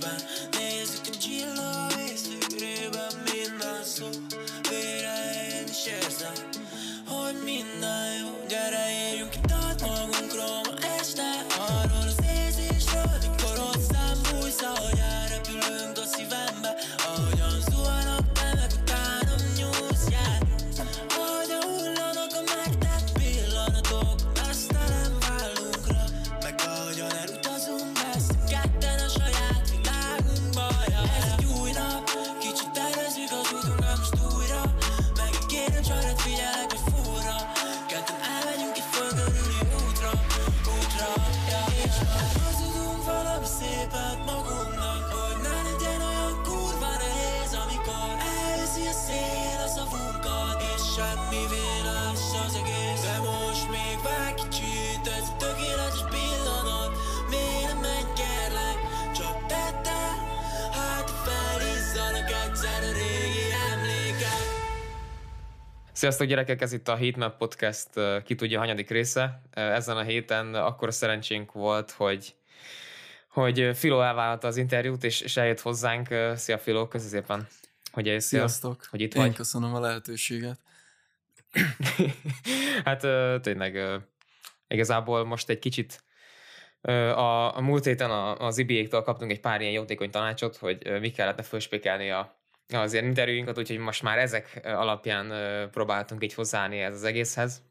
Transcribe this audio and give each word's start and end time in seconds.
But. 0.00 0.53
Sziasztok 66.04 66.26
gyerekek, 66.26 66.60
ez 66.60 66.72
itt 66.72 66.88
a 66.88 66.96
Heatmap 66.96 67.36
Podcast, 67.36 67.88
ki 68.24 68.34
tudja, 68.34 68.58
hanyadik 68.58 68.90
része. 68.90 69.42
Ezen 69.50 69.96
a 69.96 70.02
héten 70.02 70.54
akkor 70.54 70.94
szerencsénk 70.94 71.52
volt, 71.52 71.90
hogy 71.90 72.34
hogy 73.28 73.70
Filó 73.74 74.02
elvállalta 74.02 74.46
az 74.46 74.56
interjút, 74.56 75.04
és, 75.04 75.20
és 75.20 75.36
eljött 75.36 75.60
hozzánk. 75.60 76.08
Szia 76.34 76.58
Filó, 76.58 76.88
köszi 76.88 77.08
szépen, 77.08 77.46
hogy 77.92 78.08
eljössz. 78.08 78.26
Sziasztok! 78.26 78.86
hogy 78.90 79.00
itt 79.00 79.14
Én 79.14 79.22
vagy. 79.22 79.34
köszönöm 79.34 79.74
a 79.74 79.80
lehetőséget. 79.80 80.58
hát 82.84 83.06
tényleg 83.42 84.00
igazából 84.68 85.24
most 85.24 85.48
egy 85.48 85.58
kicsit 85.58 86.04
a, 86.80 87.56
a 87.56 87.60
múlt 87.60 87.84
héten 87.84 88.10
az 88.38 88.58
IBA-tól 88.58 89.02
kaptunk 89.02 89.30
egy 89.30 89.40
pár 89.40 89.60
ilyen 89.60 89.72
jótékony 89.72 90.10
tanácsot, 90.10 90.56
hogy 90.56 91.00
mi 91.00 91.10
kellene 91.10 91.42
fölspékelni 91.42 92.10
a, 92.10 92.43
az 92.68 92.92
ilyen 92.92 93.04
interjúinkat, 93.04 93.58
úgyhogy 93.58 93.78
most 93.78 94.02
már 94.02 94.18
ezek 94.18 94.60
alapján 94.64 95.70
próbáltunk 95.70 96.24
így 96.24 96.34
hozzáállni 96.34 96.80
ez 96.80 96.94
az 96.94 97.04
egészhez. 97.04 97.62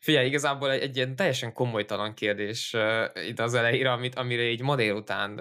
Figyelj, 0.00 0.26
igazából 0.26 0.70
egy, 0.70 0.82
egy 0.82 0.96
ilyen 0.96 1.16
teljesen 1.16 1.52
komolytalan 1.52 2.14
kérdés 2.14 2.76
itt 3.26 3.38
az 3.38 3.54
elejére, 3.54 3.92
amit, 3.92 4.14
amire 4.14 4.42
így 4.42 4.62
ma 4.62 4.76
délután 4.76 5.40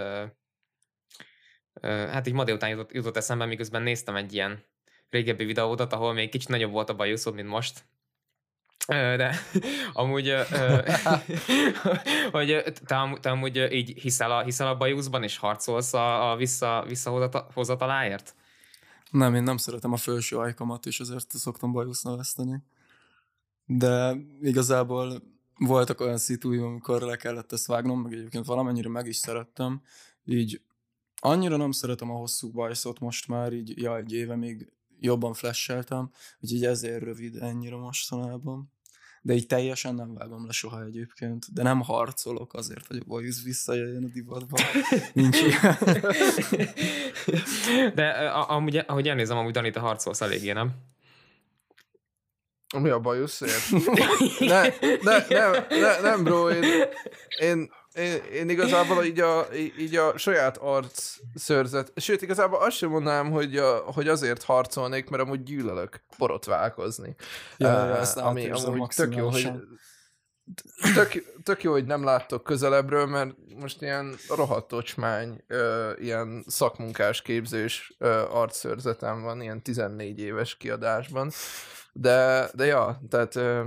hát 1.82 2.28
így 2.28 2.34
ma 2.34 2.44
délután 2.44 2.70
jutott, 2.70 2.92
jutott 2.92 3.18
eszembe, 3.18 3.46
miközben 3.46 3.82
néztem 3.82 4.16
egy 4.16 4.34
ilyen 4.34 4.64
régebbi 5.10 5.46
videódat, 5.46 5.94
ahol 5.94 6.14
még 6.14 6.30
kicsit 6.30 6.50
nagyobb 6.50 6.72
volt 6.72 6.90
a 6.90 6.96
bajuszod, 6.96 7.34
mint 7.34 7.48
most. 7.48 7.84
De 8.88 9.36
amúgy, 9.94 10.34
hogy 12.32 12.64
te, 12.86 12.96
am- 12.96 13.20
te 13.22 13.30
amúgy 13.30 13.68
így 13.72 14.02
hiszel 14.02 14.32
a, 14.32 14.44
hiszel 14.44 14.68
a 14.68 14.78
bajuszban, 14.78 15.24
és 15.24 15.38
harcolsz 15.38 15.94
a, 15.94 16.32
a 16.32 16.36
vissza, 16.36 16.86
visszahozataláért? 16.88 18.36
Nem, 19.12 19.36
én 19.36 19.44
nem 19.44 19.58
szeretem 19.58 19.92
a 19.92 19.98
felső 19.98 20.38
ajkamat, 20.38 20.86
és 20.86 21.00
ezért 21.00 21.32
szoktam 21.32 21.72
bajusz 21.72 22.02
nevezteni. 22.02 22.64
De 23.66 24.16
igazából 24.42 25.22
voltak 25.58 26.00
olyan 26.00 26.18
szitúim, 26.18 26.64
amikor 26.64 27.02
le 27.02 27.16
kellett 27.16 27.52
ezt 27.52 27.68
vágnom, 27.68 28.02
meg 28.02 28.14
egyébként 28.14 28.46
valamennyire 28.46 28.90
meg 28.90 29.08
is 29.08 29.16
szerettem. 29.16 29.82
Így 30.26 30.62
annyira 31.16 31.58
nem 31.58 31.72
szeretem 31.72 32.12
a 32.12 32.16
hosszú 32.16 32.52
bajszot 32.52 33.00
most 33.00 33.28
már, 33.28 33.54
így 33.54 33.82
ja, 33.82 33.98
egy 33.98 34.14
éve 34.14 34.36
még 34.36 34.72
jobban 35.04 35.34
flasheltem, 35.34 36.12
úgyhogy 36.40 36.66
ezért 36.66 37.04
rövid 37.04 37.36
ennyire 37.42 37.76
mostanában. 37.76 38.72
De 39.22 39.34
így 39.34 39.48
teljesen 39.48 39.96
nem 39.96 40.14
vágom 40.14 40.46
le 40.46 40.52
soha 40.52 40.84
egyébként. 40.84 41.54
De 41.54 41.64
nem 41.64 41.82
harcolok 41.82 42.54
azért, 42.54 42.88
hogy 42.88 42.98
a 42.98 43.04
bajusz 43.08 43.44
visszajöjjön 43.44 44.04
a 44.04 44.08
divatba. 44.08 44.58
Nincs 45.14 45.42
ilyen. 45.42 45.78
De 47.96 48.08
a- 48.10 48.50
amúgy, 48.50 48.78
ahogy 48.78 49.08
elnézem, 49.08 49.38
amúgy 49.38 49.52
Dani, 49.52 49.72
te 49.72 49.80
harcolsz 49.80 50.22
eléggé, 50.22 50.52
nem? 50.52 50.72
Mi 52.78 52.90
a 52.90 53.00
bajuszért? 53.00 53.72
ne, 54.40 54.62
ne, 55.02 55.26
nem, 55.30 55.66
ne, 55.70 56.00
nem, 56.02 56.24
bro, 56.24 56.50
én, 56.50 56.64
én, 57.40 57.72
én, 57.96 58.22
én 58.34 58.50
igazából 58.50 59.04
így 59.04 59.20
a, 59.20 59.48
így 59.80 59.96
a 59.96 60.18
saját 60.18 60.58
arc 60.58 61.16
szőrzet, 61.36 61.92
sőt, 61.96 62.22
igazából 62.22 62.60
azt 62.60 62.78
sem 62.78 62.90
mondanám, 62.90 63.32
hogy, 63.32 63.58
a, 63.58 63.78
hogy 63.78 64.08
azért 64.08 64.44
harcolnék, 64.44 65.10
mert 65.10 65.24
amúgy 65.24 65.44
gyűlölök 65.44 66.04
borotválkozni. 66.18 67.16
Ja, 67.58 67.68
ja, 67.68 67.94
Eh, 67.94 68.00
ezt 68.00 68.18
ami 68.18 68.50
amúgy 68.50 68.88
tök 68.96 69.16
jó, 69.16 69.30
hogy 69.30 69.52
tök, 70.94 71.24
tök 71.44 71.64
jó, 71.64 71.72
hogy 71.72 71.86
nem 71.86 72.04
láttok 72.04 72.44
közelebbről, 72.44 73.06
mert 73.06 73.36
most 73.60 73.82
ilyen 73.82 74.16
rohadt 74.36 74.74
ocsmány, 74.74 75.44
ö, 75.48 75.92
ilyen 76.00 76.44
szakmunkás 76.48 77.22
képzős 77.22 77.96
ö, 77.98 78.08
arcszőrzetem 78.30 79.22
van, 79.22 79.42
ilyen 79.42 79.62
14 79.62 80.20
éves 80.20 80.58
kiadásban, 80.58 81.32
de, 81.94 82.50
de 82.54 82.66
ja, 82.66 83.02
tehát 83.10 83.36
ö, 83.36 83.62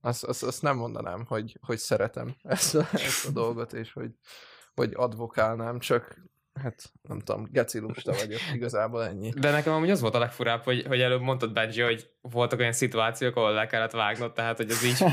azt, 0.00 0.24
azt, 0.24 0.42
azt 0.42 0.62
nem 0.62 0.76
mondanám, 0.76 1.24
hogy, 1.24 1.58
hogy 1.60 1.78
szeretem 1.78 2.34
ezt 2.42 2.74
a, 2.74 2.88
ezt 2.92 3.26
a 3.26 3.30
dolgot, 3.30 3.72
és 3.72 3.92
hogy, 3.92 4.10
hogy 4.74 4.92
advokálnám, 4.94 5.78
csak 5.78 6.28
hát 6.62 6.92
nem 7.08 7.18
tudom, 7.18 7.48
geci 7.52 7.78
lusta 7.78 8.12
vagyok, 8.12 8.40
igazából 8.54 9.06
ennyi. 9.06 9.32
De 9.36 9.50
nekem 9.50 9.72
amúgy 9.72 9.90
az 9.90 10.00
volt 10.00 10.14
a 10.14 10.18
legfurább, 10.18 10.62
hogy, 10.62 10.84
hogy 10.86 11.00
előbb 11.00 11.20
mondtad, 11.20 11.52
Benji, 11.52 11.80
hogy 11.80 12.10
voltak 12.20 12.58
olyan 12.58 12.72
szituációk, 12.72 13.36
ahol 13.36 13.52
le 13.52 13.66
kellett 13.66 13.90
vágnod, 13.90 14.32
tehát 14.32 14.56
hogy 14.56 14.70
az 14.70 14.84
így, 14.84 15.04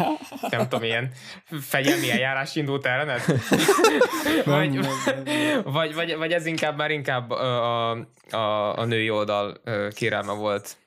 nem 0.49 0.61
tudom, 0.61 0.83
ilyen 0.83 1.11
fegyelmi 1.59 2.11
eljárás 2.11 2.55
indult 2.55 2.85
ellened? 2.85 3.21
vagy, 4.45 4.71
Nem, 4.71 4.89
nem, 5.05 5.23
nem. 5.23 5.61
vagy, 5.63 5.93
vagy, 5.93 6.15
vagy 6.15 6.31
ez 6.31 6.45
inkább 6.45 6.77
már 6.77 6.91
inkább 6.91 7.29
a, 7.29 7.91
a, 7.91 8.77
a, 8.77 8.85
női 8.85 9.09
oldal 9.09 9.61
kérelme 9.89 10.33
volt. 10.33 10.77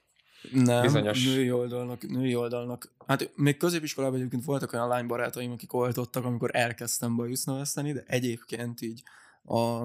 Nem, 0.53 0.83
bizonyos- 0.83 1.25
női 1.25 1.51
oldalnak, 1.51 2.09
női 2.09 2.35
oldalnak. 2.35 2.93
Hát 3.07 3.31
még 3.37 3.57
középiskolában 3.57 4.19
egyébként 4.19 4.45
voltak 4.45 4.73
olyan 4.73 4.89
lánybarátaim, 4.89 5.51
akik 5.53 5.73
oltottak, 5.73 6.25
amikor 6.25 6.51
elkezdtem 6.53 7.17
bajusz 7.17 7.45
nevezteni, 7.45 7.93
de 7.93 8.05
egyébként 8.07 8.81
így 8.81 9.03
a, 9.45 9.85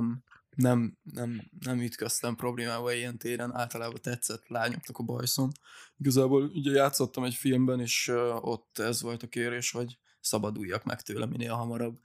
nem, 0.55 0.97
nem, 1.13 1.49
nem 1.59 1.79
ütköztem 1.79 2.35
problémába 2.35 2.93
ilyen 2.93 3.17
téren, 3.17 3.55
általában 3.55 4.01
tetszett 4.01 4.47
lányoknak 4.47 4.97
a 4.97 5.03
bajszom. 5.03 5.49
Igazából 5.97 6.43
ugye 6.43 6.71
játszottam 6.71 7.23
egy 7.23 7.33
filmben, 7.33 7.79
és 7.79 8.11
ott 8.41 8.79
ez 8.79 9.01
volt 9.01 9.23
a 9.23 9.27
kérés, 9.27 9.71
hogy 9.71 9.97
szabaduljak 10.19 10.83
meg 10.83 11.01
tőle 11.01 11.25
minél 11.25 11.53
hamarabb. 11.53 11.99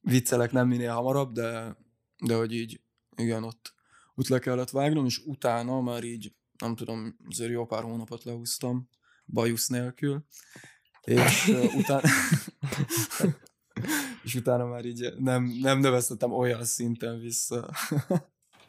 Viccelek 0.00 0.52
nem 0.52 0.68
minél 0.68 0.92
hamarabb, 0.92 1.32
de, 1.32 1.76
de 2.24 2.34
hogy 2.34 2.54
így, 2.54 2.80
igen, 3.16 3.44
ott, 3.44 3.74
ott 4.14 4.28
le 4.28 4.38
kellett 4.38 4.70
vágnom, 4.70 5.04
és 5.04 5.18
utána 5.18 5.80
már 5.80 6.04
így 6.04 6.32
nem 6.60 6.74
tudom, 6.74 7.16
azért 7.28 7.50
jó 7.50 7.66
pár 7.66 7.82
hónapot 7.82 8.24
lehúztam, 8.24 8.88
bajusz 9.26 9.68
nélkül, 9.68 10.24
és 11.04 11.48
uh, 11.48 11.74
utána, 11.74 12.08
és 14.24 14.34
utána 14.34 14.66
már 14.66 14.84
így 14.84 15.12
nem, 15.18 15.44
nem 15.60 15.78
neveztetem 15.78 16.32
olyan 16.32 16.64
szinten 16.64 17.20
vissza. 17.20 17.70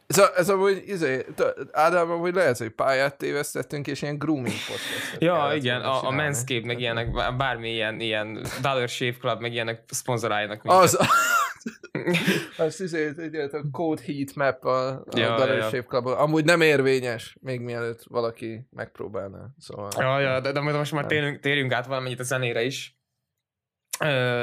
Ez, 0.08 0.18
a, 0.18 0.32
ez 0.36 0.50
amúgy, 0.50 0.84
izé, 0.86 1.26
t- 1.36 1.56
Ádám, 1.72 2.12
amúgy 2.12 2.34
lehet, 2.34 2.58
hogy 2.58 2.70
pályát 2.70 3.18
tévesztettünk, 3.18 3.88
és 3.88 4.02
ilyen 4.02 4.18
grooming 4.18 4.56
podcastot 4.68 5.22
Ja, 5.22 5.52
igen, 5.56 5.82
a, 5.82 6.08
a. 6.08 6.12
Manscape, 6.12 6.66
meg 6.66 6.80
ilyenek, 6.80 7.12
bár- 7.12 7.38
bármi 7.38 7.72
ilyen, 7.72 8.00
ilyen 8.00 8.46
Dollar 8.62 8.90
Shave 8.90 9.18
Club, 9.20 9.42
meg 9.42 9.54
ilyenek 9.54 9.84
szponzoráljanak 9.88 10.62
Az, 10.64 10.98
azt 12.58 12.81
izé, 12.81 13.13
a 13.52 13.62
Code 13.72 14.02
Heat 14.02 14.36
Map 14.36 14.63
a, 14.66 14.90
a 14.90 15.04
Ja, 15.12 15.24
ja, 15.24 15.36
Dollar 15.36 15.58
ja. 15.58 15.62
Shape 15.62 15.88
Clubban. 15.88 16.18
Amúgy 16.18 16.46
nem 16.46 16.62
érvényes, 16.62 17.38
még 17.42 17.62
mielőtt 17.62 18.04
valaki 18.04 18.68
megpróbálná. 18.69 19.48
Szóval... 19.58 19.90
Ja, 19.98 20.19
ja, 20.19 20.40
de, 20.40 20.52
de 20.52 20.60
most 20.60 20.92
már 20.92 21.06
Nem. 21.06 21.40
térjünk, 21.40 21.74
át 21.74 21.86
valamennyit 21.86 22.19
a 22.19 22.24
zenére 22.24 22.63
is. 22.63 23.00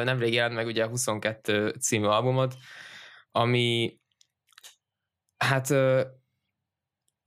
Nemrég 0.04 0.32
jelent 0.32 0.54
meg 0.54 0.66
ugye 0.66 0.84
a 0.84 0.88
22 0.88 1.68
című 1.68 2.06
albumod, 2.06 2.54
ami 3.30 3.98
hát 5.36 5.68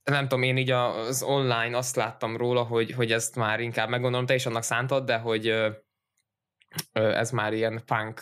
nem 0.04 0.28
tudom, 0.28 0.44
én 0.44 0.58
így 0.58 0.72
az 0.72 1.24
online 1.24 1.78
azt 1.78 1.96
láttam 1.96 2.38
róla, 2.38 2.64
hogy, 2.64 2.92
hogy 2.92 3.12
ezt 3.12 3.36
már 3.36 3.60
inkább 3.60 3.90
meggondolom, 3.90 4.26
te 4.26 4.34
is 4.34 4.46
annak 4.46 4.64
szántad, 4.64 5.06
de 5.06 5.18
hogy 5.18 5.48
ez 6.92 7.32
már 7.32 7.54
ilyen 7.54 7.82
punk, 7.86 8.20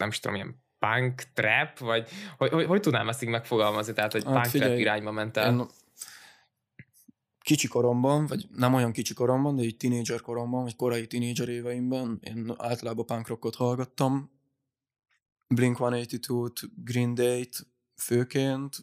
nem 0.00 0.08
is 0.08 0.20
tudom, 0.20 0.36
ilyen 0.36 0.62
punk 0.78 1.22
trap, 1.34 1.78
vagy 1.78 2.08
hogy, 2.38 2.50
hogy, 2.50 2.64
hogy 2.64 2.80
tudnám 2.80 3.08
ezt 3.08 3.22
így 3.22 3.28
megfogalmazni, 3.28 3.92
tehát 3.92 4.12
hogy 4.12 4.24
Hát 4.24 4.32
punk 4.32 4.44
trap 4.44 4.52
figyelj, 4.52 4.80
irányba 4.80 5.10
ment 5.10 5.36
el. 5.36 5.52
Én 5.52 5.66
kicsi 7.40 7.68
koromban, 7.68 8.26
vagy 8.26 8.46
nem 8.56 8.74
olyan 8.74 8.92
kicsi 8.92 9.14
koromban, 9.14 9.56
de 9.56 9.62
így 9.62 9.76
tínédzser 9.76 10.20
koromban, 10.20 10.62
vagy 10.62 10.76
korai 10.76 11.06
tínédzser 11.06 11.48
éveimben 11.48 12.18
én 12.22 12.54
általában 12.56 13.06
punk 13.06 13.28
rockot 13.28 13.54
hallgattam. 13.54 14.30
Blink-182-t, 15.48 16.62
Green 16.84 17.14
Day-t 17.14 17.66
főként, 17.96 18.76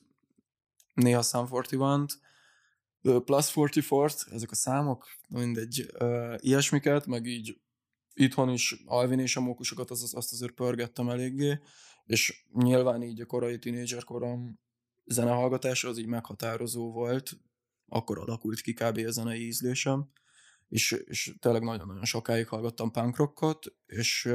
néha 0.94 1.22
Sum 1.22 1.48
41-t, 1.50 2.10
ö, 3.02 3.20
Plus 3.20 3.52
44-t, 3.54 4.32
ezek 4.32 4.52
a 4.52 4.56
számok, 4.56 5.08
mindegy, 5.28 5.90
ö, 5.94 6.36
ilyesmiket, 6.40 7.06
meg 7.06 7.26
így 7.26 7.58
itthon 8.18 8.50
is 8.50 8.76
Alvin 8.86 9.20
és 9.20 9.36
a 9.36 9.42
mókusokat 9.42 9.92
az, 9.92 10.14
azt 10.16 10.32
azért 10.32 10.52
pörgettem 10.52 11.10
eléggé, 11.10 11.60
és 12.06 12.46
nyilván 12.54 13.04
így 13.04 13.22
a 13.22 13.26
korai 13.26 13.60
tínédzser 13.60 14.04
korom 14.04 14.60
zenehallgatása 15.06 15.90
az 15.90 15.98
így 15.98 16.08
meghatározó 16.08 16.92
volt, 16.92 17.38
akkor 17.88 18.20
alakult 18.20 18.62
ki 18.62 18.74
kb. 18.74 18.98
a 18.98 19.12
zenei 19.12 19.46
ízlésem, 19.46 20.12
és, 20.68 20.92
és 20.92 21.36
tényleg 21.40 21.64
nagyon-nagyon 21.64 22.06
sokáig 22.06 22.48
hallgattam 22.48 22.92
punk 22.92 23.18
rockot, 23.18 23.66
és 23.86 24.30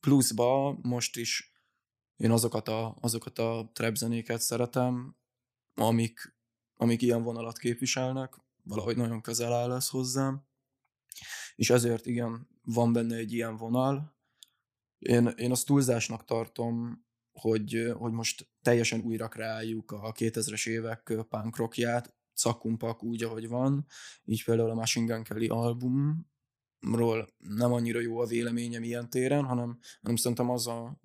pluszba 0.00 0.78
most 0.82 1.16
is 1.16 1.52
én 2.16 2.30
azokat 2.30 2.68
a, 2.68 2.96
azokat 3.00 3.38
a 3.38 3.70
trap 3.72 3.94
zenéket 3.94 4.40
szeretem, 4.40 5.16
amik, 5.74 6.36
amik 6.74 7.02
ilyen 7.02 7.22
vonalat 7.22 7.58
képviselnek, 7.58 8.34
valahogy 8.62 8.96
nagyon 8.96 9.20
közel 9.20 9.52
áll 9.52 9.72
ez 9.72 9.88
hozzám, 9.88 10.46
és 11.56 11.70
ezért 11.70 12.06
igen, 12.06 12.48
van 12.74 12.92
benne 12.92 13.16
egy 13.16 13.32
ilyen 13.32 13.56
vonal. 13.56 14.16
Én, 14.98 15.26
én 15.26 15.50
azt 15.50 15.66
túlzásnak 15.66 16.24
tartom, 16.24 17.04
hogy, 17.32 17.92
hogy 17.96 18.12
most 18.12 18.48
teljesen 18.62 19.00
újra 19.00 19.28
kreáljuk 19.28 19.90
a 19.90 20.12
2000-es 20.12 20.68
évek 20.68 21.12
punk 21.28 21.56
rockját, 21.56 22.14
szakkumpak 22.32 23.02
úgy, 23.02 23.22
ahogy 23.22 23.48
van. 23.48 23.86
Így 24.24 24.44
például 24.44 24.70
a 24.70 24.74
Machine 24.74 25.14
Gun 25.14 25.22
Kelly 25.22 25.46
albumról 25.46 27.34
nem 27.38 27.72
annyira 27.72 28.00
jó 28.00 28.18
a 28.18 28.26
véleményem 28.26 28.82
ilyen 28.82 29.10
téren, 29.10 29.44
hanem, 29.44 29.78
hanem 30.00 30.16
szerintem 30.16 30.50
az 30.50 30.66
a, 30.66 31.00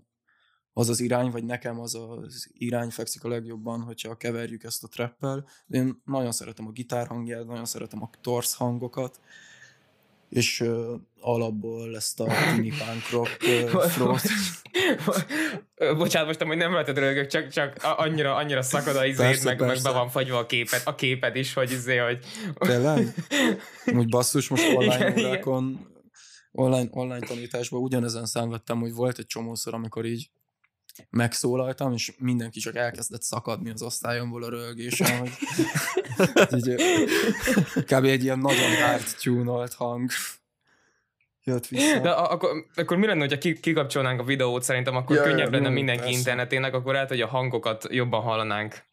az 0.73 0.89
az 0.89 0.99
irány, 0.99 1.31
vagy 1.31 1.43
nekem 1.43 1.79
az 1.79 1.95
az 1.95 2.49
irány 2.51 2.89
fekszik 2.89 3.23
a 3.23 3.27
legjobban, 3.27 3.81
hogyha 3.81 4.17
keverjük 4.17 4.63
ezt 4.63 4.83
a 4.83 4.87
trappel. 4.87 5.47
Én 5.67 6.01
nagyon 6.05 6.31
szeretem 6.31 6.67
a 6.67 6.71
gitárhangját, 6.71 7.45
nagyon 7.45 7.65
szeretem 7.65 8.01
a 8.01 8.09
torsz 8.21 8.55
hangokat, 8.55 9.19
és 10.33 10.59
uh, 10.59 10.99
alapból 11.19 11.95
ezt 11.95 12.19
a 12.19 12.27
tini 12.55 12.69
punk 12.69 13.09
rock 13.11 13.43
front. 13.95 14.21
Bocsánat, 15.97 16.27
most 16.27 16.41
amúgy 16.41 16.57
nem 16.57 16.71
rajtad 16.71 16.97
rögök, 16.97 17.27
csak, 17.27 17.49
csak 17.49 17.75
annyira, 17.81 18.35
annyira 18.35 18.61
szakad 18.61 18.95
a 18.95 19.05
izét, 19.05 19.25
Persze, 19.25 19.45
meg, 19.45 19.57
persze. 19.57 19.89
be 19.89 19.95
van 19.95 20.09
fagyva 20.09 20.37
a 20.37 20.45
képed, 20.45 20.81
a 20.85 20.95
képed 20.95 21.35
is, 21.35 21.53
hogy 21.53 21.71
izé, 21.71 21.97
hogy... 21.97 22.19
Tényleg? 22.57 23.13
Úgy 23.85 24.09
basszus, 24.09 24.47
most 24.47 24.63
online 24.75 24.95
Igen, 24.95 25.17
igen. 25.17 25.29
órákon, 25.29 25.87
online, 26.51 26.89
online 26.91 27.27
tanításban 27.27 27.81
ugyanezen 27.81 28.25
szenvedtem, 28.25 28.79
hogy 28.79 28.93
volt 28.93 29.19
egy 29.19 29.25
csomószor, 29.25 29.73
amikor 29.73 30.05
így 30.05 30.29
megszólaltam, 31.09 31.93
és 31.93 32.13
mindenki 32.17 32.59
csak 32.59 32.75
elkezdett 32.75 33.21
szakadni 33.21 33.69
az 33.69 33.81
osztályomból 33.81 34.43
a 34.43 34.49
rölgésen, 34.49 35.19
hogy 35.19 35.31
így, 36.57 36.67
ö, 36.67 36.75
kb. 37.81 38.03
egy 38.05 38.23
ilyen 38.23 38.39
nagyon 38.39 38.75
hard 38.81 39.03
tunolt 39.21 39.73
hang 39.73 40.09
jött 41.43 41.67
vissza. 41.67 41.99
De 41.99 42.09
akkor, 42.09 42.65
akkor 42.75 42.97
mi 42.97 43.05
lenne, 43.05 43.19
hogyha 43.19 43.37
ki- 43.37 43.59
kikapcsolnánk 43.59 44.19
a 44.19 44.23
videót, 44.23 44.63
szerintem 44.63 44.95
akkor 44.95 45.15
Ja, 45.15 45.21
ja, 45.21 45.27
könnyebb 45.29 45.51
lenne 45.51 45.69
mindenki 45.69 46.01
persze. 46.01 46.17
internetének, 46.17 46.73
akkor 46.73 46.93
lehet, 46.93 47.09
hogy 47.09 47.21
a 47.21 47.27
hangokat 47.27 47.87
jobban 47.89 48.21
hallanánk. 48.21 48.83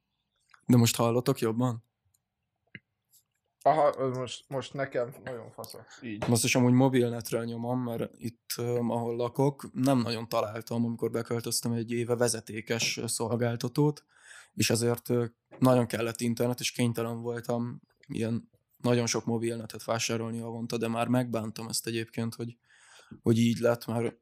De 0.66 0.76
most 0.76 0.96
hallotok 0.96 1.38
jobban? 1.40 1.84
Aha, 3.62 4.08
most, 4.08 4.44
most 4.48 4.74
nekem 4.74 5.14
nagyon 5.24 5.50
fasza. 5.50 5.86
Így. 6.02 6.28
Most 6.28 6.44
is 6.44 6.54
amúgy 6.54 6.72
mobilnetről 6.72 7.44
nyomom, 7.44 7.82
mert 7.82 8.10
itt, 8.16 8.50
ahol 8.76 9.16
lakok, 9.16 9.70
nem 9.72 9.98
nagyon 9.98 10.28
találtam, 10.28 10.84
amikor 10.84 11.10
beköltöztem 11.10 11.72
egy 11.72 11.92
éve 11.92 12.16
vezetékes 12.16 13.00
szolgáltatót, 13.06 14.04
és 14.54 14.70
ezért 14.70 15.08
nagyon 15.58 15.86
kellett 15.86 16.20
internet, 16.20 16.60
és 16.60 16.72
kénytelen 16.72 17.20
voltam 17.20 17.80
ilyen 18.06 18.50
nagyon 18.76 19.06
sok 19.06 19.24
mobilnetet 19.24 19.84
vásárolni 19.84 20.38
havonta, 20.38 20.76
de 20.76 20.88
már 20.88 21.08
megbántam 21.08 21.68
ezt 21.68 21.86
egyébként, 21.86 22.34
hogy, 22.34 22.56
hogy 23.22 23.38
így 23.38 23.58
lett, 23.58 23.86
már 23.86 24.16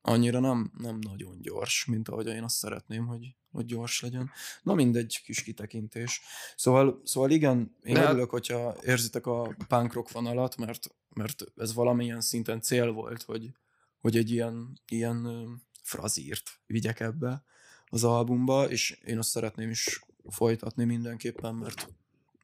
annyira 0.00 0.40
nem, 0.40 0.70
nem 0.78 0.98
nagyon 0.98 1.40
gyors, 1.40 1.84
mint 1.84 2.08
ahogy 2.08 2.26
én 2.26 2.42
azt 2.42 2.56
szeretném, 2.56 3.06
hogy, 3.06 3.36
hogy 3.50 3.64
gyors 3.64 4.00
legyen. 4.00 4.30
Na 4.62 4.74
mindegy, 4.74 5.20
kis 5.24 5.42
kitekintés. 5.42 6.20
Szóval, 6.56 7.00
szóval 7.04 7.30
igen, 7.30 7.76
én 7.82 7.94
De- 7.94 8.02
örülök, 8.02 8.30
hogyha 8.30 8.76
érzitek 8.82 9.26
a 9.26 9.56
punk 9.68 9.92
rock 9.92 10.10
vonalat, 10.12 10.56
mert, 10.56 10.94
mert 11.08 11.44
ez 11.56 11.74
valamilyen 11.74 12.20
szinten 12.20 12.60
cél 12.60 12.92
volt, 12.92 13.22
hogy, 13.22 13.52
hogy 14.00 14.16
egy 14.16 14.30
ilyen, 14.30 14.80
ilyen 14.88 15.28
frazírt 15.82 16.50
vigyek 16.66 17.00
ebbe 17.00 17.42
az 17.86 18.04
albumba, 18.04 18.70
és 18.70 18.98
én 19.04 19.18
azt 19.18 19.30
szeretném 19.30 19.70
is 19.70 20.00
folytatni 20.28 20.84
mindenképpen, 20.84 21.54
mert 21.54 21.88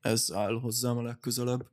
ez 0.00 0.32
áll 0.32 0.60
hozzám 0.60 0.96
a 0.96 1.02
legközelebb. 1.02 1.68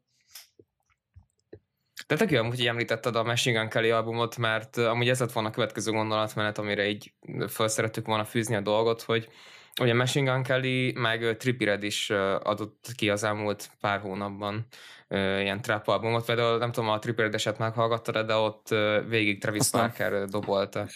De 2.08 2.16
tök 2.16 2.32
jó, 2.32 2.40
amúgy, 2.40 2.58
hogy 2.58 2.66
említetted 2.66 3.16
a 3.16 3.24
Machine 3.24 3.60
Gun 3.60 3.70
Kelly 3.70 3.90
albumot, 3.90 4.38
mert 4.38 4.78
uh, 4.78 4.90
amúgy 4.90 5.10
ez 5.10 5.20
lett 5.20 5.32
volna 5.32 5.50
a 5.50 5.52
következő 5.52 5.92
gondolatmenet, 5.92 6.58
amire 6.58 6.88
így 6.88 7.14
fel 7.48 7.68
szerettük 7.68 8.06
volna 8.06 8.26
fűzni 8.26 8.56
a 8.56 8.62
dolgot, 8.62 9.02
hogy 9.02 9.30
a 9.76 9.94
Machine 9.94 10.32
Gun 10.32 10.44
Kelly 10.44 10.92
meg 10.92 11.22
uh, 11.22 11.36
Trippie 11.36 11.68
Redd 11.68 11.84
is 11.84 12.10
uh, 12.10 12.18
adott 12.44 12.92
ki 12.96 13.10
az 13.10 13.24
elmúlt 13.24 13.70
pár 13.80 14.00
hónapban 14.00 14.66
ilyen 15.10 15.62
trap 15.62 15.88
albumot. 15.88 16.26
Például 16.26 16.58
nem 16.58 16.72
tudom, 16.72 16.90
a 16.90 17.00
Trippie 17.00 17.24
Redd 17.24 17.34
eset 17.34 17.58
meghallgattad, 17.58 18.26
de 18.26 18.36
ott 18.36 18.68
végig 19.08 19.42
Travis 19.42 19.60
Azt 19.60 19.74
nem. 19.74 19.82
Parker 19.82 20.14
uh, 20.14 20.24
dobolta. 20.24 20.88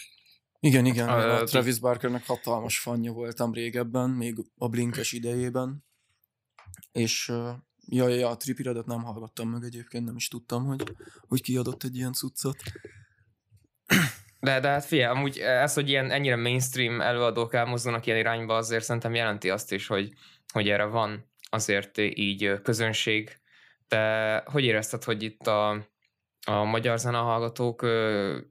Igen, 0.60 0.86
igen, 0.86 1.08
Ö, 1.08 1.32
a 1.32 1.44
ti- 1.44 1.50
Travis 1.50 1.78
Barkernek 1.78 2.26
hatalmas 2.26 2.78
fanja 2.78 3.12
voltam 3.12 3.52
régebben, 3.52 4.10
még 4.10 4.34
a 4.56 4.68
Blinkes 4.68 5.12
idejében, 5.12 5.84
és 6.92 7.32
ja, 7.90 8.08
ja, 8.08 8.14
ja, 8.14 8.28
a 8.28 8.36
Tripiredet 8.36 8.86
nem 8.86 9.02
hallgattam 9.02 9.48
meg 9.48 9.62
egyébként, 9.62 10.04
nem 10.04 10.16
is 10.16 10.28
tudtam, 10.28 10.64
hogy, 10.64 10.82
hogy 11.28 11.42
kiadott 11.42 11.82
egy 11.82 11.96
ilyen 11.96 12.12
cuccot. 12.12 12.56
De, 14.40 14.60
de 14.60 14.68
hát 14.68 14.84
figyelj, 14.84 15.16
amúgy 15.16 15.38
ez, 15.38 15.74
hogy 15.74 15.88
ilyen 15.88 16.10
ennyire 16.10 16.36
mainstream 16.36 17.00
előadók 17.00 17.54
elmozdulnak 17.54 18.06
ilyen 18.06 18.18
irányba, 18.18 18.56
azért 18.56 18.84
szerintem 18.84 19.14
jelenti 19.14 19.50
azt 19.50 19.72
is, 19.72 19.86
hogy, 19.86 20.12
hogy 20.52 20.68
erre 20.68 20.84
van 20.84 21.30
azért 21.50 21.98
így 21.98 22.60
közönség. 22.62 23.40
De 23.88 24.36
hogy 24.46 24.64
érezted, 24.64 25.04
hogy 25.04 25.22
itt 25.22 25.46
a, 25.46 25.70
a 26.46 26.64
magyar 26.64 26.98
zenehallgatók 26.98 27.86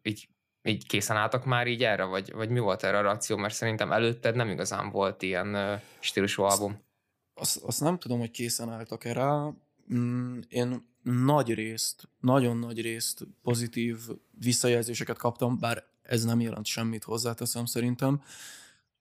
így, 0.01 0.29
így 0.63 0.87
készen 0.87 1.17
álltak 1.17 1.45
már 1.45 1.67
így 1.67 1.83
erre, 1.83 2.03
vagy, 2.03 2.31
vagy 2.31 2.49
mi 2.49 2.59
volt 2.59 2.83
erre 2.83 2.97
a 2.97 3.01
reakció? 3.01 3.37
Mert 3.37 3.53
szerintem 3.53 3.91
előtted 3.91 4.35
nem 4.35 4.49
igazán 4.49 4.89
volt 4.89 5.21
ilyen 5.21 5.79
stílusú 5.99 6.43
album. 6.43 6.86
Azt, 7.39 7.57
azt 7.57 7.79
nem 7.79 7.97
tudom, 7.97 8.19
hogy 8.19 8.31
készen 8.31 8.69
álltak 8.69 9.05
erre. 9.05 9.53
Mm, 9.93 10.39
Én 10.49 10.87
nagy 11.03 11.53
részt, 11.53 12.09
nagyon 12.19 12.57
nagy 12.57 12.81
részt 12.81 13.27
pozitív 13.41 13.97
visszajelzéseket 14.39 15.17
kaptam, 15.17 15.59
bár 15.59 15.83
ez 16.01 16.23
nem 16.23 16.39
jelent 16.39 16.65
semmit 16.65 17.03
hozzáteszem 17.03 17.65
szerintem, 17.65 18.21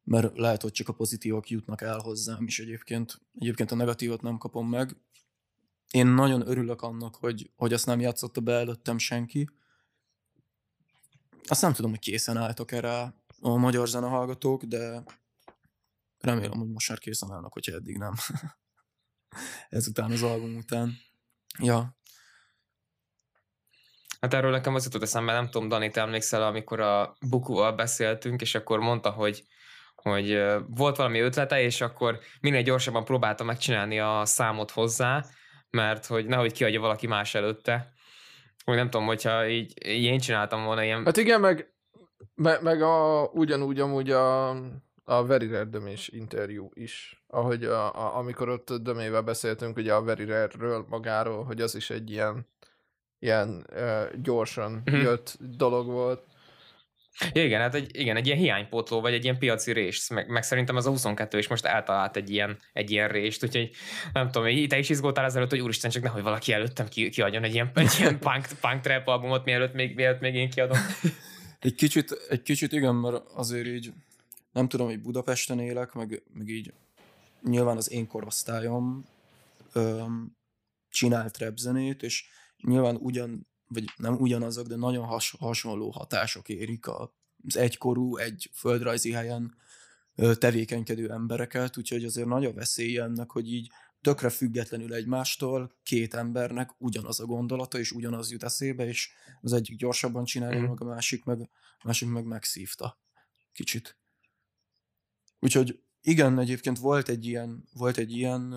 mert 0.04 0.38
lehet, 0.38 0.62
hogy 0.62 0.72
csak 0.72 0.88
a 0.88 0.92
pozitívak 0.92 1.48
jutnak 1.50 1.80
el 1.80 1.98
hozzám 1.98 2.44
is 2.46 2.58
egyébként. 2.58 3.20
Egyébként 3.38 3.70
a 3.70 3.74
negatívot 3.74 4.22
nem 4.22 4.38
kapom 4.38 4.68
meg. 4.68 4.96
Én 5.90 6.06
nagyon 6.06 6.48
örülök 6.48 6.82
annak, 6.82 7.14
hogy, 7.14 7.50
hogy 7.56 7.72
azt 7.72 7.86
nem 7.86 8.00
játszotta 8.00 8.40
be 8.40 8.52
előttem 8.52 8.98
senki. 8.98 9.50
Azt 11.46 11.62
nem 11.62 11.72
tudom, 11.72 11.90
hogy 11.90 12.00
készen 12.00 12.36
álltak 12.36 12.72
erre 12.72 13.14
a 13.40 13.56
magyar 13.56 13.88
zenehallgatók, 13.88 14.64
de 14.64 15.02
remélem, 16.26 16.58
hogy 16.58 16.68
most 16.68 16.88
már 16.88 16.98
készen 16.98 17.32
állnak, 17.32 17.52
hogyha 17.52 17.72
eddig 17.72 17.98
nem. 17.98 18.14
Ezután 19.68 20.10
az 20.10 20.22
album 20.22 20.56
után. 20.56 20.92
Ja, 21.58 21.96
Hát 24.20 24.34
erről 24.34 24.50
nekem 24.50 24.74
az 24.74 24.84
jutott 24.84 25.02
eszembe, 25.02 25.32
nem 25.32 25.50
tudom, 25.50 25.68
Dani, 25.68 25.90
te 25.90 26.00
emlékszel, 26.00 26.42
amikor 26.42 26.80
a 26.80 27.16
Bukúval 27.28 27.72
beszéltünk, 27.72 28.40
és 28.40 28.54
akkor 28.54 28.78
mondta, 28.78 29.10
hogy 29.10 29.44
hogy 29.94 30.42
volt 30.68 30.96
valami 30.96 31.18
ötlete, 31.18 31.62
és 31.62 31.80
akkor 31.80 32.18
minél 32.40 32.62
gyorsabban 32.62 33.04
próbálta 33.04 33.44
megcsinálni 33.44 34.00
a 34.00 34.22
számot 34.24 34.70
hozzá, 34.70 35.24
mert 35.70 36.06
hogy 36.06 36.26
nehogy 36.26 36.52
kiadja 36.52 36.80
valaki 36.80 37.06
más 37.06 37.34
előtte. 37.34 37.92
Hogy 38.64 38.76
nem 38.76 38.90
tudom, 38.90 39.06
hogyha 39.06 39.48
így, 39.48 39.86
így 39.86 40.02
én 40.02 40.18
csináltam 40.18 40.64
volna 40.64 40.82
ilyen... 40.84 41.04
Hát 41.04 41.16
igen, 41.16 41.40
meg, 41.40 41.74
meg, 42.34 42.62
meg 42.62 42.82
a, 42.82 43.24
ugyanúgy 43.32 43.80
amúgy 43.80 44.10
a, 44.10 44.50
a 45.08 45.24
Very 45.26 45.46
Rare 45.46 45.64
Dömés 45.64 46.08
interjú 46.08 46.70
is, 46.74 47.24
ahogy 47.26 47.64
a, 47.64 47.94
a, 47.94 48.16
amikor 48.16 48.48
ott 48.48 48.72
Dömével 48.72 49.22
beszéltünk 49.22 49.76
ugye 49.76 49.94
a 49.94 50.02
Very 50.02 50.24
Rare-ről 50.24 50.86
magáról, 50.88 51.44
hogy 51.44 51.60
az 51.60 51.74
is 51.74 51.90
egy 51.90 52.10
ilyen, 52.10 52.46
ilyen 53.18 53.66
uh, 53.72 54.02
gyorsan 54.22 54.82
Mhm. 54.84 54.96
jött 54.96 55.36
dolog 55.40 55.86
volt. 55.86 56.24
Igen, 57.32 57.60
hát 57.60 57.74
egy, 57.74 57.98
igen, 57.98 58.16
egy 58.16 58.26
ilyen 58.26 58.38
hiánypótló, 58.38 59.00
vagy 59.00 59.12
egy 59.12 59.24
ilyen 59.24 59.38
piaci 59.38 59.72
rést, 59.72 60.10
meg, 60.10 60.28
meg 60.28 60.42
szerintem 60.42 60.76
ez 60.76 60.86
a 60.86 60.90
22 60.90 61.38
is 61.38 61.48
most 61.48 61.64
eltalált 61.64 62.16
egy 62.16 62.30
ilyen, 62.30 62.58
egy 62.72 62.90
ilyen 62.90 63.08
rést, 63.08 63.44
úgyhogy 63.44 63.70
nem 64.12 64.30
tudom, 64.30 64.66
te 64.68 64.78
is 64.78 64.88
izgultál 64.88 65.24
ezelőtt, 65.24 65.50
hogy 65.50 65.60
úristen, 65.60 65.90
csak 65.90 66.02
nehogy 66.02 66.22
valaki 66.22 66.52
előttem 66.52 66.88
ki, 66.88 67.08
kiadjon 67.08 67.44
egy 67.44 67.54
ilyen, 67.54 67.70
egy 67.74 67.96
ilyen 67.98 68.18
punk, 68.28 68.46
punk 68.60 68.80
trap 68.80 69.06
albumot, 69.06 69.44
mielőtt 69.44 69.74
még, 69.74 69.94
mielőtt 69.94 70.20
még 70.20 70.34
én 70.34 70.50
kiadom. 70.50 70.78
Egy 71.60 71.74
kicsit, 71.74 72.26
egy 72.28 72.42
kicsit 72.42 72.72
igen, 72.72 72.94
mert 72.94 73.22
azért 73.34 73.66
így 73.66 73.92
nem 74.56 74.68
tudom, 74.68 74.86
hogy 74.86 75.00
Budapesten 75.00 75.58
élek, 75.58 75.92
meg, 75.92 76.22
meg 76.32 76.48
így 76.48 76.72
nyilván 77.42 77.76
az 77.76 77.90
én 77.90 78.06
korosztályom 78.06 79.06
öm, 79.72 80.36
csinált 80.88 81.38
rap 81.38 81.56
zenét, 81.56 82.02
és 82.02 82.24
nyilván 82.62 82.96
ugyan, 82.96 83.46
vagy 83.68 83.84
nem 83.96 84.14
ugyanazok, 84.14 84.66
de 84.66 84.76
nagyon 84.76 85.04
has, 85.04 85.34
hasonló 85.38 85.90
hatások 85.90 86.48
érik 86.48 86.86
az 86.88 87.56
egykorú, 87.56 88.16
egy 88.16 88.50
földrajzi 88.52 89.12
helyen 89.12 89.54
tevékenykedő 90.38 91.10
embereket, 91.10 91.76
úgyhogy 91.76 92.04
azért 92.04 92.28
nagy 92.28 92.44
a 92.44 92.52
veszély 92.52 92.98
ennek, 92.98 93.30
hogy 93.30 93.52
így 93.52 93.70
tökre 94.00 94.28
függetlenül 94.28 94.94
egymástól 94.94 95.76
két 95.82 96.14
embernek 96.14 96.70
ugyanaz 96.78 97.20
a 97.20 97.26
gondolata, 97.26 97.78
és 97.78 97.92
ugyanaz 97.92 98.30
jut 98.30 98.42
eszébe, 98.42 98.86
és 98.86 99.10
az 99.40 99.52
egyik 99.52 99.76
gyorsabban 99.76 100.24
csinálja, 100.24 100.60
mm. 100.60 100.68
meg 100.68 100.80
a 100.80 100.84
másik 100.84 101.24
meg, 101.24 101.40
a 101.78 101.82
másik 101.84 102.08
meg 102.08 102.24
megszívta 102.24 103.00
kicsit. 103.52 103.96
Úgyhogy 105.40 105.80
igen, 106.02 106.38
egyébként 106.38 106.78
volt 106.78 107.08
egy 107.08 107.26
ilyen, 107.26 107.64
volt 107.72 107.96
egy 107.96 108.10
ilyen, 108.10 108.54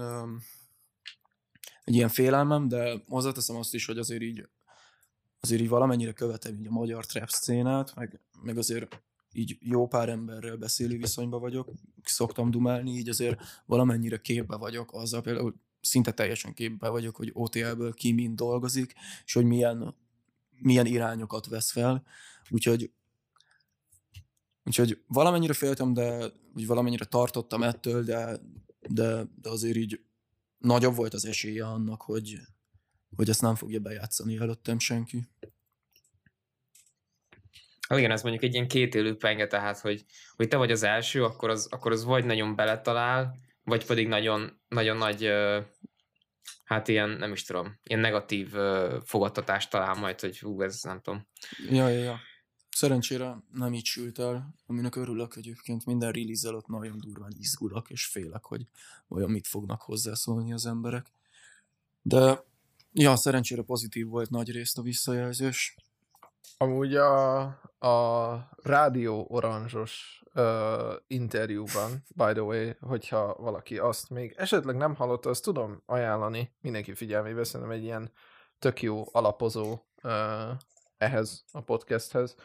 egy 1.84 1.96
ilyen 1.96 2.10
félelmem, 2.10 2.68
de 2.68 3.04
hozzáteszem 3.08 3.56
azt 3.56 3.74
is, 3.74 3.86
hogy 3.86 3.98
azért 3.98 4.22
így, 4.22 4.48
azért 5.40 5.62
így 5.62 5.70
valamennyire 5.70 6.12
követem 6.12 6.60
így 6.60 6.68
a 6.68 6.72
magyar 6.72 7.06
trap 7.06 7.30
szcénát, 7.30 7.96
meg, 7.96 8.20
meg 8.42 8.58
azért 8.58 9.02
így 9.32 9.58
jó 9.60 9.88
pár 9.88 10.10
emberrel 10.10 10.58
beszélő 10.58 10.98
viszonyba 10.98 11.40
vagyok, 11.40 11.72
szoktam 12.04 12.52
dumálni, 12.52 12.92
így 12.92 13.10
azért 13.10 13.42
valamennyire 13.66 14.18
képbe 14.18 14.56
vagyok 14.56 14.94
azzal, 14.94 15.22
például 15.22 15.56
szinte 15.82 16.12
teljesen 16.12 16.54
képbe 16.54 16.90
vagyok, 16.90 17.16
hogy 17.16 17.30
OTL-ből 17.34 17.94
ki 17.94 18.12
mind 18.12 18.38
dolgozik, 18.38 18.94
és 19.26 19.34
hogy 19.34 19.46
milyen, 19.46 19.96
milyen 20.58 20.86
irányokat 20.86 21.48
vesz 21.48 21.72
fel. 21.72 22.04
Úgyhogy 22.50 22.92
Úgyhogy 24.70 25.02
valamennyire 25.08 25.54
féltem, 25.54 25.94
de 25.94 26.32
vagy 26.54 26.68
valamennyire 26.68 27.06
tartottam 27.06 27.64
ettől, 27.64 28.04
de, 28.04 28.40
de, 28.90 29.24
de 29.42 29.50
azért 29.50 29.76
így 29.76 30.00
nagyobb 30.58 30.96
volt 30.96 31.14
az 31.14 31.26
esélye 31.26 31.66
annak, 31.66 32.02
hogy, 32.02 32.36
hogy 33.16 33.30
ezt 33.30 33.42
nem 33.42 33.56
fogja 33.56 33.80
bejátszani 33.80 34.38
előttem 34.38 34.80
senki. 34.80 35.28
Hát 37.88 38.00
igen, 38.00 38.12
ez 38.12 38.22
mondjuk 38.22 38.44
egy 38.44 38.54
ilyen 38.54 38.68
kétélő 38.68 39.18
penge, 39.18 39.48
tehát, 39.48 39.80
hogy, 39.80 40.06
hogy 40.36 40.48
te 40.48 40.58
vagy 40.58 40.72
az 40.72 40.84
első, 40.84 41.24
akkor 41.24 41.50
az, 41.50 41.68
akkor 41.72 41.92
az 41.92 42.04
vagy 42.04 42.26
nagyon 42.26 42.56
beletalál, 42.56 43.36
vagy 43.64 43.86
pedig 43.86 44.08
nagyon, 44.08 44.62
nagyon 44.68 44.98
nagy, 44.98 45.30
hát 46.64 46.88
ilyen, 46.88 47.10
nem 47.10 47.32
is 47.32 47.44
tudom, 47.44 47.80
ilyen 47.84 48.00
negatív 48.00 48.54
fogadtatást 49.04 49.70
talál 49.70 49.94
majd, 49.94 50.20
hogy 50.20 50.40
hú, 50.40 50.62
ez 50.62 50.82
nem 50.84 51.02
tudom. 51.02 51.28
Ja, 51.70 51.88
ja, 51.88 52.00
ja. 52.00 52.20
Szerencsére 52.72 53.44
nem 53.54 53.74
így 53.74 53.86
sült 53.86 54.20
el, 54.20 54.56
aminek 54.68 54.96
örülök 54.96 55.36
egyébként. 55.36 55.86
Minden 55.86 56.12
release 56.12 56.48
előtt 56.48 56.68
nagyon 56.68 56.98
durván 57.00 57.34
izgulok, 57.38 57.90
és 57.90 58.06
félek, 58.06 58.44
hogy 58.44 58.68
olyan 59.08 59.32
mit 59.32 59.48
fognak 59.48 59.82
hozzászólni 59.82 60.54
az 60.54 60.66
emberek. 60.66 61.14
De 62.02 62.44
ja, 62.94 63.16
szerencsére 63.16 63.62
pozitív 63.62 64.08
volt 64.08 64.30
nagy 64.30 64.52
részt 64.52 64.78
a 64.78 64.82
visszajelzés. 64.82 65.76
Amúgy 66.58 66.96
a, 66.96 67.42
a 67.80 68.50
Rádió 68.64 69.26
Oranzsos 69.30 70.24
uh, 70.34 70.44
interjúban, 71.08 72.04
by 72.16 72.32
the 72.32 72.42
way, 72.42 72.72
hogyha 72.80 73.36
valaki 73.36 73.78
azt 73.78 74.10
még 74.10 74.34
esetleg 74.38 74.78
nem 74.78 74.96
hallotta, 74.96 75.30
azt 75.30 75.44
tudom 75.44 75.82
ajánlani 75.86 76.52
mindenki 76.62 76.94
figyelmébe, 76.94 77.44
szerintem 77.44 77.76
egy 77.76 77.84
ilyen 77.84 78.12
tök 78.60 78.82
jó 78.82 79.04
alapozó 79.12 79.80
uh, 80.04 80.12
ehhez 80.98 81.44
a 81.52 81.62
podcasthez. 81.62 82.36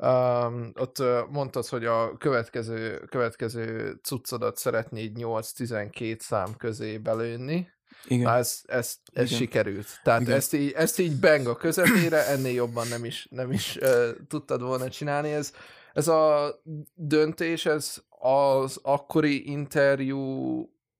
Um, 0.00 0.72
ott 0.74 0.98
uh, 0.98 1.28
mondtad, 1.30 1.66
hogy 1.66 1.84
a 1.84 2.16
következő, 2.16 2.98
következő 3.10 3.98
cuccodat 4.02 4.56
szeretnéd 4.56 5.12
8-12 5.18 6.18
szám 6.18 6.56
közé 6.56 6.98
belőni. 6.98 7.72
Igen. 8.04 8.22
Na, 8.22 8.36
ez, 8.36 8.62
ez, 8.66 8.96
ez 9.12 9.26
Igen. 9.26 9.38
sikerült. 9.38 10.00
Tehát 10.02 10.20
Igen. 10.20 10.34
Ezt, 10.34 10.52
így, 10.52 10.72
ezt 10.72 10.98
így 10.98 11.20
bang 11.20 11.46
a 11.46 11.56
közepére, 11.56 12.26
ennél 12.26 12.52
jobban 12.52 12.88
nem 12.88 13.04
is, 13.04 13.26
nem 13.30 13.52
is 13.52 13.76
uh, 13.76 14.08
tudtad 14.28 14.62
volna 14.62 14.88
csinálni. 14.88 15.32
Ez, 15.32 15.52
ez 15.92 16.08
a 16.08 16.54
döntés, 16.94 17.66
ez 17.66 18.02
az 18.18 18.78
akkori 18.82 19.50
interjú 19.50 20.20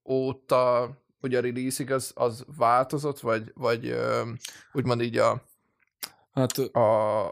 óta, 0.05 0.91
hogy 1.21 1.35
a 1.35 1.41
release 1.41 1.95
az, 1.95 2.13
az 2.15 2.45
változott, 2.57 3.21
vagy, 3.21 3.53
vagy 3.55 3.87
uh, 3.87 4.29
úgymond 4.73 5.03
így 5.03 5.17
a, 5.17 5.43
hát, 6.33 6.59
a, 6.59 7.27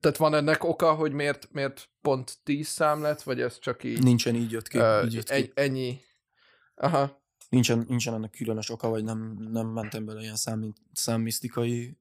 tehát 0.00 0.16
van 0.16 0.34
ennek 0.34 0.64
oka, 0.64 0.94
hogy 0.94 1.12
miért, 1.12 1.52
miért 1.52 1.88
pont 2.00 2.38
10 2.42 2.68
szám 2.68 3.02
lett, 3.02 3.22
vagy 3.22 3.40
ez 3.40 3.58
csak 3.58 3.84
így... 3.84 4.02
Nincsen, 4.02 4.34
így 4.34 4.50
jött 4.50 4.68
ki. 4.68 4.78
Uh, 4.78 5.04
így 5.04 5.12
jött 5.12 5.30
ki. 5.30 5.50
ennyi. 5.54 6.00
Aha. 6.74 7.24
Nincsen, 7.48 7.84
nincsen 7.88 8.14
ennek 8.14 8.30
különös 8.30 8.70
oka, 8.70 8.88
vagy 8.88 9.04
nem, 9.04 9.36
nem 9.50 9.66
mentem 9.66 10.04
bele 10.04 10.20
ilyen 10.20 10.36
szám, 10.36 10.72
számmisztikai 10.92 11.98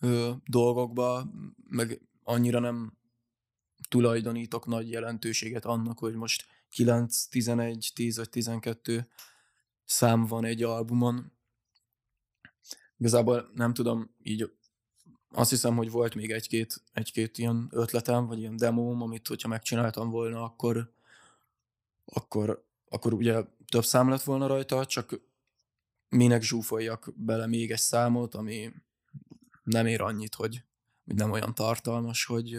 ö, 0.00 0.30
dolgokba, 0.44 1.30
meg 1.68 2.00
annyira 2.22 2.58
nem 2.58 2.98
tulajdonítok 3.88 4.66
nagy 4.66 4.90
jelentőséget 4.90 5.64
annak, 5.64 5.98
hogy 5.98 6.14
most 6.14 6.44
9, 6.70 7.26
11, 7.26 7.90
10 7.94 8.16
vagy 8.16 8.30
12 8.30 9.08
szám 9.84 10.26
van 10.26 10.44
egy 10.44 10.62
albumon. 10.62 11.32
Igazából 12.98 13.50
nem 13.54 13.74
tudom 13.74 14.14
így 14.22 14.55
azt 15.36 15.50
hiszem, 15.50 15.76
hogy 15.76 15.90
volt 15.90 16.14
még 16.14 16.30
egy-két, 16.30 16.82
egy-két 16.92 17.38
ilyen 17.38 17.68
ötletem, 17.70 18.26
vagy 18.26 18.38
ilyen 18.38 18.56
demóm, 18.56 19.02
amit 19.02 19.26
hogyha 19.26 19.48
megcsináltam 19.48 20.10
volna, 20.10 20.42
akkor, 20.42 20.92
akkor, 22.04 22.64
akkor 22.88 23.12
ugye 23.12 23.42
több 23.68 23.84
szám 23.84 24.08
lett 24.08 24.22
volna 24.22 24.46
rajta, 24.46 24.86
csak 24.86 25.20
minek 26.08 26.42
zsúfoljak 26.42 27.12
bele 27.16 27.46
még 27.46 27.70
egy 27.70 27.78
számot, 27.78 28.34
ami 28.34 28.72
nem 29.62 29.86
ér 29.86 30.00
annyit, 30.00 30.34
hogy, 30.34 30.62
hogy 31.04 31.14
nem 31.14 31.30
olyan 31.30 31.54
tartalmas, 31.54 32.24
hogy, 32.24 32.58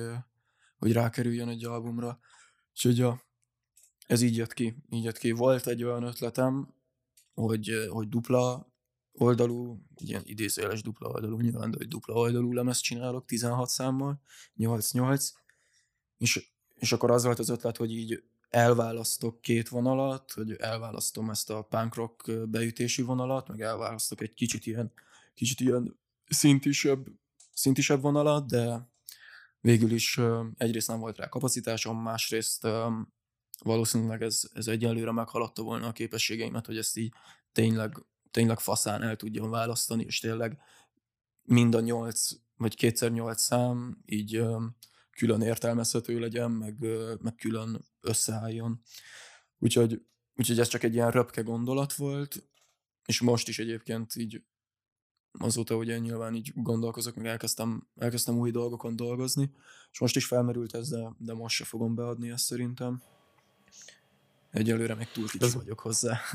hogy 0.79 0.91
rákerüljön 0.91 1.49
egy 1.49 1.65
albumra. 1.65 2.19
Úgyhogy 2.71 2.97
ja, 2.97 3.21
ez 4.07 4.21
így 4.21 4.35
jött 4.35 4.53
ki. 4.53 4.75
Így 4.89 5.03
jött 5.03 5.17
ki. 5.17 5.31
Volt 5.31 5.67
egy 5.67 5.83
olyan 5.83 6.03
ötletem, 6.03 6.73
hogy, 7.33 7.87
hogy 7.89 8.09
dupla 8.09 8.71
oldalú, 9.17 9.81
ilyen 9.95 10.21
idézőjeles 10.25 10.81
dupla 10.81 11.09
oldalú, 11.09 11.39
nyilván, 11.39 11.71
de 11.71 11.77
hogy 11.77 11.87
dupla 11.87 12.13
oldalú 12.13 12.53
lemez 12.53 12.79
csinálok 12.79 13.25
16 13.25 13.69
számmal, 13.69 14.21
8-8, 14.57 15.29
és, 16.17 16.51
és 16.75 16.91
akkor 16.91 17.11
az 17.11 17.23
volt 17.23 17.39
az 17.39 17.49
ötlet, 17.49 17.77
hogy 17.77 17.91
így 17.91 18.23
elválasztok 18.49 19.41
két 19.41 19.69
vonalat, 19.69 20.31
hogy 20.31 20.51
elválasztom 20.51 21.29
ezt 21.29 21.49
a 21.49 21.61
punk 21.61 21.95
rock 21.95 22.49
beütési 22.49 23.01
vonalat, 23.01 23.47
meg 23.47 23.61
elválasztok 23.61 24.21
egy 24.21 24.33
kicsit 24.33 24.65
ilyen, 24.65 24.91
kicsit 25.33 25.59
ilyen 25.59 25.99
szintisebb, 26.29 27.07
szintisebb 27.53 28.01
vonalat, 28.01 28.47
de 28.47 28.89
végül 29.59 29.91
is 29.91 30.19
egyrészt 30.57 30.87
nem 30.87 30.99
volt 30.99 31.17
rá 31.17 31.29
kapacitásom, 31.29 32.01
másrészt 32.01 32.67
valószínűleg 33.63 34.21
ez, 34.21 34.41
ez 34.53 34.67
egyelőre 34.67 35.11
meghaladta 35.11 35.61
volna 35.61 35.87
a 35.87 35.91
képességeimet, 35.91 36.65
hogy 36.65 36.77
ezt 36.77 36.97
így 36.97 37.13
tényleg 37.51 38.05
tényleg 38.31 38.59
faszán 38.59 39.01
el 39.03 39.15
tudjon 39.15 39.49
választani, 39.49 40.03
és 40.03 40.19
tényleg 40.19 40.59
mind 41.43 41.75
a 41.75 41.79
nyolc, 41.79 42.29
vagy 42.57 42.75
kétszer 42.75 43.11
nyolc 43.11 43.41
szám 43.41 44.01
így 44.05 44.43
külön 45.11 45.41
értelmezhető 45.41 46.19
legyen, 46.19 46.51
meg, 46.51 46.77
meg 47.21 47.35
külön 47.35 47.85
összeálljon. 48.01 48.81
Úgyhogy, 49.59 50.01
úgyhogy 50.35 50.59
ez 50.59 50.67
csak 50.67 50.83
egy 50.83 50.93
ilyen 50.93 51.11
röpke 51.11 51.41
gondolat 51.41 51.93
volt, 51.93 52.47
és 53.05 53.21
most 53.21 53.47
is 53.47 53.59
egyébként 53.59 54.15
így 54.15 54.43
azóta 55.39 55.75
ugye 55.75 55.97
nyilván 55.97 56.35
így 56.35 56.51
gondolkozok, 56.55 57.15
meg 57.15 57.25
elkezdtem, 57.25 57.87
elkezdtem 57.95 58.37
új 58.37 58.51
dolgokon 58.51 58.95
dolgozni, 58.95 59.51
és 59.91 59.99
most 59.99 60.15
is 60.15 60.25
felmerült 60.25 60.73
ez, 60.73 60.89
de, 60.89 61.11
de 61.17 61.33
most 61.33 61.55
se 61.55 61.63
fogom 61.63 61.95
beadni 61.95 62.29
ezt 62.29 62.45
szerintem. 62.45 63.01
Egyelőre 64.51 64.95
még 64.95 65.07
túl 65.07 65.27
kicsi 65.27 65.51
vagyok 65.51 65.79
hozzá. 65.79 66.19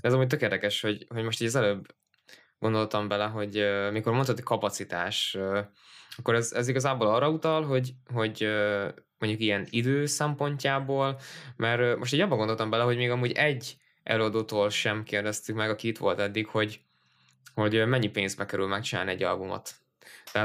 Ez 0.00 0.12
amúgy 0.12 0.26
tök 0.26 0.40
érdekes, 0.40 0.80
hogy, 0.80 1.06
hogy 1.08 1.22
most 1.22 1.40
így 1.40 1.46
az 1.46 1.54
előbb 1.54 1.86
gondoltam 2.58 3.08
bele, 3.08 3.24
hogy 3.24 3.58
uh, 3.58 3.92
mikor 3.92 4.12
mondtad, 4.12 4.34
hogy 4.34 4.44
kapacitás, 4.44 5.36
uh, 5.38 5.58
akkor 6.16 6.34
ez, 6.34 6.52
ez 6.52 6.68
igazából 6.68 7.06
arra 7.06 7.30
utal, 7.30 7.64
hogy, 7.64 7.92
hogy 8.12 8.44
uh, 8.44 8.88
mondjuk 9.18 9.42
ilyen 9.42 9.66
idő 9.70 10.06
szempontjából, 10.06 11.20
mert 11.56 11.80
uh, 11.80 11.98
most 11.98 12.14
így 12.14 12.20
abban 12.20 12.38
gondoltam 12.38 12.70
bele, 12.70 12.82
hogy 12.82 12.96
még 12.96 13.10
amúgy 13.10 13.32
egy 13.32 13.76
előadótól 14.02 14.70
sem 14.70 15.02
kérdeztük 15.02 15.56
meg, 15.56 15.70
aki 15.70 15.88
itt 15.88 15.98
volt 15.98 16.18
eddig, 16.18 16.46
hogy, 16.46 16.80
hogy 17.54 17.86
mennyi 17.86 18.08
pénzbe 18.08 18.46
kerül 18.46 18.66
megcsinálni 18.66 19.10
egy 19.10 19.22
albumot. 19.22 19.74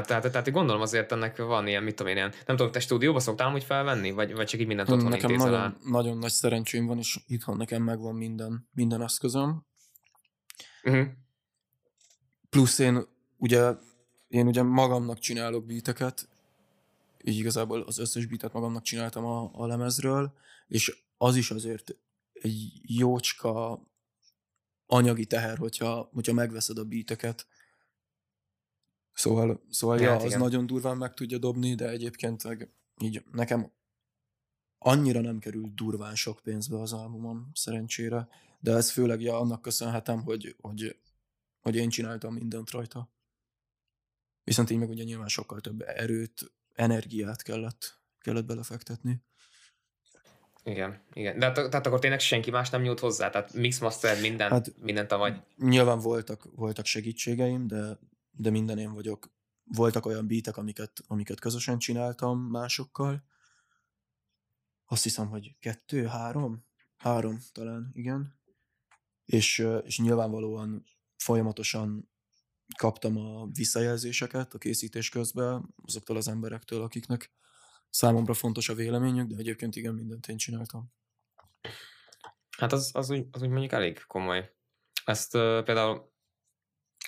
Tehát, 0.02 0.22
tehát, 0.22 0.30
tehát 0.30 0.50
gondolom 0.50 0.82
azért 0.82 1.12
ennek 1.12 1.36
van 1.36 1.66
ilyen, 1.66 1.82
mit 1.82 1.94
tudom 1.94 2.12
én, 2.12 2.16
ilyen, 2.16 2.32
nem 2.46 2.56
tudom, 2.56 2.72
te 2.72 2.80
stúdióba 2.80 3.20
szoktál 3.20 3.54
úgy 3.54 3.64
felvenni, 3.64 4.10
vagy, 4.10 4.34
vagy 4.34 4.46
csak 4.46 4.60
így 4.60 4.66
mindent 4.66 4.88
otthon 4.88 5.08
Nekem 5.08 5.32
nagyon, 5.32 5.60
el? 5.60 5.76
nagyon 5.84 6.18
nagy 6.18 6.30
szerencsém 6.30 6.86
van, 6.86 6.98
és 6.98 7.18
itthon 7.26 7.56
nekem 7.56 7.82
megvan 7.82 8.14
minden, 8.14 8.68
minden 8.72 9.02
eszközöm. 9.02 9.64
Uh-huh. 10.82 11.06
Plusz 12.50 12.78
én 12.78 13.06
ugye, 13.36 13.72
én 14.28 14.46
ugye 14.46 14.62
magamnak 14.62 15.18
csinálok 15.18 15.66
beateket, 15.66 16.28
így 17.22 17.38
igazából 17.38 17.80
az 17.80 17.98
összes 17.98 18.26
beatet 18.26 18.52
magamnak 18.52 18.82
csináltam 18.82 19.24
a, 19.24 19.50
a 19.52 19.66
lemezről, 19.66 20.32
és 20.66 21.02
az 21.16 21.36
is 21.36 21.50
azért 21.50 21.96
egy 22.32 22.80
jócska 22.82 23.82
anyagi 24.86 25.26
teher, 25.26 25.58
hogyha, 25.58 26.10
hogyha 26.12 26.32
megveszed 26.32 26.78
a 26.78 26.84
beateket. 26.84 27.46
Szóval, 29.14 29.64
szóval 29.70 30.00
Ja, 30.00 30.04
ja, 30.04 30.16
az 30.16 30.24
igen. 30.24 30.38
nagyon 30.38 30.66
durván 30.66 30.96
meg 30.96 31.14
tudja 31.14 31.38
dobni, 31.38 31.74
de 31.74 31.88
egyébként 31.88 32.44
meg 32.44 32.70
így 33.00 33.24
nekem 33.32 33.72
annyira 34.78 35.20
nem 35.20 35.38
került 35.38 35.74
durván 35.74 36.14
sok 36.14 36.40
pénzbe 36.42 36.80
az 36.80 36.92
albumom, 36.92 37.50
szerencsére, 37.54 38.28
de 38.60 38.72
ez 38.72 38.90
főleg 38.90 39.20
ja, 39.20 39.38
annak 39.38 39.62
köszönhetem, 39.62 40.22
hogy, 40.22 40.56
hogy, 40.60 40.98
hogy 41.60 41.76
én 41.76 41.88
csináltam 41.88 42.34
mindent 42.34 42.70
rajta. 42.70 43.12
Viszont 44.44 44.70
így 44.70 44.78
meg 44.78 44.88
ugye 44.88 45.02
nyilván 45.02 45.28
sokkal 45.28 45.60
több 45.60 45.82
erőt, 45.82 46.52
energiát 46.72 47.42
kellett, 47.42 48.00
kellett 48.18 48.44
belefektetni. 48.44 49.22
Igen, 50.64 51.02
igen. 51.12 51.38
De 51.38 51.44
hát, 51.44 51.54
tehát 51.54 51.86
akkor 51.86 51.98
tényleg 51.98 52.20
senki 52.20 52.50
más 52.50 52.70
nem 52.70 52.82
nyújt 52.82 53.00
hozzá? 53.00 53.30
Tehát 53.30 53.52
mix 53.52 53.78
master, 53.78 54.20
minden, 54.20 54.50
Hát- 54.50 54.78
mindent 54.78 55.12
a 55.12 55.16
vagy. 55.16 55.40
Nyilván 55.56 55.98
voltak, 55.98 56.48
voltak 56.54 56.86
segítségeim, 56.86 57.66
de, 57.66 57.98
de 58.36 58.50
minden 58.50 58.78
én 58.78 58.92
vagyok. 58.92 59.32
Voltak 59.64 60.06
olyan 60.06 60.26
beatek, 60.26 60.56
amiket, 60.56 61.00
amiket 61.06 61.40
közösen 61.40 61.78
csináltam 61.78 62.38
másokkal. 62.38 63.24
Azt 64.84 65.02
hiszem, 65.02 65.28
hogy 65.28 65.56
kettő, 65.58 66.06
három? 66.06 66.64
Három 66.96 67.38
talán, 67.52 67.90
igen. 67.92 68.38
És, 69.24 69.66
és 69.84 69.98
nyilvánvalóan 69.98 70.84
folyamatosan 71.16 72.10
kaptam 72.78 73.16
a 73.16 73.46
visszajelzéseket 73.46 74.54
a 74.54 74.58
készítés 74.58 75.08
közben 75.08 75.74
azoktól 75.82 76.16
az 76.16 76.28
emberektől, 76.28 76.82
akiknek 76.82 77.32
számomra 77.90 78.34
fontos 78.34 78.68
a 78.68 78.74
véleményük, 78.74 79.28
de 79.28 79.36
egyébként 79.36 79.76
igen, 79.76 79.94
mindent 79.94 80.26
én 80.26 80.36
csináltam. 80.36 80.92
Hát 82.58 82.72
az, 82.72 82.90
az, 82.94 83.10
úgy, 83.10 83.26
az 83.30 83.42
úgy 83.42 83.48
mondjuk 83.48 83.72
elég 83.72 84.04
komoly. 84.06 84.54
Ezt 85.04 85.34
uh, 85.34 85.62
például 85.62 86.12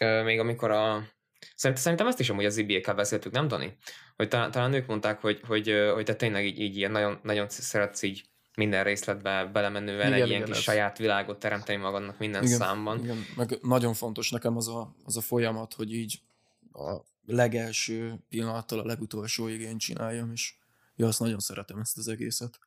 uh, 0.00 0.24
még 0.24 0.38
amikor 0.38 0.70
a... 0.70 1.14
Szerint, 1.54 1.80
szerintem 1.80 2.06
ezt 2.06 2.20
is 2.20 2.30
amúgy 2.30 2.44
az 2.44 2.56
IBA-kel 2.56 2.94
beszéltük, 2.94 3.32
nem 3.32 3.48
Dani? 3.48 3.76
Hogy 4.16 4.28
talán, 4.28 4.50
talán 4.50 4.72
ők 4.72 4.86
mondták, 4.86 5.20
hogy, 5.20 5.40
hogy, 5.46 5.72
hogy 5.94 6.04
te 6.04 6.14
tényleg 6.14 6.46
így, 6.46 6.60
így 6.60 6.76
ilyen 6.76 6.90
nagyon, 6.90 7.20
nagyon 7.22 7.48
szeretsz 7.48 8.02
így 8.02 8.24
minden 8.56 8.84
részletbe 8.84 9.44
belemenően 9.52 10.06
Igen, 10.06 10.12
egy 10.12 10.28
ilyen 10.28 10.28
igen, 10.28 10.44
kis 10.44 10.56
ez- 10.56 10.62
saját 10.62 10.98
világot 10.98 11.38
teremteni 11.38 11.78
magadnak 11.78 12.18
minden 12.18 12.46
számban. 12.46 13.02
Igen, 13.02 13.24
meg 13.36 13.58
nagyon 13.62 13.94
fontos 13.94 14.30
nekem 14.30 14.56
az 14.56 14.68
a, 14.68 14.94
az 15.04 15.16
a 15.16 15.20
folyamat, 15.20 15.74
hogy 15.74 15.92
így 15.92 16.20
a 16.72 17.00
legelső 17.26 18.24
pillanattól 18.28 18.78
a 18.78 18.84
legutolsóig 18.84 19.60
én 19.60 19.78
csináljam, 19.78 20.32
és 20.32 20.54
ja, 20.94 21.06
azt 21.06 21.20
nagyon 21.20 21.38
szeretem 21.38 21.78
ezt 21.78 21.98
az 21.98 22.08
egészet. 22.08 22.58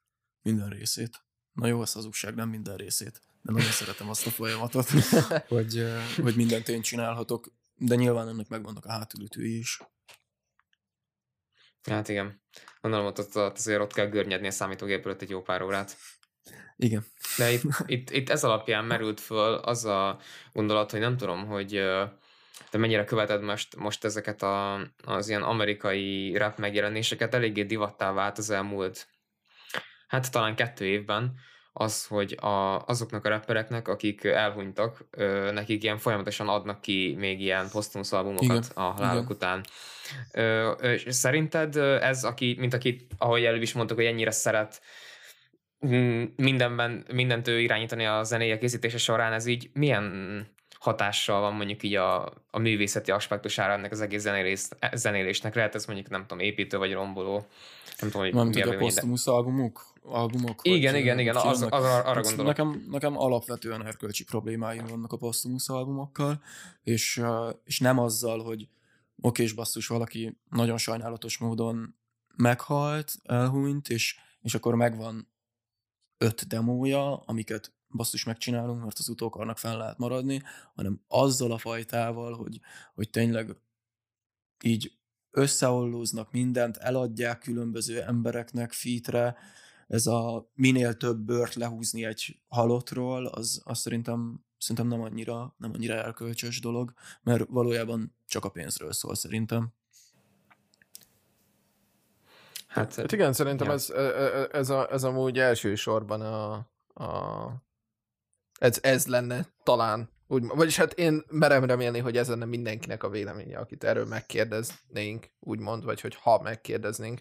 Minden 0.41 0.69
részét. 0.69 1.23
Na 1.53 1.67
jó, 1.67 1.81
az 1.81 1.91
hazugság, 1.91 2.35
nem 2.35 2.49
minden 2.49 2.75
részét. 2.75 3.21
De 3.41 3.51
nagyon 3.51 3.71
szeretem 3.71 4.09
azt 4.09 4.25
a 4.27 4.29
folyamatot, 4.29 4.89
hogy, 5.47 5.83
hogy 6.21 6.35
mindent 6.35 6.69
én 6.69 6.81
csinálhatok, 6.81 7.51
de 7.79 7.95
nyilván 7.95 8.27
ennek 8.27 8.47
megvannak 8.47 8.85
a 8.85 8.91
hátulütői 8.91 9.57
is. 9.57 9.79
Hát 11.89 12.09
igen. 12.09 12.41
Gondolom, 12.81 13.05
ott, 13.05 13.19
ott, 13.19 13.35
ott 13.35 13.57
azért 13.57 13.81
ott 13.81 13.93
kell 13.93 14.07
görnyedni 14.07 14.47
a 14.47 14.51
számítógép 14.51 15.05
előtt 15.05 15.21
egy 15.21 15.29
jó 15.29 15.41
pár 15.41 15.61
órát. 15.61 15.97
Igen. 16.75 17.05
De 17.37 17.51
itt, 17.51 17.61
itt, 17.85 18.09
itt 18.09 18.29
ez 18.29 18.43
alapján 18.43 18.85
merült 18.85 19.19
föl 19.19 19.53
az 19.53 19.85
a 19.85 20.19
gondolat, 20.53 20.91
hogy 20.91 20.99
nem 20.99 21.17
tudom, 21.17 21.45
hogy 21.45 21.69
te 22.69 22.77
mennyire 22.77 23.03
követed 23.03 23.41
most, 23.41 23.75
most 23.75 24.05
ezeket 24.05 24.41
a, 24.41 24.81
az 25.03 25.29
ilyen 25.29 25.43
amerikai 25.43 26.37
rap 26.37 26.57
megjelenéseket, 26.57 27.33
eléggé 27.33 27.63
divattá 27.63 28.11
vált 28.11 28.37
az 28.37 28.49
elmúlt, 28.49 29.07
hát 30.07 30.31
talán 30.31 30.55
kettő 30.55 30.85
évben, 30.85 31.39
az, 31.79 32.05
hogy 32.05 32.37
a, 32.41 32.85
azoknak 32.85 33.25
a 33.25 33.29
rappereknek, 33.29 33.87
akik 33.87 34.23
elhunytak, 34.23 35.05
ö, 35.11 35.51
nekik 35.51 35.83
ilyen 35.83 35.97
folyamatosan 35.97 36.47
adnak 36.47 36.81
ki 36.81 37.15
még 37.17 37.41
ilyen 37.41 37.69
posztumusz 37.71 38.11
albumokat 38.11 38.47
Igen, 38.47 38.63
a 38.73 38.81
haláluk 38.81 39.23
igen. 39.23 39.35
után. 39.35 39.65
Ö, 40.31 40.71
és 40.71 41.15
szerinted 41.15 41.75
ez, 41.75 42.23
aki, 42.23 42.55
mint 42.59 42.73
aki, 42.73 43.07
ahogy 43.17 43.43
előbb 43.43 43.61
is 43.61 43.73
mondtuk, 43.73 43.97
hogy 43.97 44.05
ennyire 44.05 44.31
szeret 44.31 44.81
mm, 45.87 46.23
mindenben, 46.35 47.05
mindent 47.13 47.47
ő 47.47 47.59
irányítani 47.59 48.05
a 48.05 48.23
zenéje 48.23 48.57
készítése 48.57 48.97
során, 48.97 49.33
ez 49.33 49.45
így 49.45 49.69
milyen 49.73 50.47
hatással 50.79 51.41
van 51.41 51.53
mondjuk 51.53 51.83
így 51.83 51.95
a, 51.95 52.33
a 52.51 52.59
művészeti 52.59 53.11
aspektusára 53.11 53.73
ennek 53.73 53.91
az 53.91 54.01
egész 54.01 54.21
zenélés, 54.21 54.67
zenélésnek? 54.93 55.55
Lehet 55.55 55.75
ez 55.75 55.85
mondjuk, 55.85 56.09
nem 56.09 56.21
tudom, 56.21 56.39
építő 56.39 56.77
vagy 56.77 56.93
romboló? 56.93 57.45
Nem 57.99 58.09
tudom, 58.09 58.21
hogy 58.21 58.33
Nem 58.33 58.47
mi 58.47 58.61
a 58.61 58.69
a 58.69 58.77
posztumusz 58.77 59.27
albumok, 59.27 59.88
albumok 60.03 60.59
Igen, 60.63 60.95
igen, 60.95 61.19
igen, 61.19 61.35
az, 61.35 61.45
az, 61.45 61.61
arra 61.61 62.13
Hát 62.13 62.23
gondolok. 62.23 62.45
Nekem, 62.45 62.85
nekem 62.89 63.17
alapvetően 63.17 63.85
erkölcsi 63.85 64.23
problémáim 64.23 64.85
vannak 64.85 65.11
a 65.11 65.17
posztumusz 65.17 65.69
albumokkal, 65.69 66.41
és, 66.83 67.21
és 67.63 67.79
nem 67.79 67.99
azzal, 67.99 68.43
hogy 68.43 68.69
oké, 69.21 69.43
és 69.43 69.53
basszus, 69.53 69.87
valaki 69.87 70.37
nagyon 70.49 70.77
sajnálatos 70.77 71.37
módon 71.37 71.95
meghalt, 72.35 73.13
elhunyt, 73.23 73.89
és, 73.89 74.19
és 74.41 74.53
akkor 74.55 74.75
megvan 74.75 75.27
öt 76.17 76.47
demója, 76.47 77.15
amiket 77.17 77.73
basszus 77.89 78.23
megcsinálunk, 78.23 78.83
mert 78.83 78.99
az 78.99 79.09
utókarnak 79.09 79.57
fenn 79.57 79.77
lehet 79.77 79.97
maradni, 79.97 80.41
hanem 80.75 81.01
azzal 81.07 81.51
a 81.51 81.57
fajtával, 81.57 82.33
hogy, 82.33 82.59
hogy 82.93 83.09
tényleg 83.09 83.55
így 84.63 84.97
összeollóznak 85.31 86.31
mindent, 86.31 86.77
eladják 86.77 87.39
különböző 87.39 88.01
embereknek 88.01 88.71
fitre, 88.71 89.35
ez 89.89 90.07
a 90.07 90.49
minél 90.53 90.97
több 90.97 91.17
bört 91.17 91.53
lehúzni 91.53 92.05
egy 92.05 92.41
halottról, 92.47 93.25
az, 93.25 93.61
az 93.63 93.79
szerintem, 93.79 94.45
szerintem 94.57 94.87
nem, 94.87 95.01
annyira, 95.01 95.55
nem 95.57 95.71
annyira 95.73 95.93
elkölcsös 95.93 96.59
dolog, 96.59 96.93
mert 97.23 97.45
valójában 97.47 98.15
csak 98.27 98.45
a 98.45 98.49
pénzről 98.49 98.93
szól 98.93 99.15
szerintem. 99.15 99.73
Hát, 102.67 102.95
Hát 102.95 103.11
igen, 103.11 103.33
szerintem 103.33 103.67
Ja. 103.67 103.73
ez, 103.73 103.89
e- 103.89 103.99
e- 103.99 104.47
ez, 104.51 104.69
a, 104.69 104.91
ez 104.91 105.03
amúgy 105.03 105.39
elsősorban 105.39 106.21
a, 106.21 106.53
a 107.03 107.47
ez, 108.59 108.79
ez 108.81 109.07
lenne 109.07 109.47
talán, 109.63 110.09
úgy, 110.31 110.43
vagyis 110.47 110.77
hát 110.77 110.93
én 110.93 111.23
merem 111.29 111.63
remélni, 111.63 111.99
hogy 111.99 112.17
ez 112.17 112.27
lenne 112.27 112.45
mindenkinek 112.45 113.03
a 113.03 113.09
véleménye, 113.09 113.57
akit 113.57 113.83
erről 113.83 114.05
megkérdeznénk, 114.05 115.25
úgymond, 115.39 115.83
vagy 115.83 116.01
hogy 116.01 116.15
ha 116.21 116.41
megkérdeznénk. 116.43 117.19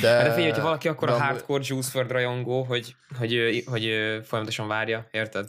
De, 0.00 0.08
Hát 0.08 0.24
de 0.24 0.30
figyelj, 0.30 0.48
hogyha 0.50 0.64
valaki 0.64 0.88
akkor 0.88 1.08
de 1.08 1.14
a 1.14 1.18
hardcore 1.22 1.62
Juice 1.66 1.98
WRLD 1.98 2.10
rajongó, 2.10 2.62
hogy, 2.62 2.96
hogy, 3.18 3.32
hogy, 3.38 3.64
hogy 3.66 3.82
folyamatosan 4.26 4.68
várja, 4.68 5.08
érted? 5.10 5.48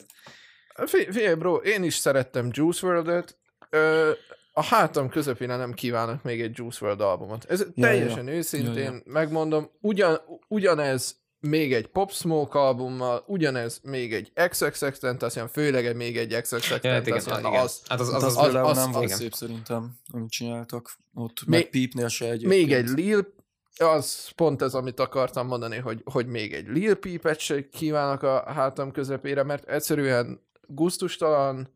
Fi- 0.86 1.12
Figyelj, 1.12 1.34
bro, 1.34 1.54
én 1.54 1.82
is 1.82 1.94
szerettem 1.94 2.48
Juice 2.52 2.86
WRLD-öt. 2.86 3.38
Ö, 3.70 4.10
a 4.52 4.62
hátam 4.64 5.08
közepére 5.08 5.56
nem 5.56 5.72
kívánok 5.72 6.22
még 6.22 6.40
egy 6.40 6.58
Juice 6.58 6.86
WRLD 6.86 7.00
albumot. 7.00 7.44
Ez 7.48 7.60
Ja, 7.74 7.84
teljesen 7.86 8.26
ja. 8.26 8.32
őszintén 8.34 8.82
Ja, 8.82 8.92
ja. 8.92 9.00
megmondom, 9.04 9.70
ugyan, 9.80 10.18
ugyanez 10.48 11.16
még 11.40 11.72
egy 11.72 11.86
Pop 11.86 12.12
Smoke 12.12 12.58
albummal, 12.58 13.24
ugyanez 13.26 13.80
még 13.82 14.14
egy 14.14 14.32
XXX 14.48 14.98
Tentacion, 14.98 15.48
főleg 15.48 15.86
egy- 15.86 15.94
még 15.96 16.16
egy 16.16 16.40
XXX 16.40 16.68
Ja, 16.68 16.72
hát 16.72 16.80
Tentacion, 16.80 17.38
igen. 17.38 17.60
az, 17.60 17.82
Hát 17.88 18.00
az, 18.00 18.08
Az, 18.08 18.14
az, 18.14 18.22
az, 18.22 18.36
az, 18.36 18.42
például 18.44 18.68
az- 18.68 18.76
nem 18.76 18.86
az- 18.88 18.92
volt 18.94 19.04
igen. 19.04 19.16
szép 19.18 19.32
szerintem, 19.34 19.92
amit 20.12 20.30
csináltak. 20.30 20.96
Ott 21.14 21.44
Még- 21.46 21.60
meg 21.60 21.70
Peepnél 21.70 22.08
se 22.08 22.30
egy. 22.30 22.44
még 22.46 22.72
egy 22.72 22.88
Lil, 22.88 23.32
az 23.76 24.28
pont 24.28 24.62
ez, 24.62 24.74
amit 24.74 25.00
akartam 25.00 25.46
mondani, 25.46 25.76
hogy, 25.76 26.02
hogy 26.04 26.26
még 26.26 26.52
egy 26.52 26.66
Lil 26.68 26.94
Peep-et 26.94 27.38
se 27.38 27.68
kívánok 27.68 28.22
a 28.22 28.52
hátam 28.52 28.92
közepére, 28.92 29.42
mert 29.42 29.68
egyszerűen 29.68 30.40
gusztustalan 30.66 31.68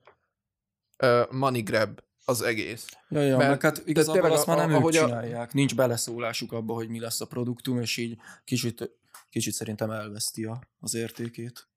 uh, 1.02 1.30
money 1.30 1.62
grab 1.62 2.00
az 2.24 2.42
egész. 2.42 2.86
Ja, 3.08 3.20
ja, 3.20 3.36
Mert- 3.36 3.48
mert 3.48 3.62
hát 3.62 3.82
igazából 3.86 4.32
azt 4.32 4.46
már 4.46 4.56
a- 4.56 4.60
nem 4.60 4.70
ők 4.70 4.76
ahogy 4.76 4.96
a- 4.96 5.04
csinálják. 5.06 5.52
Nincs 5.52 5.74
beleszólásuk 5.74 6.52
abba, 6.52 6.74
hogy 6.74 6.88
mi 6.88 7.00
lesz 7.00 7.20
a 7.20 7.26
produktum, 7.26 7.80
és 7.80 7.96
így 7.96 8.16
kicsit, 8.44 8.90
kicsit 9.34 9.52
szerintem 9.54 9.90
elveszti 9.90 10.44
a, 10.44 10.60
az 10.80 10.94
értékét. 10.94 11.68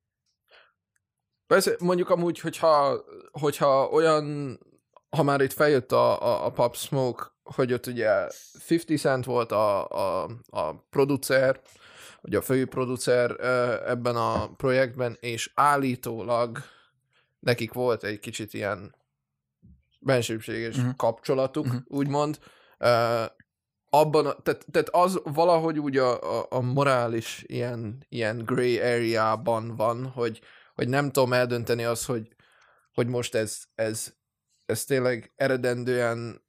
Persze, 1.47 1.75
mondjuk 1.79 2.09
amúgy, 2.09 2.39
hogyha, 2.39 3.03
hogyha 3.31 3.87
olyan, 3.89 4.57
ha 5.09 5.23
már 5.23 5.41
itt 5.41 5.53
feljött 5.53 5.91
a, 5.91 6.21
a, 6.21 6.45
a 6.45 6.51
Pop 6.51 6.75
Smoke, 6.75 7.23
hogy 7.43 7.73
ott 7.73 7.85
ugye 7.85 8.27
50 8.69 8.97
Cent 8.97 9.25
volt 9.25 9.51
a, 9.51 9.87
a, 9.89 10.29
a 10.49 10.73
producer, 10.89 11.61
vagy 12.21 12.35
a 12.35 12.41
fő 12.41 12.65
producer 12.65 13.31
ebben 13.89 14.15
a 14.15 14.49
projektben, 14.55 15.17
és 15.19 15.51
állítólag 15.55 16.57
nekik 17.39 17.73
volt 17.73 18.03
egy 18.03 18.19
kicsit 18.19 18.53
ilyen 18.53 18.95
bensőséges 19.99 20.75
Mhm. 20.75 20.89
kapcsolatuk, 20.95 21.65
Mhm. 21.65 21.77
úgymond, 21.87 22.39
abban, 23.99 24.25
a, 24.25 24.33
tehát, 24.41 24.65
tehát 24.71 24.89
az 24.89 25.21
valahogy 25.23 25.79
úgy 25.79 25.97
a, 25.97 26.39
a, 26.39 26.45
a 26.49 26.61
morális 26.61 27.43
ilyen, 27.47 28.05
ilyen 28.09 28.43
gray 28.45 28.79
area-ban 28.79 29.75
van, 29.75 30.05
hogy, 30.05 30.41
hogy 30.75 30.89
nem 30.89 31.11
tudom 31.11 31.33
eldönteni 31.33 31.83
az, 31.83 32.05
hogy, 32.05 32.35
hogy 32.93 33.07
most 33.07 33.35
ez, 33.35 33.59
ez, 33.75 34.13
ez 34.65 34.83
tényleg 34.83 35.31
eredendően 35.35 36.45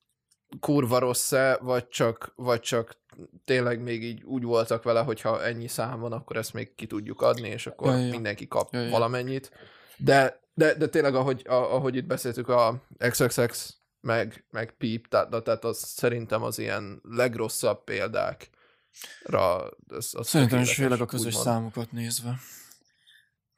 kurva 0.61 0.99
rossz-e, 0.99 1.59
vagy 1.63 1.89
csak, 1.89 2.33
vagy 2.37 2.61
csak 2.61 2.97
tényleg 3.45 3.81
még 3.81 4.03
így 4.03 4.23
úgy 4.25 4.43
voltak 4.43 4.83
vele, 4.83 5.01
hogyha 5.01 5.45
ennyi 5.45 5.69
szám 5.69 6.01
van, 6.01 6.13
akkor 6.13 6.37
ezt 6.37 6.53
még 6.53 6.75
ki 6.75 6.87
tudjuk 6.87 7.23
adni, 7.23 7.49
és 7.49 7.67
akkor 7.67 7.91
Ja, 7.91 7.99
ja. 7.99 8.11
mindenki 8.11 8.49
kap 8.49 8.75
Ja, 8.75 8.81
ja. 8.81 8.91
valamennyit. 8.91 9.51
De, 9.97 10.41
de, 10.55 10.75
de 10.75 10.89
tényleg, 10.89 11.15
ahogy, 11.15 11.43
ahogy 11.47 11.97
itt 11.97 12.07
beszéltük, 12.07 12.49
a 12.49 12.83
XXX 12.99 13.77
meg, 14.01 14.45
meg 14.51 14.77
Peep, 14.77 15.07
tehát, 15.07 15.43
tehát 15.45 15.65
az 15.65 15.79
szerintem 15.79 16.43
az 16.43 16.59
ilyen 16.59 17.01
legrosszabb 17.03 17.85
példákra. 17.85 19.61
Az, 19.89 20.15
az 20.15 20.29
Szerintem 20.29 20.61
is 20.61 20.75
főleg 20.75 21.01
a 21.01 21.07
közös 21.07 21.27
úgymond. 21.27 21.47
számokat 21.47 21.93
nézve. 21.93 22.39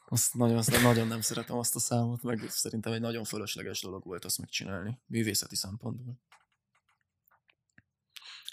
Azt 0.09 0.35
nagyon, 0.35 0.57
azt 0.57 0.83
nagyon 0.83 1.07
nem 1.07 1.21
szeretem 1.21 1.59
azt 1.59 1.75
a 1.75 1.79
számot, 1.79 2.23
meg 2.23 2.45
szerintem 2.49 2.93
egy 2.93 3.01
nagyon 3.01 3.25
fölösleges 3.25 3.81
dolog 3.81 4.05
volt 4.05 4.25
azt 4.25 4.39
megcsinálni, 4.39 5.01
művészeti 5.07 5.57
szempontból. 5.57 6.21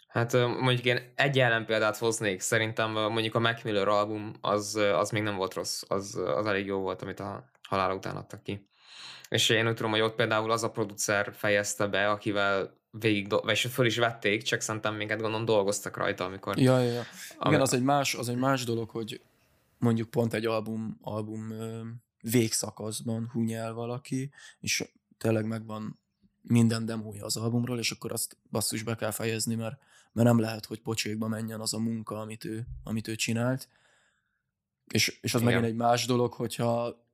Hát 0.07 0.33
mondjuk 0.33 0.85
én 0.85 1.13
egy 1.15 1.39
ellenpéldát 1.39 1.97
hoznék, 1.97 2.39
szerintem 2.39 2.91
mondjuk 2.91 3.35
a 3.35 3.39
Mac 3.39 3.63
Miller 3.63 3.87
album 3.87 4.33
az, 4.41 4.75
az 4.75 5.09
még 5.09 5.23
nem 5.23 5.35
volt 5.35 5.53
rossz, 5.53 5.83
az, 5.87 6.15
az 6.15 6.45
elég 6.45 6.65
jó 6.65 6.79
volt, 6.79 7.01
amit 7.01 7.19
a 7.19 7.49
halála 7.61 7.95
után 7.95 8.15
adtak 8.15 8.43
ki. 8.43 8.69
És 9.29 9.49
én 9.49 9.67
úgy 9.67 9.75
tudom, 9.75 9.91
hogy 9.91 10.01
ott 10.01 10.15
például 10.15 10.51
az 10.51 10.63
a 10.63 10.71
producer 10.71 11.33
fejezte 11.35 11.87
be, 11.87 12.09
akivel 12.09 12.77
végig, 12.91 13.27
do- 13.27 13.43
vagy 13.43 13.59
föl 13.59 13.85
is 13.85 13.97
vették, 13.97 14.41
csak 14.41 14.61
szerintem 14.61 14.95
még 14.95 15.09
hát 15.09 15.21
gondolom 15.21 15.45
dolgoztak 15.45 15.97
rajta, 15.97 16.25
amikor... 16.25 16.59
Ja, 16.59 16.79
ja, 16.79 16.91
ja. 16.91 17.03
Ami- 17.37 17.49
Igen, 17.49 17.61
az 17.61 17.73
egy, 17.73 17.83
más, 17.83 18.15
az 18.15 18.29
egy 18.29 18.37
más 18.37 18.63
dolog, 18.63 18.89
hogy 18.89 19.21
mondjuk 19.77 20.09
pont 20.09 20.33
egy 20.33 20.45
album, 20.45 20.97
album 21.01 21.53
végszakaszban 22.21 23.29
hunyel 23.31 23.73
valaki, 23.73 24.29
és 24.59 24.83
tényleg 25.17 25.45
megvan 25.45 25.99
minden 26.41 26.85
demója 26.85 27.25
az 27.25 27.37
albumról, 27.37 27.79
és 27.79 27.91
akkor 27.91 28.11
azt 28.11 28.37
basszus 28.51 28.83
be 28.83 28.95
kell 28.95 29.11
fejezni, 29.11 29.55
mert, 29.55 29.79
mert 30.11 30.27
nem 30.27 30.39
lehet, 30.39 30.65
hogy 30.65 30.81
pocsékba 30.81 31.27
menjen 31.27 31.59
az 31.59 31.73
a 31.73 31.79
munka, 31.79 32.19
amit 32.19 32.45
ő, 32.45 32.67
amit 32.83 33.07
ő 33.07 33.15
csinált. 33.15 33.67
És, 34.87 35.19
és 35.21 35.33
az 35.33 35.41
Igen. 35.41 35.53
megint 35.53 35.71
egy 35.71 35.77
más 35.77 36.05
dolog, 36.05 36.33
hogyha 36.33 37.05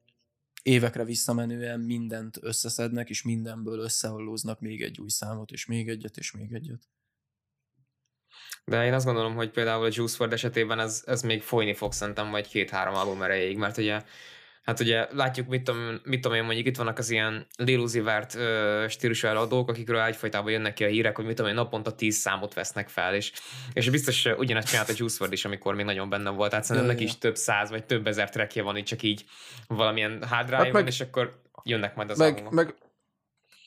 évekre 0.64 1.04
visszamenően 1.04 1.80
mindent 1.80 2.38
összeszednek, 2.42 3.10
és 3.10 3.22
mindenből 3.22 3.80
összehallóznak 3.80 4.60
még 4.60 4.82
egy 4.82 5.00
új 5.00 5.10
számot, 5.10 5.52
és 5.52 5.66
még 5.66 5.90
egyet, 5.90 6.18
és 6.18 6.32
még 6.32 6.54
egyet. 6.54 6.90
De 8.66 8.86
én 8.86 8.94
azt 8.94 9.06
gondolom, 9.06 9.36
hogy 9.36 9.52
például 9.52 9.86
a 9.86 9.90
Juice 9.92 10.18
WRLD 10.20 10.34
esetében 10.34 10.80
ez, 10.80 11.04
ez 11.06 11.22
még 11.22 11.42
folyni 11.42 11.74
fog 11.74 11.94
szerintem 11.94 12.28
majd 12.28 12.48
két-három 12.48 12.94
album 12.94 13.22
erejéig, 13.22 13.58
mert 13.58 13.78
ugye 13.78 14.04
Hát 14.64 14.80
ugye 14.80 15.08
látjuk, 15.12 15.48
mit 15.48 15.64
tudom, 15.64 16.00
mit 16.04 16.22
tudom 16.22 16.38
én, 16.38 16.44
mondjuk 16.44 16.68
itt 16.68 16.78
vannak 16.78 16.98
az 16.98 17.10
ilyen 17.10 17.48
Lil 17.58 17.80
Uzi 17.80 18.00
Vert 18.00 18.36
ö, 18.36 18.86
stílusú 18.90 19.28
eladók, 19.28 19.70
akikről 19.70 20.02
egyfajtában 20.02 20.52
jönnek 20.52 20.74
ki 20.74 20.84
a 20.84 20.88
hírek, 20.88 21.16
hogy 21.16 21.26
mit 21.26 21.36
tudom 21.36 21.52
én, 21.52 21.58
naponta 21.58 21.96
10 21.96 22.16
számot 22.16 22.54
vesznek 22.54 22.90
fel, 22.90 23.16
és, 23.16 23.32
és 23.74 23.90
biztos 23.90 24.26
ugyanezt 24.26 24.68
csinált 24.68 24.90
a 24.90 24.94
Juice 24.96 25.18
WRLD 25.20 25.34
is, 25.34 25.46
amikor 25.46 25.76
még 25.76 25.86
nagyon 25.86 26.10
benne 26.10 26.30
volt, 26.30 26.50
tehát 26.50 26.66
szerintem 26.66 26.92
neki 26.92 27.04
is 27.04 27.18
több 27.18 27.36
száz 27.36 27.70
vagy 27.70 27.86
több 27.86 28.08
ezer 28.08 28.30
trackje 28.30 28.64
van 28.64 28.78
itt 28.78 28.86
csak 28.86 29.02
így 29.04 29.26
valamilyen 29.68 30.24
hard 30.28 30.46
drive 30.46 30.64
Hát 30.64 30.72
meg- 30.72 30.88
és 30.88 31.02
akkor 31.02 31.42
jönnek 31.64 31.96
majd 31.96 32.10
az 32.10 32.18
meg, 32.18 32.30
albumok. 32.30 32.54
meg, 32.54 32.76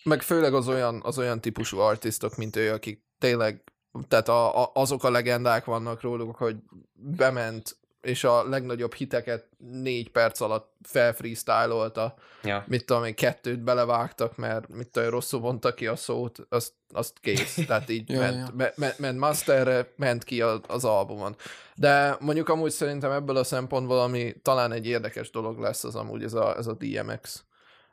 meg 0.02 0.22
főleg 0.22 0.54
az 0.54 0.68
olyan, 0.68 1.00
az 1.04 1.18
olyan 1.18 1.40
típusú 1.40 1.78
artistok, 1.78 2.36
mint 2.36 2.56
ő, 2.56 2.72
akik 2.72 3.04
tényleg, 3.18 3.62
tehát 4.08 4.28
a, 4.28 4.62
a, 4.62 4.70
azok 4.74 5.04
a 5.04 5.10
legendák 5.10 5.64
vannak 5.64 6.00
róluk, 6.00 6.36
hogy 6.36 6.56
bement, 6.92 7.76
és 8.06 8.24
a 8.24 8.48
legnagyobb 8.48 8.94
hiteket 8.94 9.46
négy 9.58 10.10
perc 10.10 10.40
alatt 10.40 10.74
felfreestylolta, 10.82 12.14
Ja. 12.42 12.64
mit 12.66 12.84
tudom 12.84 13.04
én, 13.04 13.14
kettőt 13.14 13.60
belevágtak, 13.60 14.36
mert 14.36 14.68
mit 14.68 14.88
tudom, 14.88 15.08
rosszul 15.10 15.40
mondta 15.40 15.74
ki 15.74 15.86
a 15.86 15.96
szót, 15.96 16.38
azt, 16.48 16.72
azt 16.92 17.12
kész. 17.20 17.54
Tehát 17.66 17.88
így 17.90 18.10
Ja, 18.10 18.18
ment, 18.20 18.36
ja. 18.48 18.54
Me, 18.56 18.72
me, 18.76 18.94
ment 18.98 19.18
masterre, 19.18 19.92
ment 19.96 20.24
ki 20.24 20.40
az, 20.40 20.60
az 20.66 20.84
albumon. 20.84 21.36
De 21.74 22.16
mondjuk 22.20 22.48
amúgy 22.48 22.70
szerintem 22.70 23.10
ebből 23.10 23.36
a 23.36 23.44
szempontból, 23.44 24.00
ami 24.00 24.34
talán 24.42 24.72
egy 24.72 24.86
érdekes 24.86 25.30
dolog 25.30 25.58
lesz, 25.58 25.84
az 25.84 25.94
amúgy 25.94 26.22
ez 26.22 26.34
a, 26.34 26.56
ez 26.56 26.66
a 26.66 26.72
DMX. 26.78 27.44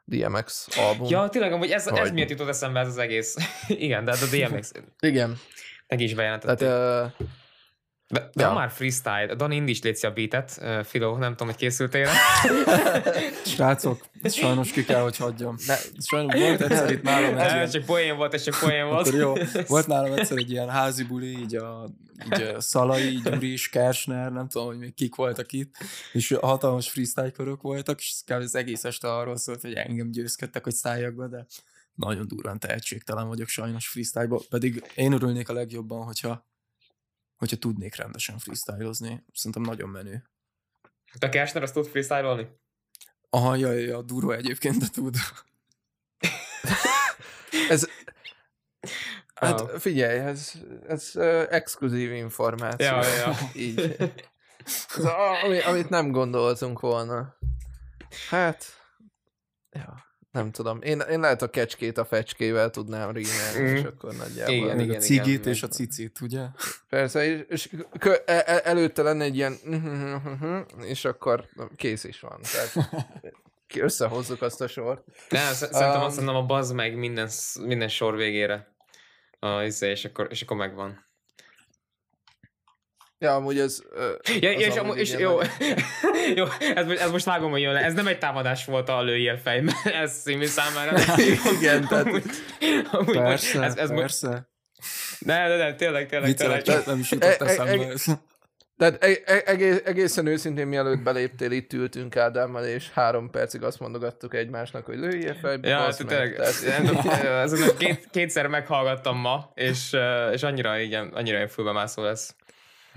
DMX 0.06 0.68
album. 0.78 1.08
Ja, 1.10 1.30
tényleg, 1.30 1.52
amúgy 1.54 1.72
ez, 1.72 1.88
ez 1.88 1.98
Hogy- 2.00 2.14
miért 2.14 2.30
jutott 2.30 2.48
eszembe 2.48 2.80
ez 2.80 2.88
az 2.88 2.98
egész. 2.98 3.36
Igen, 3.68 4.06
de 4.06 4.12
hát 4.12 4.22
a 4.22 4.36
DMX 4.36 4.72
Igen. 5.00 5.38
neki 5.88 6.04
is 6.04 6.14
bejelentették. 6.14 6.68
Tehát 6.68 7.12
uh, 7.20 7.28
De, 8.08 8.30
de 8.34 8.44
Ja. 8.44 8.54
már 8.54 8.72
freestyle, 8.72 9.36
Dani 9.36 9.56
Indi 9.56 9.72
is 9.72 9.82
létszi 9.82 10.06
a 10.08 10.14
beatet, 10.14 10.58
uh, 10.62 10.84
Filó, 10.84 11.18
nem 11.18 11.32
tudom, 11.32 11.48
hogy 11.48 11.56
készültél 11.56 12.04
rá. 12.06 12.14
Srácok, 13.46 14.06
ezt 14.22 14.36
sajnos 14.36 14.72
ki 14.72 14.84
kell, 14.84 15.02
hogy 15.02 15.18
hagyjam. 15.18 15.56
Ne, 15.68 15.76
sajnos 16.00 16.40
volt 16.40 16.62
egyszer 16.62 16.92
itt 16.92 17.02
nálam 17.02 17.38
egy 17.38 17.52
ilyen, 17.54 17.70
csak 17.70 17.86
poén 17.86 18.16
volt, 18.16 18.34
ez 18.34 18.44
csak 18.44 18.60
poén 18.60 18.86
volt. 18.88 19.08
akkor 19.08 19.20
jó, 19.20 19.34
volt 19.68 19.88
nálam 19.88 20.14
egyszer 20.14 20.38
egy 20.38 20.52
ilyen 20.52 20.70
házi 20.70 21.04
buli, 21.04 21.38
így 21.40 21.56
a, 21.56 21.90
így 22.26 22.42
a 22.42 22.62
Szalai, 22.62 23.20
Gyuris, 23.24 23.70
Kersner, 23.70 24.32
nem 24.32 24.48
tudom, 24.48 24.68
hogy 24.68 24.78
még 24.78 24.94
kik 24.94 25.16
voltak 25.16 25.52
itt, 25.52 25.76
és 26.14 26.36
hatalmas 26.42 26.90
freestyle 26.90 27.32
körök 27.32 27.62
voltak, 27.62 28.00
és 28.00 28.22
kb. 28.26 28.42
az 28.42 28.56
egész 28.56 28.84
este 28.84 29.14
arról 29.14 29.38
szólt, 29.38 29.62
hogy 29.62 29.74
engem 29.74 30.12
győzködtek, 30.12 30.64
hogy 30.64 30.74
szálljak 30.74 31.16
be, 31.16 31.28
de 31.28 31.46
nagyon 31.96 32.28
durván 32.28 32.60
tehetségtelen 32.60 33.28
vagyok 33.28 33.48
sajnos 33.48 33.88
freestyle 33.88 34.40
pedig 34.50 34.92
én 34.96 35.12
örülnék 35.12 35.50
a 35.50 35.54
legjobban, 35.54 36.06
hogyha 36.06 36.52
hogyha 37.44 37.58
tudnék 37.58 37.96
rendesen 37.96 38.38
freestylozni. 38.38 39.26
Szerintem 39.34 39.62
nagyon 39.62 39.90
menő. 39.90 40.30
Te 41.20 41.30
Kersner 41.30 41.64
azt 41.64 41.74
tud 41.74 41.88
freestyle-olni? 41.88 42.48
Aha, 43.30 43.56
ja, 43.56 43.72
ja, 43.72 43.86
ja, 43.86 44.02
durva 44.02 44.36
egyébként, 44.36 44.78
de 44.78 44.88
tud. 44.88 45.16
ez, 47.70 47.88
hát 49.34 49.82
figyelj, 49.82 50.20
ez, 50.20 50.52
ez 50.88 51.12
uh, 51.14 51.46
exkluzív 51.50 52.12
információ. 52.12 52.86
Ja, 52.86 53.06
ja, 53.06 53.16
ja. 53.16 53.36
Így. 53.68 53.80
Ez 54.98 55.06
ami, 55.44 55.60
amit 55.60 55.90
nem 55.90 56.12
gondoltunk 56.12 56.80
volna. 56.80 57.38
Hát, 58.30 58.66
ja, 59.70 60.06
nem 60.34 60.52
tudom. 60.52 60.82
Én, 60.82 61.00
én 61.00 61.20
lehet 61.20 61.42
a 61.42 61.50
kecskét 61.50 61.98
a 61.98 62.06
fecskével 62.06 62.70
tudnám 62.70 63.12
rímelni, 63.12 63.60
Mm. 63.72 63.76
és 63.76 63.84
akkor 63.84 64.14
nagyjából. 64.16 64.54
Igen, 64.56 64.80
igen, 64.80 64.96
a 64.96 65.00
cigit 65.00 65.40
igen. 65.40 65.54
és 65.54 65.64
a 65.64 65.68
cicit, 65.68 66.22
ugye? 66.22 66.46
Persze, 66.90 67.26
és, 67.26 67.44
és 67.48 67.70
kö, 68.00 68.14
e, 68.26 68.44
e, 68.46 68.62
előtte 68.64 69.02
lenne 69.02 69.24
egy 69.24 69.36
ilyen 69.36 69.58
és 70.82 71.06
akkor 71.06 71.46
kész 71.76 72.04
is 72.04 72.20
van. 72.20 72.40
Tehát 72.52 72.90
összehozzuk 73.76 74.42
azt 74.42 74.62
a 74.62 74.68
sort. 74.68 75.04
Nem, 75.30 75.54
sz- 75.54 75.74
szerintem 75.74 76.00
Um, 76.00 76.06
azt 76.06 76.16
mondom, 76.16 76.36
a 76.36 76.46
bazd 76.46 76.74
meg 76.74 76.96
minden, 76.98 77.30
minden 77.64 77.88
sor 77.90 78.16
végére. 78.16 78.76
A, 79.40 79.62
izé, 79.62 79.90
és, 79.90 80.06
akkor, 80.06 80.28
és 80.30 80.42
akkor 80.42 80.58
megvan. 80.58 81.06
Ja, 83.24 83.36
amúgy 83.36 83.60
ez... 83.60 83.82
Ja, 84.40 84.50
az 84.50 84.62
és, 84.62 84.76
amúgy 84.76 84.98
és 84.98 85.14
jó, 85.18 85.40
jó 86.36 86.46
ez, 86.76 86.86
most- 86.86 87.00
ez 87.00 87.12
most 87.12 87.26
vágom, 87.26 87.52
hogy 87.52 87.62
jön 87.62 87.74
le. 87.74 87.80
Ez 87.80 87.94
nem 87.94 88.08
egy 88.08 88.18
támadás 88.18 88.66
volt 88.66 88.90
a 88.90 89.02
lőjél 89.04 89.38
fej, 89.38 89.62
mert 89.62 89.86
ez 90.04 90.12
színű 90.12 90.46
számára. 90.46 90.98
Igen, 91.60 91.88
tehát- 91.88 92.06
amúgy, 92.06 92.24
amúgy 92.92 93.16
most- 93.16 93.28
Persze, 93.28 93.62
ez, 93.62 93.76
ez 93.76 93.90
most, 93.90 94.02
persze. 94.02 94.50
ne, 95.20 95.48
ne, 95.48 95.58
ne, 95.58 95.76
tényleg, 95.76 96.08
tényleg, 96.08 96.28
Viccelek, 96.30 96.62
tényleg. 96.62 96.84
csak 96.84 96.86
nem 96.94 97.00
is 97.00 97.12
jutott 97.12 97.30
E- 97.30 97.46
e- 97.46 97.50
eszembe. 97.50 97.72
e- 97.86 97.90
ez. 97.92 98.04
Tehát 98.78 99.04
egész, 99.46 99.82
egészen 99.86 100.26
őszintén, 100.26 100.68
mielőtt 100.68 101.00
beléptél, 101.04 101.52
itt 101.52 101.74
ültünk 101.74 102.16
Ádámmal, 102.16 102.64
és 102.66 102.90
három 102.94 103.30
percig 103.30 103.64
azt 103.64 103.80
mondogattuk 103.80 104.34
egymásnak, 104.36 104.86
hogy 104.86 104.98
lőjél 104.98 105.34
fejbe, 105.42 105.68
Ja, 105.68 105.78
hát 105.78 105.98
tényleg, 106.08 106.42
két, 107.78 108.08
kétszer 108.12 108.48
meghallgattam 108.48 109.18
ma, 109.18 109.52
és, 109.54 109.96
és 110.32 110.44
annyira, 110.44 110.78
igen, 110.80 111.08
annyira 111.14 111.36
ilyen 111.36 111.48
fülbemászó 111.48 112.04
lesz. 112.04 112.36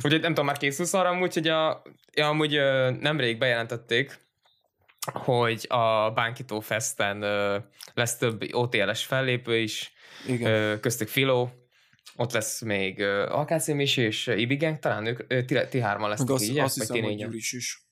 Úgyhogy 0.02 0.20
nem 0.20 0.30
tudom, 0.30 0.46
már 0.46 0.56
készülsz 0.56 0.94
arra 0.94 1.08
amúgy, 1.08 1.34
hogy 1.34 1.48
a, 1.48 1.82
ja, 2.12 2.28
amúgy 2.28 2.54
ö, 2.54 2.90
nemrég 2.90 3.38
bejelentették, 3.38 4.18
hogy 5.12 5.66
a 5.68 6.10
Bánkító 6.10 6.60
Festen 6.60 7.22
ö, 7.22 7.58
lesz 7.94 8.16
több 8.16 8.42
OTL-es 8.52 9.04
fellépő 9.04 9.58
is, 9.58 9.92
Igen. 10.26 10.52
ö, 10.52 10.80
köztük 10.80 11.08
Filó, 11.08 11.50
ott 12.16 12.32
lesz 12.32 12.60
még 12.60 13.02
Alkáci 13.02 13.72
Misi 13.72 14.02
és 14.02 14.26
Ibi 14.26 14.56
Gang, 14.56 14.78
talán 14.78 15.06
ők, 15.06 15.20
ö, 15.28 15.44
ti, 15.44 15.58
ti 15.68 15.80
hárman 15.80 16.08
lesznek 16.08 16.30
azt, 16.30 16.44
így, 16.44 16.58
azt 16.58 16.74
hiszem, 16.74 17.02
hogy. 17.02 17.16
Gyuris 17.16 17.52
is. 17.52 17.86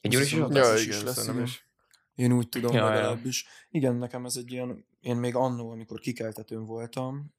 Egy 0.00 0.10
Gyuri 0.10 0.24
is? 0.24 0.32
Ja, 0.32 0.74
is 0.74 0.86
igen, 0.86 1.04
lesz, 1.04 1.30
is. 1.42 1.66
Én 2.14 2.32
úgy 2.32 2.48
tudom 2.48 2.74
Ja, 2.74 2.84
ja. 2.84 2.94
legalábbis. 2.94 3.46
Igen, 3.70 3.94
nekem 3.94 4.24
ez 4.24 4.36
egy 4.36 4.52
ilyen, 4.52 4.86
én 5.00 5.16
még 5.16 5.34
annó, 5.34 5.70
amikor 5.70 6.00
kikeltetőn 6.00 6.64
voltam, 6.64 7.34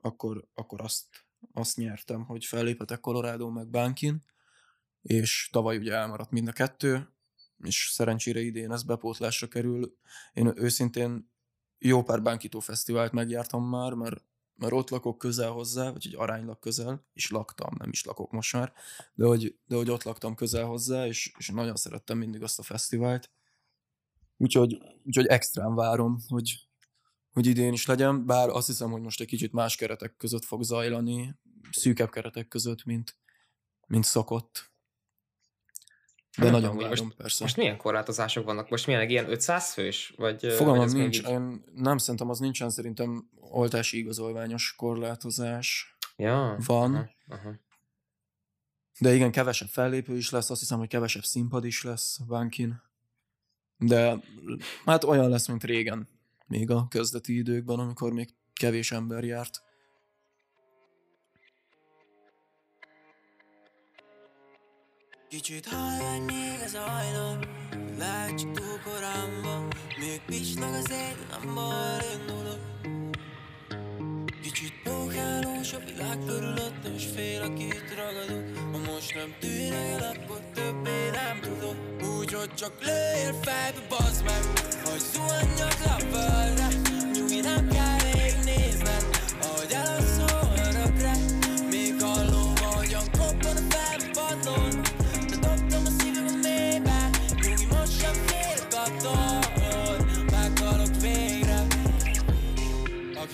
akkor, 0.00 0.48
akkor 0.54 0.80
azt, 0.80 1.06
azt 1.52 1.76
nyertem, 1.76 2.24
hogy 2.24 2.44
fellépetek 2.44 3.00
Colorado 3.00 3.50
meg 3.50 3.68
Bankin, 3.68 4.24
és 5.02 5.48
tavaly 5.52 5.76
ugye 5.76 5.92
elmaradt 5.94 6.30
mind 6.30 6.48
a 6.48 6.52
kettő, 6.52 7.12
és 7.64 7.88
szerencsére 7.92 8.40
idén 8.40 8.72
ez 8.72 8.82
bepótlásra 8.82 9.48
kerül. 9.48 9.96
Én 10.32 10.52
őszintén 10.56 11.30
jó 11.78 12.02
pár 12.02 12.22
Bankító 12.22 12.60
fesztivált 12.60 13.12
megjártam 13.12 13.68
már, 13.68 13.92
mert 13.92 14.26
mert 14.58 14.72
ott 14.72 14.90
lakok 14.90 15.18
közel 15.18 15.50
hozzá, 15.50 15.90
vagy 15.90 16.06
egy 16.06 16.14
aránylag 16.16 16.58
közel, 16.58 17.06
és 17.12 17.30
laktam, 17.30 17.74
nem 17.78 17.88
is 17.90 18.04
lakok 18.04 18.30
most 18.30 18.52
már, 18.52 18.72
de 19.14 19.26
hogy, 19.26 19.58
de 19.66 19.76
hogy 19.76 19.90
ott 19.90 20.02
laktam 20.02 20.34
közel 20.34 20.64
hozzá, 20.64 21.06
és, 21.06 21.32
és 21.38 21.48
nagyon 21.48 21.76
szerettem 21.76 22.18
mindig 22.18 22.42
azt 22.42 22.58
a 22.58 22.62
fesztivált. 22.62 23.30
Úgyhogy, 24.36 24.78
úgyhogy 25.04 25.26
extrán 25.26 25.74
várom, 25.74 26.18
hogy, 26.28 26.67
hogy 27.32 27.46
idén 27.46 27.72
is 27.72 27.86
legyen, 27.86 28.26
bár 28.26 28.48
azt 28.48 28.66
hiszem, 28.66 28.90
hogy 28.90 29.00
most 29.02 29.20
egy 29.20 29.26
kicsit 29.26 29.52
más 29.52 29.76
keretek 29.76 30.16
között 30.16 30.44
fog 30.44 30.62
zajlani, 30.62 31.34
szűkebb 31.70 32.10
keretek 32.10 32.48
között, 32.48 32.84
mint, 32.84 33.16
mint 33.86 34.04
szokott. 34.04 34.70
De 36.38 36.44
Nem 36.44 36.52
nagyon 36.52 36.70
tudom, 36.70 36.88
várom, 36.88 37.04
most- 37.06 37.16
persze. 37.16 37.44
Most 37.44 37.56
milyen 37.56 37.76
korlátozások 37.76 38.44
vannak? 38.44 38.68
Most 38.68 38.86
milyen, 38.86 39.08
ilyen 39.08 39.30
500 39.30 39.72
fős? 39.72 40.14
Vagy, 40.16 40.40
vagy 40.42 40.52
Fogalmam 40.52 40.86
még 40.90 40.96
nincs, 41.02 41.18
így- 41.18 41.28
én 41.28 41.64
nem 41.74 41.98
szerintem 41.98 42.28
az 42.28 42.38
nincsen, 42.38 42.70
szerintem 42.70 43.28
oltási 43.34 43.98
igazolványos 43.98 44.74
korlátozás. 44.76 45.96
Ja. 46.16 46.56
Van. 46.66 46.94
Aha, 46.94 47.10
aha. 47.28 47.54
De 49.00 49.14
igen, 49.14 49.30
kevesebb 49.32 49.68
fellépő 49.68 50.16
is 50.16 50.30
lesz, 50.30 50.50
azt 50.50 50.60
hiszem, 50.60 50.78
hogy 50.78 50.88
kevesebb 50.88 51.24
színpad 51.24 51.64
is 51.64 51.82
lesz 51.82 52.16
Bankin. 52.18 52.82
De 53.76 54.16
hát 54.84 55.04
olyan 55.04 55.28
lesz, 55.28 55.48
mint 55.48 55.64
régen, 55.64 56.08
még 56.48 56.70
a 56.70 56.86
kezdeti 56.88 57.36
időkben, 57.36 57.78
amikor 57.78 58.12
még 58.12 58.28
kevés 58.52 58.92
ember 58.92 59.24
járt. 59.24 59.62
Kicsit 65.28 65.66
halvány 65.66 66.22
még 66.22 66.60
ez 66.62 66.74
a 66.74 66.80
hajnal 66.80 67.38
Lehet 67.98 68.38
csak 68.38 68.52
túl 68.52 68.78
korán 68.84 69.42
van 69.42 69.68
Még 69.98 70.20
pisnak 70.26 70.74
az 70.74 70.90
ég, 70.90 71.16
nem 71.30 71.58
indulok 72.18 72.77
Kicsit 74.52 74.72
pókálós 74.84 75.72
a 75.72 75.78
világ 75.86 76.18
körülöttem 76.26 76.94
És 76.96 77.04
fél, 77.14 77.42
akit 77.42 77.94
ragadok 77.96 78.44
Ha 78.72 78.92
most 78.92 79.14
nem 79.14 79.34
tűnöl, 79.40 80.02
akkor 80.02 80.40
többé 80.54 81.10
nem 81.10 81.40
tudok 81.40 81.76
Úgyhogy 82.18 82.54
csak 82.54 82.72
lőjél 82.80 83.34
fejbe, 83.42 83.80
bazd 83.88 84.24
meg 84.24 84.42
Hogy 84.84 85.00
zuhanjak 85.12 85.84
le 85.84 85.92
a 85.92 85.98
földre. 85.98 86.68
Nyugi, 87.12 87.40
nem 87.40 87.68
kell 87.68 87.87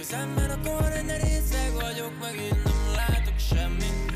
kezemben 0.08 0.50
a 0.50 0.68
korrend, 0.68 1.06
de 1.06 1.16
részeg 1.16 1.72
vagyok 1.80 2.12
Megint 2.20 2.64
nem 2.64 2.94
látok 2.96 3.38
semmit. 3.50 4.12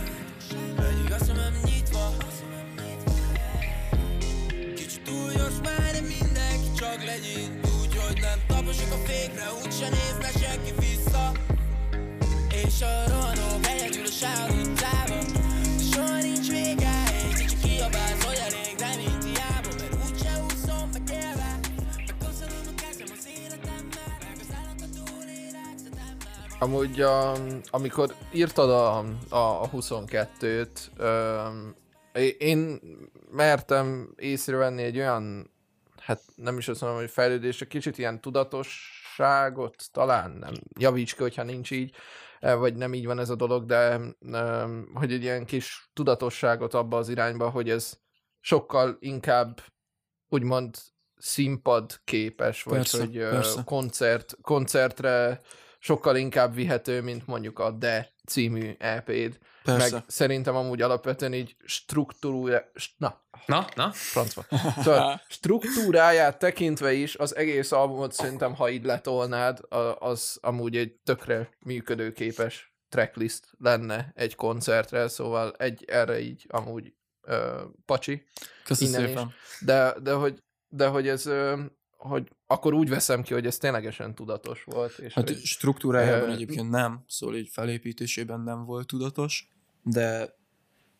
Egyik 0.90 1.14
a 1.14 1.24
szemem 1.24 1.54
nyitva 1.64 2.14
Kicsit 4.74 5.02
túl 5.02 5.32
gyors 5.32 5.58
már, 5.64 5.92
de 5.92 6.00
mindenki 6.00 6.70
csak 6.76 7.04
legyen 7.04 7.60
Úgy, 7.80 7.96
hogy 7.96 8.20
nem 8.20 8.38
taposok 8.46 8.92
a 8.92 9.00
fékre 9.06 9.46
Úgyse 9.64 9.88
nézne 9.88 10.30
senki 10.40 10.72
vissza. 10.78 11.32
És 12.64 12.82
a 12.82 13.08
rohanok 13.08 13.66
egyedül 13.66 14.06
a 14.06 14.10
sávú 14.20 14.77
Amúgy 26.60 27.00
a, 27.00 27.34
amikor 27.70 28.14
írtad 28.32 28.70
a, 28.70 28.98
a, 29.28 29.62
a 29.62 29.70
22-t, 29.70 30.68
öm, 30.96 31.76
é- 32.12 32.40
én 32.40 32.80
mertem 33.30 34.12
észrevenni 34.16 34.82
egy 34.82 34.96
olyan, 34.96 35.50
hát 35.96 36.20
nem 36.34 36.58
is 36.58 36.68
azt 36.68 36.80
mondom, 36.80 36.98
hogy 36.98 37.10
fejlődés, 37.10 37.60
egy 37.60 37.68
kicsit 37.68 37.98
ilyen 37.98 38.20
tudatosságot 38.20 39.84
talán, 39.92 40.30
nem 40.30 40.52
javíts 40.78 41.14
ki, 41.14 41.22
hogyha 41.22 41.42
nincs 41.42 41.70
így, 41.70 41.94
eh, 42.40 42.58
vagy 42.58 42.76
nem 42.76 42.94
így 42.94 43.06
van 43.06 43.18
ez 43.18 43.30
a 43.30 43.36
dolog, 43.36 43.64
de 43.64 44.00
öm, 44.20 44.90
hogy 44.94 45.12
egy 45.12 45.22
ilyen 45.22 45.44
kis 45.44 45.90
tudatosságot 45.92 46.74
abba 46.74 46.96
az 46.96 47.08
irányba, 47.08 47.50
hogy 47.50 47.70
ez 47.70 47.98
sokkal 48.40 48.96
inkább 49.00 49.60
úgymond 50.28 50.76
színpad 51.16 52.00
képes, 52.04 52.62
vagy 52.62 52.76
Persze, 52.76 52.98
hogy 52.98 53.16
ö, 53.16 53.30
persze. 53.30 53.62
koncert, 53.64 54.36
koncertre 54.42 55.40
sokkal 55.78 56.16
inkább 56.16 56.54
vihető, 56.54 57.02
mint 57.02 57.26
mondjuk 57.26 57.58
a 57.58 57.70
De 57.70 58.12
című 58.26 58.74
EP-d. 58.78 59.38
Persze. 59.62 59.92
Meg 59.92 60.02
szerintem 60.06 60.56
amúgy 60.56 60.82
alapvetően 60.82 61.34
így 61.34 61.56
struktúrá... 61.64 62.64
Na, 62.96 63.20
Na, 63.46 63.66
na? 63.74 63.90
francba. 63.92 64.44
Szóval 64.82 65.22
struktúráját 65.28 66.38
tekintve 66.38 66.92
is 66.92 67.16
az 67.16 67.36
egész 67.36 67.72
albumot 67.72 68.12
szerintem, 68.12 68.54
ha 68.54 68.70
így 68.70 68.84
letolnád, 68.84 69.60
az 69.98 70.38
amúgy 70.40 70.76
egy 70.76 70.92
tökre 71.04 71.48
működőképes 71.58 72.72
tracklist 72.88 73.50
lenne 73.58 74.12
egy 74.14 74.34
koncertre, 74.34 75.08
szóval 75.08 75.52
egy 75.52 75.84
erre 75.86 76.20
így 76.20 76.46
amúgy 76.48 76.92
ö, 77.22 77.62
pacsi. 77.84 78.26
Köszönöm 78.64 79.06
szépen. 79.06 79.32
De, 79.60 79.94
de, 80.02 80.12
hogy, 80.12 80.42
de 80.68 80.86
hogy 80.86 81.08
ez, 81.08 81.26
ö, 81.26 81.60
hogy 81.98 82.28
akkor 82.46 82.74
úgy 82.74 82.88
veszem 82.88 83.22
ki, 83.22 83.32
hogy 83.32 83.46
ez 83.46 83.56
ténylegesen 83.58 84.14
tudatos 84.14 84.64
volt. 84.64 84.98
És 84.98 85.14
Hát 85.14 85.28
hogy, 85.28 85.38
struktúrájában 85.38 86.28
Ö, 86.28 86.32
egyébként 86.32 86.70
nem, 86.70 87.04
szóval 87.06 87.36
így 87.36 87.48
felépítésében 87.48 88.40
nem 88.40 88.64
volt 88.64 88.86
tudatos, 88.86 89.48
de, 89.82 90.36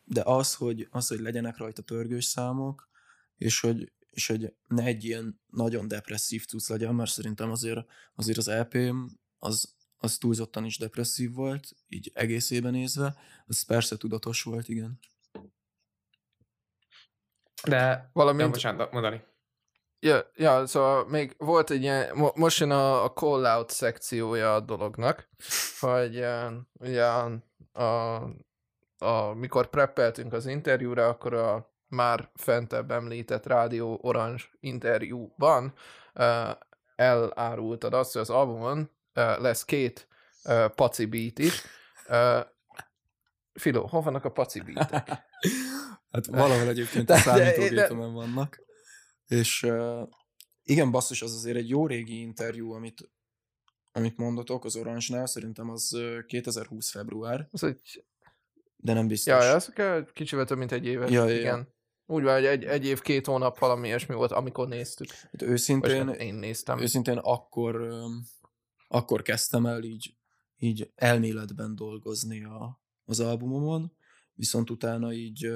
de 0.03 0.21
az, 0.25 0.55
hogy, 0.55 0.87
az, 0.91 1.07
hogy 1.07 1.19
legyenek 1.19 1.57
rajta 1.57 1.81
pörgős 1.81 2.25
számok, 2.25 2.89
és 3.37 3.59
hogy, 3.59 3.91
és 4.09 4.27
hogy 4.27 4.53
ne 4.67 4.83
egy 4.83 5.03
ilyen 5.03 5.41
nagyon 5.49 5.87
depresszív 5.87 6.45
cucc 6.45 6.69
legyen, 6.69 6.95
mert 6.95 7.11
szerintem 7.11 7.51
azért, 7.51 7.79
azért 8.15 8.37
az 8.37 8.47
EP-m 8.47 9.05
az, 9.37 9.75
az 9.97 10.17
túlzottan 10.17 10.65
is 10.65 10.77
depresszív 10.77 11.33
volt, 11.33 11.71
így 11.87 12.11
egészében 12.13 12.71
nézve, 12.71 13.15
az 13.45 13.63
persze 13.65 13.97
tudatos 13.97 14.43
volt, 14.43 14.67
igen. 14.67 14.99
De... 17.63 18.09
Valamint- 18.13 18.45
Ja, 18.47 18.51
bocsánat, 18.53 18.91
mondani. 18.91 19.21
Ja, 20.01 20.31
ja, 20.35 20.67
szóval 20.67 21.07
még 21.07 21.35
volt 21.37 21.69
egy 21.69 21.81
ilyen, 21.81 22.15
mo- 22.15 22.35
most 22.35 22.59
jön 22.59 22.71
a, 22.71 23.03
a 23.03 23.13
call-out 23.13 23.69
szekciója 23.69 24.55
a 24.55 24.59
dolognak, 24.59 25.29
hogy 25.79 26.25
ugye 26.73 27.05
a, 27.05 27.31
a, 27.71 28.15
a, 28.97 29.33
mikor 29.33 29.69
preppeltünk 29.69 30.33
az 30.33 30.45
interjúra, 30.45 31.07
akkor 31.07 31.33
a 31.33 31.73
már 31.87 32.29
fentebb 32.35 32.91
említett 32.91 33.45
Rádió 33.45 33.99
Orange 34.01 34.43
interjúban 34.59 35.73
uh, 36.13 36.49
elárultad 36.95 37.93
azt, 37.93 38.13
hogy 38.13 38.21
az 38.21 38.29
albumon 38.29 38.91
uh, 39.15 39.39
lesz 39.39 39.65
két 39.65 40.07
uh, 40.43 40.65
paci 40.65 41.05
beat 41.05 41.39
is. 41.39 41.63
Uh, 42.07 42.45
Filó, 43.53 43.85
hol 43.87 44.01
vannak 44.01 44.25
a 44.25 44.31
paci 44.31 44.61
beatek? 44.61 45.07
Hát 46.11 46.25
valahol 46.25 46.67
egyébként 46.67 47.09
a 47.09 47.15
számítógépemen 47.27 48.13
vannak. 48.13 48.61
És 49.29 49.67
igen, 50.63 50.91
basszus, 50.91 51.21
az 51.21 51.33
azért 51.33 51.57
egy 51.57 51.69
jó 51.69 51.87
régi 51.87 52.19
interjú, 52.19 52.71
amit, 52.71 53.09
amit 53.91 54.17
mondotok 54.17 54.65
az 54.65 54.75
Orange-nál, 54.75 55.25
szerintem 55.25 55.69
az 55.69 55.93
ö, 55.93 56.19
2020 56.25 56.91
február, 56.91 57.47
Az 57.51 57.63
egy 57.63 58.03
de 58.81 58.93
nem 58.93 59.07
biztos. 59.07 59.43
Ja, 59.43 59.53
az 59.53 59.69
kell 59.73 60.05
kicsivel 60.13 60.45
több, 60.45 60.57
mint 60.57 60.71
egy 60.71 60.85
éves. 60.85 61.11
Ja, 61.11 61.23
ja, 61.23 61.29
ja. 61.29 61.39
igen. 61.39 61.67
Úgy 62.05 62.23
van, 62.23 62.33
hogy 62.33 62.45
egy, 62.45 62.63
egy 62.63 62.85
év, 62.85 63.01
két 63.01 63.25
hónap 63.25 63.59
valami 63.59 63.87
ilyesmi 63.87 64.15
volt, 64.15 64.31
amikor 64.31 64.67
néztük. 64.67 65.09
Hát 65.09 65.41
őszintén, 65.41 66.07
hát 66.07 66.15
én 66.15 66.33
néztem. 66.33 66.79
őszintén 66.79 67.17
akkor, 67.17 67.93
akkor 68.87 69.21
kezdtem 69.21 69.65
el 69.65 69.83
így, 69.83 70.15
így 70.57 70.91
elméletben 70.95 71.75
dolgozni 71.75 72.43
a, 72.43 72.81
az 73.05 73.19
albumomon, 73.19 73.93
viszont 74.33 74.69
utána 74.69 75.13
így 75.13 75.51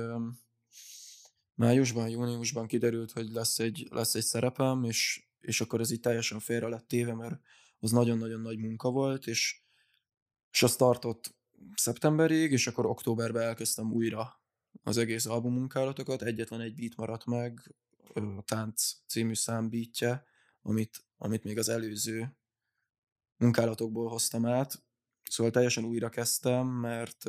májusban, 1.56 2.10
júniusban 2.10 2.68
kiderült, 2.68 3.12
hogy 3.12 3.32
lesz 3.32 3.60
egy, 3.60 3.88
lesz 3.90 4.16
egy 4.16 4.24
szerepem, 4.24 4.84
és, 4.84 5.28
és 5.40 5.62
akkor 5.62 5.80
ez 5.80 5.92
így 5.92 6.00
teljesen 6.00 6.40
félre 6.40 6.68
lett 6.68 6.88
téve, 6.88 7.14
mert 7.14 7.40
az 7.80 7.92
nagyon-nagyon 7.92 8.42
nagy 8.42 8.58
munka 8.58 8.90
volt, 8.90 9.28
és, 9.28 9.62
és 10.52 10.64
az 10.64 10.76
tartott 10.76 11.36
szeptemberig, 11.76 12.52
és 12.52 12.68
akkor 12.68 12.86
októberben 12.86 13.42
elkezdtem 13.42 13.92
újra 13.92 14.42
az 14.84 14.98
egész 14.98 15.26
albummunkálatokat, 15.26 16.22
egyetlen 16.22 16.62
egy 16.62 16.76
beat 16.76 16.96
maradt 16.96 17.26
meg, 17.26 17.76
a 18.14 18.42
Tánc 18.42 18.92
című 19.08 19.34
szám 19.34 19.70
beatje, 19.70 20.24
amit, 20.62 21.06
amit 21.18 21.44
még 21.44 21.58
az 21.58 21.70
előző 21.70 22.38
munkálatokból 23.38 24.10
hoztam 24.10 24.46
át. 24.46 24.84
Szóval 25.24 25.52
teljesen 25.52 25.86
újra 25.86 26.10
kezdtem, 26.10 26.68
mert, 26.68 27.24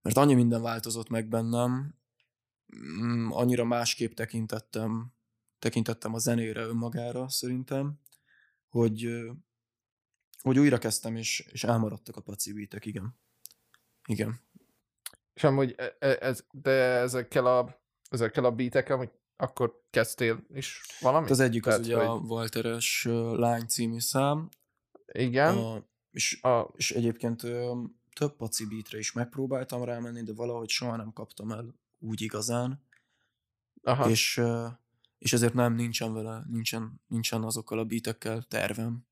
mert 0.00 0.16
annyi 0.16 0.34
minden 0.34 0.62
változott 0.62 1.08
meg 1.08 1.28
bennem, 1.28 1.99
annyira 3.30 3.64
másképp 3.64 4.12
tekintettem, 4.12 5.12
tekintettem 5.58 6.14
a 6.14 6.18
zenére 6.18 6.60
önmagára 6.62 7.28
szerintem, 7.28 8.00
hogy, 8.68 9.20
hogy 10.42 10.58
újra 10.58 10.78
kezdtem, 10.78 11.16
és, 11.16 11.40
és 11.52 11.64
elmaradtak 11.64 12.16
a 12.16 12.20
pacibítek, 12.20 12.86
igen. 12.86 13.18
Igen. 14.06 14.40
És 15.34 15.44
amúgy 15.44 15.74
e- 15.76 15.96
e- 15.98 16.18
ez, 16.20 16.44
de 16.50 16.70
ezekkel 16.80 17.46
a, 17.46 17.82
ezekkel 18.10 18.44
a 18.44 18.52
beatekkel, 18.52 18.96
hogy 18.96 19.10
akkor 19.36 19.84
kezdtél 19.90 20.44
is 20.48 20.80
valamit? 21.00 21.28
Hát 21.28 21.38
Az 21.38 21.44
egyik 21.44 21.66
az 21.66 21.72
Tehát, 21.72 21.86
ugye 21.86 21.96
a 21.96 22.12
hogy- 22.16 22.30
Walteres 22.30 23.04
ö, 23.08 23.38
Lány 23.38 23.66
című 23.66 23.98
szám, 23.98 24.48
Igen. 25.12 25.56
a, 25.56 25.88
és, 26.10 26.42
A, 26.42 26.72
és 26.76 26.90
egyébként 26.90 27.40
több 28.14 28.36
paci 28.36 28.66
beatre 28.66 28.98
is 28.98 29.12
megpróbáltam 29.12 29.84
rámenni, 29.84 30.22
de 30.22 30.32
valahogy 30.34 30.68
soha 30.68 30.96
nem 30.96 31.12
kaptam 31.12 31.50
el 31.50 31.79
úgy 32.00 32.20
igazán, 32.20 32.84
aha. 33.82 34.08
és, 34.08 34.42
és 35.18 35.32
ezért 35.32 35.54
nem, 35.54 35.74
nincsen 35.74 36.12
vele, 36.12 36.42
nincsen, 36.48 37.00
nincsen 37.06 37.42
azokkal 37.42 37.78
a 37.78 37.84
beatekkel 37.84 38.42
tervem. 38.42 39.08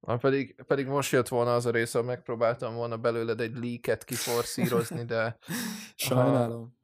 Ha 0.00 0.16
pedig, 0.16 0.62
pedig 0.66 0.86
most 0.86 1.12
jött 1.12 1.28
volna 1.28 1.54
az 1.54 1.66
a 1.66 1.70
rész, 1.70 1.94
ahol 1.94 2.06
megpróbáltam 2.06 2.74
volna 2.74 2.96
belőled 2.96 3.40
egy 3.40 3.56
leaket 3.56 4.04
kiforszírozni, 4.04 5.04
de 5.04 5.38
Sajnálom. 5.96 6.78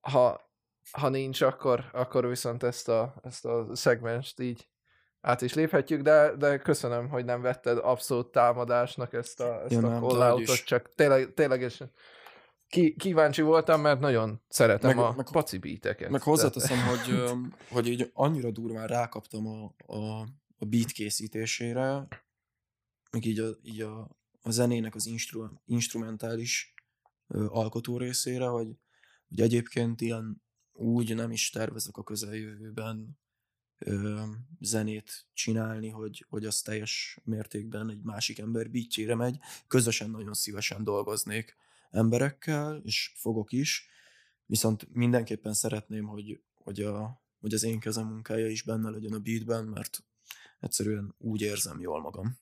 ha, 0.00 0.40
ha 0.90 1.08
nincs, 1.08 1.40
akkor, 1.40 1.84
akkor 1.92 2.28
viszont 2.28 2.62
ezt 2.62 2.88
a, 2.88 3.14
ezt 3.22 3.44
a 3.44 3.76
szegmenst 3.76 4.40
így 4.40 4.68
át 5.20 5.42
is 5.42 5.54
léphetjük, 5.54 6.02
de, 6.02 6.36
de 6.36 6.58
köszönöm, 6.58 7.08
hogy 7.08 7.24
nem 7.24 7.40
vetted 7.40 7.78
abszolút 7.78 8.32
támadásnak 8.32 9.12
ezt 9.12 9.40
a, 9.40 9.62
ezt 9.62 9.72
Ja, 9.72 9.96
a 9.96 10.16
nem, 10.16 10.44
csak 10.64 10.94
tényleg, 10.94 11.34
ténylegesen 11.34 11.92
ki, 12.70 12.94
kíváncsi 12.94 13.42
voltam, 13.42 13.80
mert 13.80 14.00
nagyon 14.00 14.40
szeretem 14.48 14.96
Meg- 14.96 15.04
a 15.04 15.14
meg- 15.16 15.30
paci 15.30 15.58
beateket. 15.58 16.10
Meg 16.10 16.22
hozzáteszem, 16.22 16.78
hogy, 16.78 17.22
hogy 17.74 17.88
így 17.88 18.10
annyira 18.12 18.50
durván 18.50 18.86
rákaptam 18.86 19.46
a, 19.46 19.74
a, 19.92 20.20
a 20.58 20.64
beat 20.64 20.90
készítésére, 20.90 22.06
meg 23.10 23.24
így 23.24 23.38
a, 23.38 23.48
így 23.62 23.80
a, 23.80 24.00
a 24.42 24.50
zenének 24.50 24.94
az 24.94 25.06
instru, 25.06 25.46
instrumentális 25.66 26.74
ö, 27.26 27.46
alkotó 27.48 27.98
részére, 27.98 28.46
hogy, 28.46 28.76
hogy 29.28 29.40
egyébként 29.40 30.00
ilyen 30.00 30.42
úgy 30.72 31.14
nem 31.14 31.30
is 31.30 31.50
tervezek 31.50 31.96
a 31.96 32.02
közeljövőben 32.02 33.18
ö, 33.78 34.22
zenét 34.60 35.26
csinálni, 35.32 35.88
hogy, 35.88 36.26
hogy 36.28 36.44
az 36.44 36.60
teljes 36.60 37.18
mértékben 37.24 37.90
egy 37.90 38.02
másik 38.02 38.38
ember 38.38 38.70
beatjére 38.70 39.14
megy. 39.14 39.38
Közösen 39.66 40.10
nagyon 40.10 40.34
szívesen 40.34 40.84
dolgoznék 40.84 41.56
emberekkel, 41.90 42.80
és 42.84 43.12
fogok 43.16 43.52
is, 43.52 43.88
viszont 44.46 44.94
mindenképpen 44.94 45.52
szeretném, 45.52 46.06
hogy, 46.06 46.42
hogy, 46.54 46.80
a, 46.80 47.22
hogy 47.40 47.54
az 47.54 47.62
én 47.62 47.80
kezem 47.80 48.06
munkája 48.06 48.46
is 48.46 48.62
benne 48.62 48.90
legyen 48.90 49.12
a 49.12 49.18
beatben, 49.18 49.64
mert 49.64 50.04
egyszerűen 50.60 51.14
úgy 51.18 51.40
érzem 51.40 51.80
jól 51.80 52.00
magam 52.00 52.38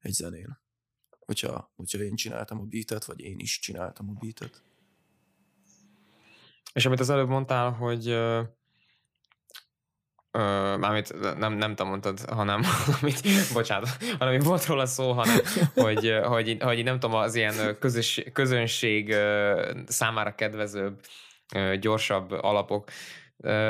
egy 0.00 0.12
zenén. 0.12 0.58
Hogyha, 1.18 1.72
hogyha 1.74 2.02
én 2.02 2.14
csináltam 2.14 2.60
a 2.60 2.64
beatet, 2.64 3.04
vagy 3.04 3.20
én 3.20 3.38
is 3.38 3.58
csináltam 3.58 4.08
a 4.08 4.18
beatet. 4.20 4.62
És 6.72 6.86
amit 6.86 7.00
az 7.00 7.10
előbb 7.10 7.28
mondtál, 7.28 7.72
hogy 7.72 8.06
ö, 10.30 10.76
mármint 10.76 11.38
nem, 11.38 11.52
nem 11.52 11.74
te 11.74 11.84
mondtad, 11.84 12.20
hanem 12.30 12.62
amit, 13.00 13.20
bocsánat, 13.52 13.88
hanem 14.18 14.38
volt 14.38 14.66
róla 14.66 14.86
szó, 14.86 15.12
hanem 15.12 15.38
hogy, 15.74 16.18
hogy, 16.22 16.56
hogy 16.60 16.84
nem 16.84 16.98
tudom, 16.98 17.16
az 17.16 17.34
ilyen 17.34 17.76
közös, 17.78 18.24
közönség 18.32 19.14
számára 19.86 20.34
kedvezőbb, 20.34 21.00
gyorsabb 21.80 22.30
alapok, 22.30 22.88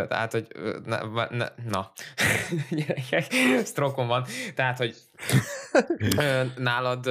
tehát, 0.09 0.33
hogy 0.33 0.47
na, 0.85 1.27
ne, 1.31 1.47
na. 1.71 1.93
gyerekek, 2.71 3.33
sztrokom 3.65 4.07
van, 4.07 4.27
tehát, 4.55 4.79
hogy 4.79 4.97
nálad 6.57 7.11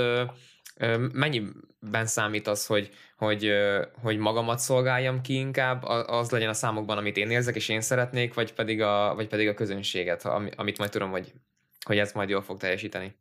mennyiben 1.13 2.05
számít 2.05 2.47
az, 2.47 2.65
hogy, 2.65 2.91
hogy, 3.17 3.51
hogy 4.01 4.17
magamat 4.17 4.59
szolgáljam 4.59 5.21
ki 5.21 5.33
inkább, 5.33 5.83
az 5.83 6.29
legyen 6.29 6.49
a 6.49 6.53
számokban, 6.53 6.97
amit 6.97 7.17
én 7.17 7.31
érzek, 7.31 7.55
és 7.55 7.69
én 7.69 7.81
szeretnék, 7.81 8.33
vagy 8.33 8.53
pedig 8.53 8.81
a, 8.81 9.15
vagy 9.15 9.27
pedig 9.27 9.47
a 9.47 9.53
közönséget, 9.53 10.25
ami- 10.25 10.51
amit 10.55 10.77
majd 10.77 10.91
tudom, 10.91 11.11
hogy, 11.11 11.33
hogy 11.85 11.97
ez 11.97 12.11
majd 12.11 12.29
jól 12.29 12.41
fog 12.41 12.57
teljesíteni. 12.57 13.15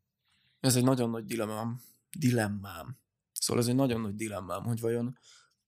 Ez 0.61 0.77
egy 0.77 0.85
nagyon 0.85 1.11
nagy 1.11 1.25
dilemmám. 1.25 1.81
Dilemmám. 2.19 2.99
Szóval 3.33 3.63
ez 3.63 3.69
egy 3.69 3.75
nagyon 3.75 4.01
nagy 4.01 4.15
dilemmám, 4.15 4.63
hogy 4.63 4.81
vajon, 4.81 5.19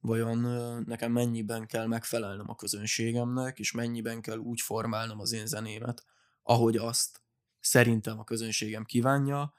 vajon 0.00 0.38
nekem 0.86 1.12
mennyiben 1.12 1.66
kell 1.66 1.86
megfelelnem 1.86 2.48
a 2.48 2.54
közönségemnek, 2.54 3.58
és 3.58 3.72
mennyiben 3.72 4.20
kell 4.20 4.38
úgy 4.38 4.60
formálnom 4.60 5.20
az 5.20 5.32
én 5.32 5.46
zenémet, 5.46 6.04
ahogy 6.42 6.76
azt 6.76 7.22
szerintem 7.60 8.18
a 8.18 8.24
közönségem 8.24 8.84
kívánja, 8.84 9.54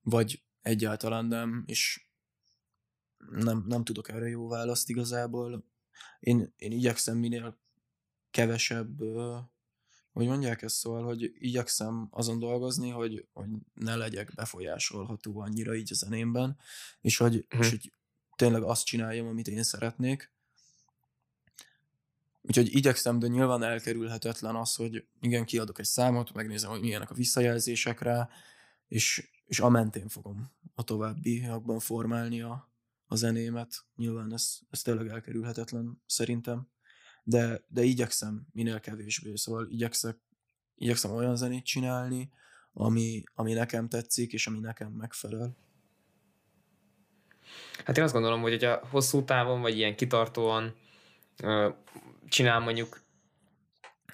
vagy 0.00 0.42
egyáltalán 0.64 1.26
nem, 1.26 1.64
és 1.66 2.06
nem, 3.30 3.64
nem 3.66 3.84
tudok 3.84 4.08
erre 4.08 4.28
jó 4.28 4.48
választ 4.48 4.88
igazából. 4.88 5.64
Én, 6.20 6.52
én 6.56 6.72
igyekszem 6.72 7.16
minél 7.18 7.58
kevesebb, 8.30 8.98
hogy 10.12 10.26
mondják 10.26 10.62
ezt 10.62 10.76
szóval, 10.76 11.04
hogy 11.04 11.32
igyekszem 11.38 12.08
azon 12.10 12.38
dolgozni, 12.38 12.90
hogy, 12.90 13.26
hogy 13.32 13.48
ne 13.74 13.96
legyek 13.96 14.34
befolyásolható 14.34 15.40
annyira 15.40 15.74
így 15.74 15.92
a 15.92 15.94
zenémben, 15.94 16.58
és 17.00 17.16
hogy, 17.16 17.46
Mhm. 17.48 17.62
és 17.62 17.70
hogy 17.70 17.92
tényleg 18.36 18.62
azt 18.62 18.84
csináljam, 18.84 19.26
amit 19.26 19.48
én 19.48 19.62
szeretnék. 19.62 20.32
Úgyhogy 22.42 22.74
igyekszem, 22.74 23.18
de 23.18 23.26
nyilván 23.26 23.62
elkerülhetetlen 23.62 24.56
az, 24.56 24.74
hogy 24.74 25.06
igen, 25.20 25.44
kiadok 25.44 25.78
egy 25.78 25.84
számot, 25.84 26.32
megnézem, 26.32 26.70
hogy 26.70 26.80
milyenek 26.80 27.10
a 27.10 27.14
visszajelzések 27.14 28.00
rá, 28.00 28.28
és, 28.88 29.30
és 29.46 29.60
a 29.60 29.68
mentén 29.68 30.08
fogom 30.08 30.50
a 30.74 30.82
továbbiakban 30.82 31.78
formálni 31.78 32.40
a, 32.40 32.72
a 33.06 33.16
zenémet. 33.16 33.84
Nyilván 33.96 34.32
ez, 34.32 34.58
ez 34.70 34.82
tényleg 34.82 35.08
elkerülhetetlen 35.08 36.02
szerintem, 36.06 36.68
de, 37.22 37.64
de 37.68 37.82
igyekszem 37.82 38.46
minél 38.52 38.80
kevésbé, 38.80 39.34
szóval 39.34 39.66
igyekszek, 39.70 40.18
igyekszem 40.74 41.10
olyan 41.10 41.36
zenét 41.36 41.64
csinálni, 41.64 42.32
ami, 42.72 43.22
ami 43.34 43.52
nekem 43.52 43.88
tetszik, 43.88 44.32
és 44.32 44.46
ami 44.46 44.58
nekem 44.58 44.92
megfelel. 44.92 45.56
Hát 47.84 47.96
én 47.96 48.04
azt 48.04 48.12
gondolom, 48.12 48.40
hogy 48.40 48.50
hogyha 48.50 48.86
hosszú 48.86 49.24
távon, 49.24 49.60
vagy 49.60 49.76
ilyen 49.76 49.96
kitartóan 49.96 50.74
csinál 52.28 52.60
mondjuk 52.60 53.03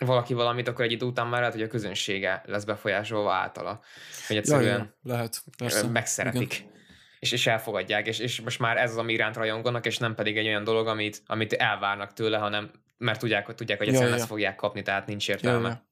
valaki 0.06 0.34
valamit, 0.34 0.68
akkor 0.68 0.84
egy 0.84 0.92
idő 0.92 1.06
után 1.06 1.26
már 1.26 1.38
lehet, 1.38 1.54
hogy 1.54 1.62
a 1.62 1.66
közönsége 1.68 2.42
lesz 2.46 2.64
befolyásolva 2.64 3.32
általa. 3.32 3.80
Hogy 4.26 4.36
egyszerűen 4.36 4.78
ja, 4.78 5.12
lehet, 5.14 5.42
Persze, 5.58 5.86
megszeretik. 5.86 6.58
Igen. 6.58 6.70
És, 7.18 7.32
és 7.32 7.46
elfogadják, 7.46 8.06
és, 8.06 8.18
és 8.18 8.40
most 8.40 8.58
már 8.58 8.76
ez 8.76 8.90
az, 8.90 8.96
ami 8.96 9.12
iránt 9.12 9.36
rajonganak, 9.36 9.86
és 9.86 9.98
nem 9.98 10.14
pedig 10.14 10.36
egy 10.36 10.46
olyan 10.46 10.64
dolog, 10.64 10.86
amit, 10.86 11.22
amit 11.26 11.52
elvárnak 11.52 12.12
tőle, 12.12 12.38
hanem 12.38 12.70
mert 12.98 13.18
tudják, 13.20 13.46
hogy 13.46 13.54
tudják, 13.54 13.78
hogy 13.78 13.86
Ja, 13.86 13.92
egyszerűen 13.92 14.16
ja. 14.16 14.22
ezt 14.22 14.32
fogják 14.32 14.56
kapni, 14.56 14.82
tehát 14.82 15.06
nincs 15.06 15.28
Ja, 15.28 15.34
értelme. 15.34 15.68
ja. 15.68 15.84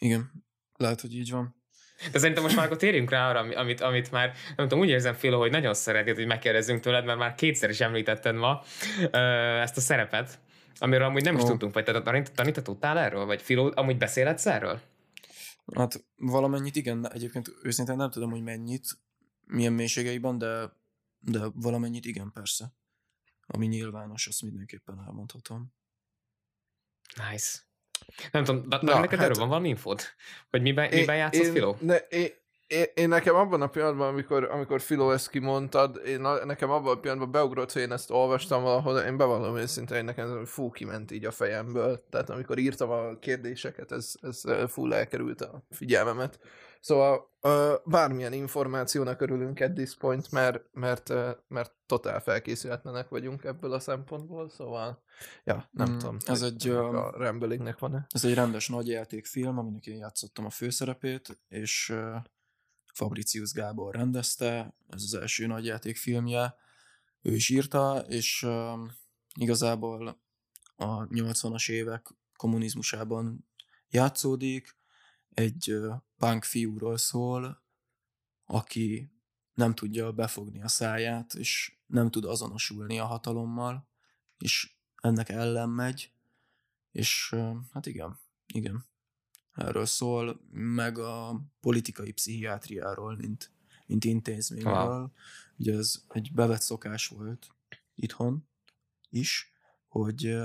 Igen, 0.00 0.30
lehet, 0.76 1.00
hogy 1.00 1.14
így 1.14 1.30
van. 1.30 1.54
De 2.12 2.18
szerintem 2.18 2.42
most 2.42 2.56
már 2.56 2.64
akkor 2.64 2.76
térjünk 2.76 3.10
rá 3.10 3.28
arra, 3.28 3.38
ami- 3.38 3.54
amit, 3.54 3.80
amit 3.80 4.10
már, 4.10 4.32
nem 4.56 4.68
tudom, 4.68 4.84
úgy 4.84 4.88
érzem, 4.88 5.14
Filo, 5.14 5.38
hogy 5.38 5.50
nagyon 5.50 5.74
szeretnéd, 5.74 6.14
hogy 6.14 6.26
megkérdezzünk 6.26 6.80
tőled, 6.80 7.04
mert 7.04 7.18
már 7.18 7.34
kétszer 7.34 7.70
is 7.70 7.80
említetted 7.80 8.34
ma 8.34 8.62
ezt 9.60 9.76
a 9.76 9.80
szerepet, 9.80 10.38
amiről 10.78 11.06
amúgy 11.06 11.22
nem 11.24 11.36
is 11.36 11.42
Ó. 11.42 11.46
tudtunk, 11.46 11.72
vagy 11.74 11.84
te 11.84 12.02
tanít, 12.02 12.32
tanít, 12.32 12.54
te 12.54 12.62
tudtál 12.62 12.98
erről? 12.98 13.24
Vagy 13.24 13.42
Filo, 13.42 13.70
amúgy 13.74 13.96
beszélhetsz 13.98 14.46
erről? 14.46 14.80
Hát 15.74 16.04
valamennyit 16.16 16.76
igen, 16.76 17.12
egyébként 17.12 17.50
őszintén 17.62 17.96
nem 17.96 18.10
tudom, 18.10 18.30
hogy 18.30 18.42
mennyit, 18.42 18.86
milyen 19.46 19.72
mélységeiben, 19.72 20.38
de, 20.38 20.72
de 21.18 21.40
valamennyit 21.54 22.04
igen, 22.04 22.32
persze. 22.32 22.72
Ami 23.46 23.66
nyilvános, 23.66 24.26
azt 24.26 24.42
mindenképpen 24.42 25.02
elmondhatom. 25.06 25.74
Nice. 27.30 27.58
Nem 28.32 28.44
tudom, 28.44 28.66
Na, 28.68 28.78
Na, 28.82 29.00
neked 29.00 29.18
hát- 29.18 29.28
erről 29.28 29.38
van 29.38 29.48
valami 29.48 29.68
infód? 29.68 30.00
Hogy 30.50 30.62
miben, 30.62 30.88
miben 30.94 31.16
játszott 31.16 31.46
Filo? 31.52 31.76
Ne, 31.80 31.96
én, 31.96 32.28
én, 32.66 32.84
én, 32.94 33.08
nekem 33.08 33.34
abban 33.34 33.62
a 33.62 33.66
pillanatban, 33.66 34.08
amikor, 34.08 34.44
amikor 34.44 34.80
Filó 34.80 35.10
ezt 35.10 35.30
kimondtad, 35.30 36.00
én, 36.06 36.20
nekem 36.44 36.70
abban 36.70 36.96
a 36.96 37.00
pillanatban 37.00 37.30
beugrott, 37.30 37.72
hogy 37.72 37.82
én 37.82 37.92
ezt 37.92 38.10
olvastam 38.10 38.62
valahol, 38.62 38.98
én 38.98 39.16
bevallom 39.16 39.56
őszintén, 39.56 39.96
hogy 39.96 40.06
nekem 40.06 40.44
fú 40.44 40.70
kiment 40.70 41.10
így 41.10 41.24
a 41.24 41.30
fejemből. 41.30 42.04
Tehát 42.10 42.30
amikor 42.30 42.58
írtam 42.58 42.90
a 42.90 43.18
kérdéseket, 43.18 43.92
ez, 43.92 44.12
ez 44.20 44.42
full 44.66 44.92
elkerült 44.92 45.40
a 45.40 45.64
figyelmemet. 45.70 46.38
Szóval 46.80 47.34
bármilyen 47.84 48.32
információnak 48.32 49.20
örülünk 49.20 49.60
at 49.60 49.72
this 49.72 49.96
point, 49.96 50.30
mert, 50.30 50.62
mert, 50.72 51.12
mert 51.48 51.74
totál 51.86 52.20
felkészületlenek 52.20 53.08
vagyunk 53.08 53.44
ebből 53.44 53.72
a 53.72 53.78
szempontból, 53.78 54.48
szóval 54.48 55.02
ja, 55.44 55.68
nem 55.70 55.90
Mm, 55.90 55.98
tudom. 55.98 56.16
ez 56.24 56.42
egy, 56.42 56.68
a 56.68 57.10
Rambling-nek 57.10 57.78
van-e? 57.78 58.06
Ez 58.08 58.24
egy 58.24 58.34
rendes 58.34 58.68
nagyjátékfilm, 58.68 59.58
aminek 59.58 59.86
én 59.86 59.96
játszottam 59.96 60.44
a 60.44 60.50
főszerepét, 60.50 61.38
és 61.48 61.94
Fabricius 62.96 63.52
Gábor 63.52 63.94
rendezte, 63.94 64.74
ez 64.88 65.02
az 65.02 65.14
első 65.14 65.46
nagyjátékfilmje, 65.46 66.54
ő 67.22 67.34
is 67.34 67.48
írta, 67.48 68.04
és 68.08 68.42
uh, 68.42 68.90
igazából 69.34 70.20
a 70.76 71.06
80-as 71.06 71.70
évek 71.70 72.14
kommunizmusában 72.36 73.48
játszódik, 73.88 74.76
egy 75.34 75.72
uh, 75.72 75.94
punk 76.18 76.44
fiúról 76.44 76.96
szól, 76.96 77.62
aki 78.44 79.10
nem 79.54 79.74
tudja 79.74 80.12
befogni 80.12 80.62
a 80.62 80.68
száját, 80.68 81.34
és 81.34 81.78
nem 81.86 82.10
tud 82.10 82.24
azonosulni 82.24 82.98
a 82.98 83.04
hatalommal, 83.04 83.88
és 84.38 84.76
ennek 84.96 85.28
ellen 85.28 85.68
megy, 85.68 86.12
és 86.92 87.30
ö, 87.32 87.52
hát 87.72 87.86
igen, 87.86 88.18
igen, 88.46 88.86
erről 89.56 89.86
szól, 89.86 90.40
meg 90.50 90.98
a 90.98 91.40
politikai 91.60 92.12
pszichiátriáról, 92.12 93.16
mint, 93.16 93.50
mint 93.86 94.04
intézményről. 94.04 94.72
Wow. 94.72 95.06
Ugye 95.56 95.76
ez 95.76 96.02
egy 96.08 96.30
bevett 96.34 96.60
szokás 96.60 97.08
volt 97.08 97.46
itthon 97.94 98.48
is, 99.10 99.52
hogy 99.88 100.36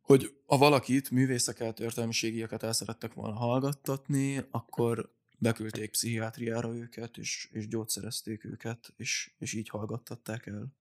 hogy 0.00 0.36
ha 0.46 0.56
valakit, 0.56 1.10
művészeket, 1.10 1.80
értelmiségieket 1.80 2.62
el 2.62 2.72
szerettek 2.72 3.14
volna 3.14 3.36
hallgattatni, 3.36 4.46
akkor 4.50 5.14
beküldték 5.38 5.90
pszichiátriára 5.90 6.74
őket, 6.74 7.16
és, 7.16 7.48
és 7.52 7.68
gyógyszerezték 7.68 8.44
őket, 8.44 8.92
és, 8.96 9.34
és 9.38 9.52
így 9.52 9.68
hallgattatták 9.68 10.46
el. 10.46 10.72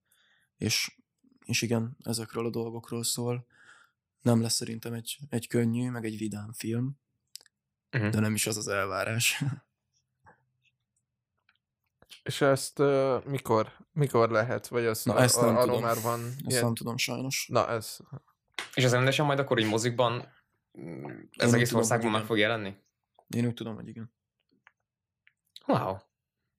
És, 0.57 0.97
és 1.45 1.61
igen, 1.61 1.97
ezekről 2.03 2.45
a 2.45 2.49
dolgokról 2.49 3.03
szól. 3.03 3.45
Nem 4.22 4.41
lesz 4.41 4.53
szerintem 4.53 4.93
egy, 4.93 5.18
egy 5.30 5.47
könnyű, 5.47 5.89
meg 5.89 6.05
egy 6.05 6.18
vidám 6.18 6.53
film, 6.53 6.99
Mhm. 7.91 8.09
de 8.09 8.20
nem 8.20 8.34
is 8.34 8.47
az 8.47 8.57
az 8.57 8.68
elvárás. 8.68 9.43
És 12.24 12.41
ezt 12.41 12.80
uh, 12.80 13.26
mikor, 13.26 13.72
mikor 13.91 14.30
lehet? 14.30 14.68
Vagy 14.68 14.86
azt 14.86 15.05
Na, 15.05 15.13
a- 15.13 15.22
ezt 15.22 15.36
nem 15.41 15.45
a- 15.55 15.59
arról 15.61 15.63
tudom. 15.76 15.82
már 15.82 16.01
van 16.01 16.26
Ezt 16.26 16.39
ilyen... 16.47 16.63
nem 16.63 16.76
tudom 16.76 16.97
sajnos. 16.97 17.47
Na, 17.51 17.70
ez... 17.70 17.97
És 18.74 18.84
az 18.84 18.91
rendesen 18.91 19.26
majd 19.26 19.39
akkor 19.39 19.59
így 19.59 19.68
mozikban 19.68 20.34
mm, 20.80 21.05
ez 21.32 21.47
úgy 21.47 21.53
egész 21.53 21.68
tudom, 21.68 21.82
országban 21.82 22.11
meg 22.11 22.24
fog 22.26 22.38
jelenni? 22.38 22.76
Én 23.28 23.45
úgy 23.45 23.53
tudom, 23.53 23.76
hogy 23.76 23.88
igen. 23.88 24.13
Wow. 25.65 25.97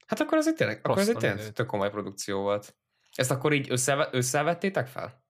Hát 0.07 0.21
akkor 0.21 0.39
ez 0.39 0.47
egy 0.49 0.55
tényleg, 0.55 0.77
akkor 0.79 0.99
ez 0.99 1.09
egy 1.09 1.15
tényleg 1.15 1.31
mindenit. 1.31 1.55
tök 1.55 1.67
komoly 1.67 1.91
produkció 1.91 2.41
volt. 2.41 2.77
Ezt 3.15 3.31
akkor 3.31 3.53
így 3.53 3.71
összeve, 3.71 4.09
összevettétek 4.13 4.87
fel? 4.87 5.25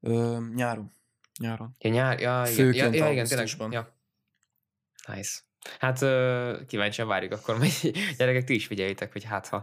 Ö, 0.00 0.38
nyáron. 0.54 0.92
Nyáron. 1.38 1.76
Ja, 1.78 1.90
nyár, 1.90 2.20
ja, 2.20 2.42
igen, 2.42 2.54
Főként 2.54 2.94
ja, 2.94 3.04
ja, 3.04 3.12
igen, 3.12 3.26
tényleg. 3.26 3.72
Ja. 3.72 3.96
Nice. 5.06 5.40
Hát 5.78 5.98
kíváncsian 6.66 7.08
várjuk 7.08 7.32
akkor, 7.32 7.58
majd 7.58 7.72
gyerekek, 8.16 8.44
ti 8.44 8.54
is 8.54 8.66
figyeljétek, 8.66 9.12
hogy 9.12 9.24
hát 9.24 9.46
ha 9.46 9.56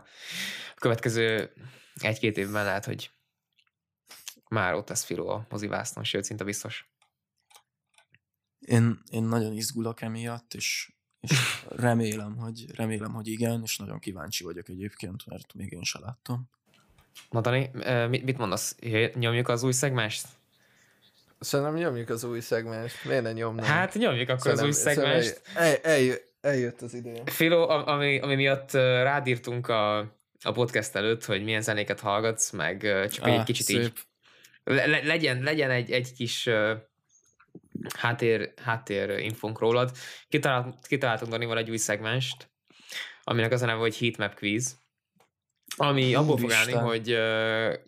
a 0.76 0.80
következő 0.80 1.54
egy-két 1.96 2.38
évben 2.38 2.66
lehet, 2.66 2.86
hogy 2.86 3.12
már 4.50 4.74
ott 4.74 4.90
lesz 4.90 5.04
Filó 5.04 5.28
a 5.28 5.46
mozivásznon, 5.50 6.04
sőt, 6.04 6.24
szinte 6.24 6.44
biztos. 6.44 6.90
Én, 8.60 9.02
én 9.12 9.24
nagyon 9.24 9.54
izgulok 9.54 10.02
emiatt, 10.02 10.54
és, 10.54 10.94
és 11.20 11.64
remélem, 11.70 12.38
hogy, 12.38 12.76
remélem, 12.76 13.14
hogy 13.14 13.28
igen, 13.28 13.62
és 13.64 13.78
nagyon 13.78 14.00
kíváncsi 14.00 14.44
vagyok 14.44 14.70
egyébként, 14.70 15.26
mert 15.26 15.54
még 15.54 15.72
én 15.72 15.84
se 15.84 16.00
láttam. 16.00 16.50
Na 17.30 17.42
Dani, 17.42 17.70
mit 18.08 18.38
mondasz? 18.38 18.76
Nyomjuk 19.14 19.48
az 19.48 19.64
új 19.64 19.72
szegmást? 19.72 20.39
Szerintem 21.40 21.76
nyomjuk 21.76 22.10
az 22.10 22.24
új 22.24 22.40
szegmest. 22.40 23.06
Miért 23.06 23.24
ne 23.24 23.32
nyomnám? 23.32 23.66
Hát 23.66 23.94
nyomjuk 23.94 24.30
akkor 24.30 24.52
az 24.52 24.62
új 24.64 24.72
Szerintem- 24.72 25.22
szerintem 25.22 25.42
El, 25.64 25.76
eljö, 25.76 26.14
eljött 26.42 26.82
az 26.82 26.94
ideje. 26.94 27.24
Filó, 27.26 27.70
ami, 27.70 28.20
ami 28.20 28.36
miatt 28.36 28.72
rádírtunk 28.74 29.68
a, 29.68 29.98
a 30.44 30.52
podcast 30.54 30.96
előtt, 30.96 31.26
hogy 31.26 31.44
milyen 31.44 31.62
zenéket 31.62 32.00
hallgatsz, 32.00 32.52
meg 32.52 32.80
csak 33.12 33.24
hogy 33.24 33.34
egy 33.34 33.44
kicsit 33.44 33.66
szép. 33.66 33.82
így 33.82 33.94
le, 34.64 34.86
le- 34.86 35.04
legyen, 35.04 35.42
legyen 35.44 35.72
egy, 35.72 35.92
egy 35.92 36.14
kis 36.14 36.50
háttér, 37.98 38.54
háttér 38.64 39.10
infónk 39.10 39.60
rólad. 39.60 39.92
Kitalált, 40.30 40.88
kitaláltunk 40.88 41.32
Danival 41.32 41.58
egy 41.58 41.70
új 41.70 41.78
szegmenst, 41.78 42.50
aminek 43.24 43.52
az 43.52 43.62
a 43.62 43.66
neve, 43.66 43.80
hogy 43.80 43.98
Heatmap 43.98 44.36
Quiz, 44.36 44.76
ami 45.78 46.14
abból 46.14 46.38
fog 46.38 46.52
állni, 46.52 46.72
hogy 46.72 47.18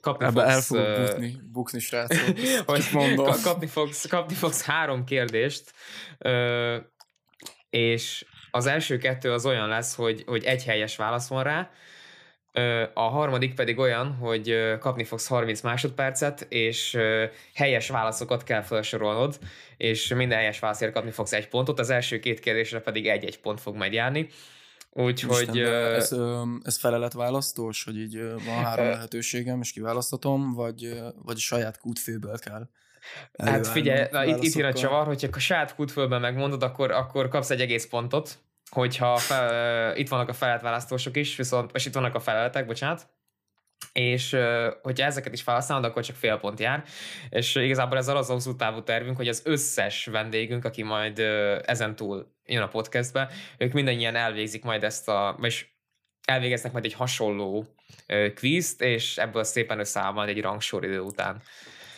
kapni 0.01 0.25
Ebbe 0.25 0.43
el 0.43 0.61
fogsz... 0.61 0.67
fogok 0.67 0.85
ö, 0.85 1.05
bukni, 1.05 1.35
bukni 1.51 1.79
srácok. 1.79 2.37
hogy 2.65 2.83
mondom. 2.91 3.25
ka- 3.25 3.41
kapni 3.41 3.67
fogsz, 3.67 4.07
kapni 4.07 4.35
fogsz 4.35 4.63
három 4.63 5.03
kérdést, 5.03 5.73
és 7.69 8.25
az 8.51 8.65
első 8.65 8.97
kettő 8.97 9.31
az 9.31 9.45
olyan 9.45 9.67
lesz, 9.67 9.95
hogy, 9.95 10.23
hogy 10.25 10.43
egy 10.43 10.63
helyes 10.63 10.95
válasz 10.95 11.27
van 11.27 11.43
rá, 11.43 11.69
a 12.93 13.01
harmadik 13.01 13.53
pedig 13.53 13.77
olyan, 13.77 14.13
hogy 14.13 14.77
kapni 14.79 15.03
fogsz 15.03 15.27
30 15.27 15.61
másodpercet, 15.61 16.45
és 16.49 16.97
helyes 17.53 17.89
válaszokat 17.89 18.43
kell 18.43 18.61
felsorolnod, 18.61 19.39
és 19.77 20.07
minden 20.07 20.37
helyes 20.37 20.59
válaszért 20.59 20.93
kapni 20.93 21.11
fogsz 21.11 21.33
egy 21.33 21.47
pontot, 21.47 21.79
az 21.79 21.89
első 21.89 22.19
két 22.19 22.39
kérdésre 22.39 22.79
pedig 22.79 23.07
egy-egy 23.07 23.39
pont 23.39 23.61
fog 23.61 23.75
majd 23.75 23.93
járni. 23.93 24.27
Úgyhogy... 24.93 25.55
Isten, 25.55 25.93
ez, 25.93 26.11
ez 26.63 26.77
feleletválasztós, 26.77 27.83
hogy 27.83 27.97
így 27.97 28.21
van 28.45 28.63
három 28.63 28.85
lehetőségem, 28.85 29.61
és 29.61 29.71
kiválasztatom, 29.71 30.53
vagy, 30.53 31.01
vagy 31.15 31.35
a 31.35 31.39
saját 31.39 31.77
kútfőből 31.77 32.37
kell 32.37 32.67
Hát 33.37 33.67
figyelj, 33.67 34.07
na, 34.11 34.25
itt, 34.25 34.43
itt 34.43 34.53
jön 34.53 34.67
a 34.67 34.73
csavar, 34.73 35.05
hogyha 35.05 35.27
a 35.31 35.39
saját 35.39 35.75
kútfölben 35.75 36.21
megmondod, 36.21 36.63
akkor, 36.63 36.91
akkor 36.91 37.27
kapsz 37.27 37.49
egy 37.49 37.61
egész 37.61 37.87
pontot, 37.87 38.39
hogyha 38.69 39.17
fel, 39.17 39.95
itt 39.95 40.09
vannak 40.09 40.29
a 40.29 40.33
feleltválasztósok 40.33 41.17
is, 41.17 41.35
viszont, 41.35 41.71
és 41.73 41.85
itt 41.85 41.93
vannak 41.93 42.15
a 42.15 42.19
feleletek, 42.19 42.65
bocsánat, 42.65 43.07
és 43.93 44.37
hogyha 44.81 45.05
ezeket 45.05 45.33
is 45.33 45.41
felhasználod, 45.41 45.85
akkor 45.85 46.03
csak 46.03 46.15
fél 46.15 46.37
pont 46.37 46.59
jár. 46.59 46.83
És 47.29 47.55
igazából 47.55 47.97
ez 47.97 48.07
az 48.07 48.27
hosszú 48.27 48.55
távú 48.55 48.83
tervünk, 48.83 49.17
hogy 49.17 49.27
az 49.27 49.41
összes 49.45 50.05
vendégünk, 50.05 50.65
aki 50.65 50.83
majd 50.83 51.19
ezen 51.65 51.95
túl 51.95 52.35
jön 52.45 52.61
a 52.61 52.67
podcastbe, 52.67 53.29
ők 53.57 53.73
mindannyian 53.73 54.15
elvégzik 54.15 54.63
majd 54.63 54.83
ezt 54.83 55.07
a, 55.07 55.37
és 55.41 55.65
elvégeznek 56.25 56.71
majd 56.71 56.85
egy 56.85 56.93
hasonló 56.93 57.65
kvízt, 58.35 58.81
és 58.81 59.17
ebből 59.17 59.43
szépen 59.43 59.79
összeáll 59.79 60.11
majd 60.11 60.29
egy 60.29 60.41
rangsor 60.41 60.83
idő 60.83 60.99
után. 60.99 61.41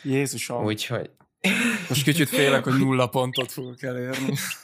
Jézusom, 0.04 0.64
Úgyhogy 0.64 1.10
most 1.90 2.04
kicsit 2.04 2.30
félek, 2.30 2.64
hogy 2.64 2.78
nulla 2.80 3.08
pontot 3.08 3.52
fogok 3.52 3.84
elérni. 3.84 4.34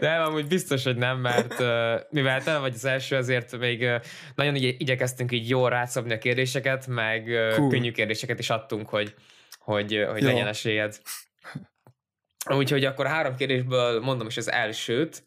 Nem, 0.00 0.22
amúgy 0.22 0.46
biztos, 0.46 0.84
hogy 0.84 0.96
nem, 0.96 1.18
mert 1.18 1.60
uh, 1.60 2.00
mivel 2.10 2.42
te 2.42 2.58
vagy 2.58 2.74
az 2.74 2.84
első, 2.84 3.16
azért 3.16 3.58
még 3.58 3.80
uh, 3.82 3.94
nagyon 4.34 4.54
igy- 4.54 4.80
igyekeztünk 4.80 5.32
így 5.32 5.48
jól 5.48 5.70
rátszabni 5.70 6.12
a 6.12 6.18
kérdéseket, 6.18 6.86
meg 6.86 7.26
uh, 7.26 7.54
Cool. 7.54 7.70
könnyű 7.70 7.90
kérdéseket 7.90 8.38
is 8.38 8.50
adtunk, 8.50 8.88
hogy, 8.88 9.14
hogy, 9.58 10.04
hogy 10.10 10.22
Jó. 10.22 10.28
legyen 10.28 10.46
esélyed. 10.46 11.00
Úgyhogy 12.50 12.84
akkor 12.84 13.06
három 13.06 13.36
kérdésből 13.36 14.00
mondom 14.00 14.26
is 14.26 14.36
az 14.36 14.50
elsőt. 14.50 15.22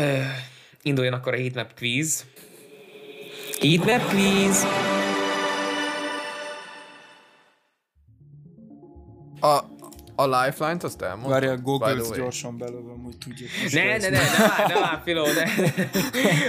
Uh, 0.00 0.24
induljon 0.82 1.12
akkor 1.14 1.34
a 1.34 1.36
heatmap 1.36 1.74
quiz. 1.78 2.24
Heatmap 3.60 4.08
quiz! 4.08 4.66
A, 9.40 9.60
a 10.18 10.26
Lifeline-t 10.26 10.82
azt 10.82 11.02
elmondtam. 11.02 11.30
Várjál, 11.30 11.56
by 11.56 11.62
google 11.62 11.92
the 11.92 12.02
way. 12.02 12.16
gyorsan 12.16 12.58
belőlem, 12.58 13.02
hogy 13.04 13.16
tudjuk. 13.18 13.48
most 13.62 13.74
Ne, 13.74 13.84
ne, 13.84 13.96
ne, 13.96 14.08
ne, 14.08 14.18
vár, 14.48 14.68
ne 14.68 14.74
vár, 14.80 15.00
Filó, 15.04 15.24
ne. 15.24 15.44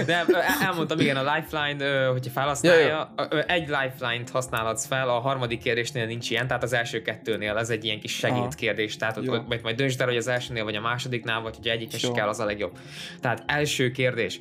Nem, 0.06 0.26
el- 0.34 0.66
elmondtam, 0.66 1.00
igen, 1.00 1.16
a 1.16 1.34
Lifeline, 1.34 2.06
hogyha 2.06 2.30
felhasználja, 2.30 2.86
Ja, 2.86 3.28
egy 3.46 3.68
Lifeline-t 3.68 4.30
használhatsz 4.30 4.86
fel, 4.86 5.08
a 5.08 5.18
harmadik 5.20 5.60
kérdésnél 5.60 6.06
nincs 6.06 6.30
ilyen, 6.30 6.46
tehát 6.46 6.62
az 6.62 6.72
első 6.72 7.02
kettőnél 7.02 7.56
ez 7.56 7.70
egy 7.70 7.84
ilyen 7.84 8.00
kis 8.00 8.12
segédkérdés, 8.16 8.96
tehát 8.96 9.16
ott, 9.16 9.28
ott 9.28 9.48
majd, 9.48 9.62
majd 9.62 9.76
döntsd 9.76 10.00
el, 10.00 10.06
hogy 10.06 10.16
az 10.16 10.28
elsőnél 10.28 10.64
vagy 10.64 10.74
a 10.74 10.80
másodiknál, 10.80 11.40
vagy 11.40 11.56
hogy 11.56 11.68
egyik 11.68 12.00
Jó. 12.00 12.12
kell, 12.12 12.28
az 12.28 12.40
a 12.40 12.44
legjobb. 12.44 12.78
Tehát 13.20 13.42
első 13.46 13.90
kérdés. 13.90 14.40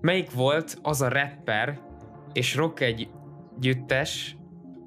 Melyik 0.00 0.30
volt 0.30 0.78
az 0.82 1.02
a 1.02 1.08
rapper 1.08 1.78
és 2.32 2.54
rock 2.54 2.80
együttes, 2.80 4.36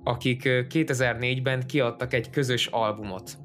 akik 0.04 0.46
ö, 0.46 0.62
2004-ben 0.70 1.66
kiadtak 1.66 2.14
egy 2.14 2.30
közös 2.30 2.68
albumot? 2.68 3.38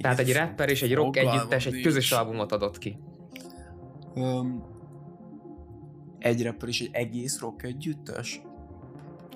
Tehát 0.00 0.18
egy 0.18 0.32
rapper 0.32 0.68
és 0.68 0.82
egy 0.82 0.94
rock 0.94 1.16
fogalmam 1.16 1.40
együttes 1.40 1.66
egy 1.66 1.80
közös 1.80 2.12
albumot 2.12 2.52
adott 2.52 2.78
ki. 2.78 2.98
Öm, 4.14 4.62
egy 6.18 6.42
rapper 6.42 6.68
és 6.68 6.80
egy 6.80 6.90
egész 6.92 7.40
rock 7.40 7.62
együttes? 7.62 8.42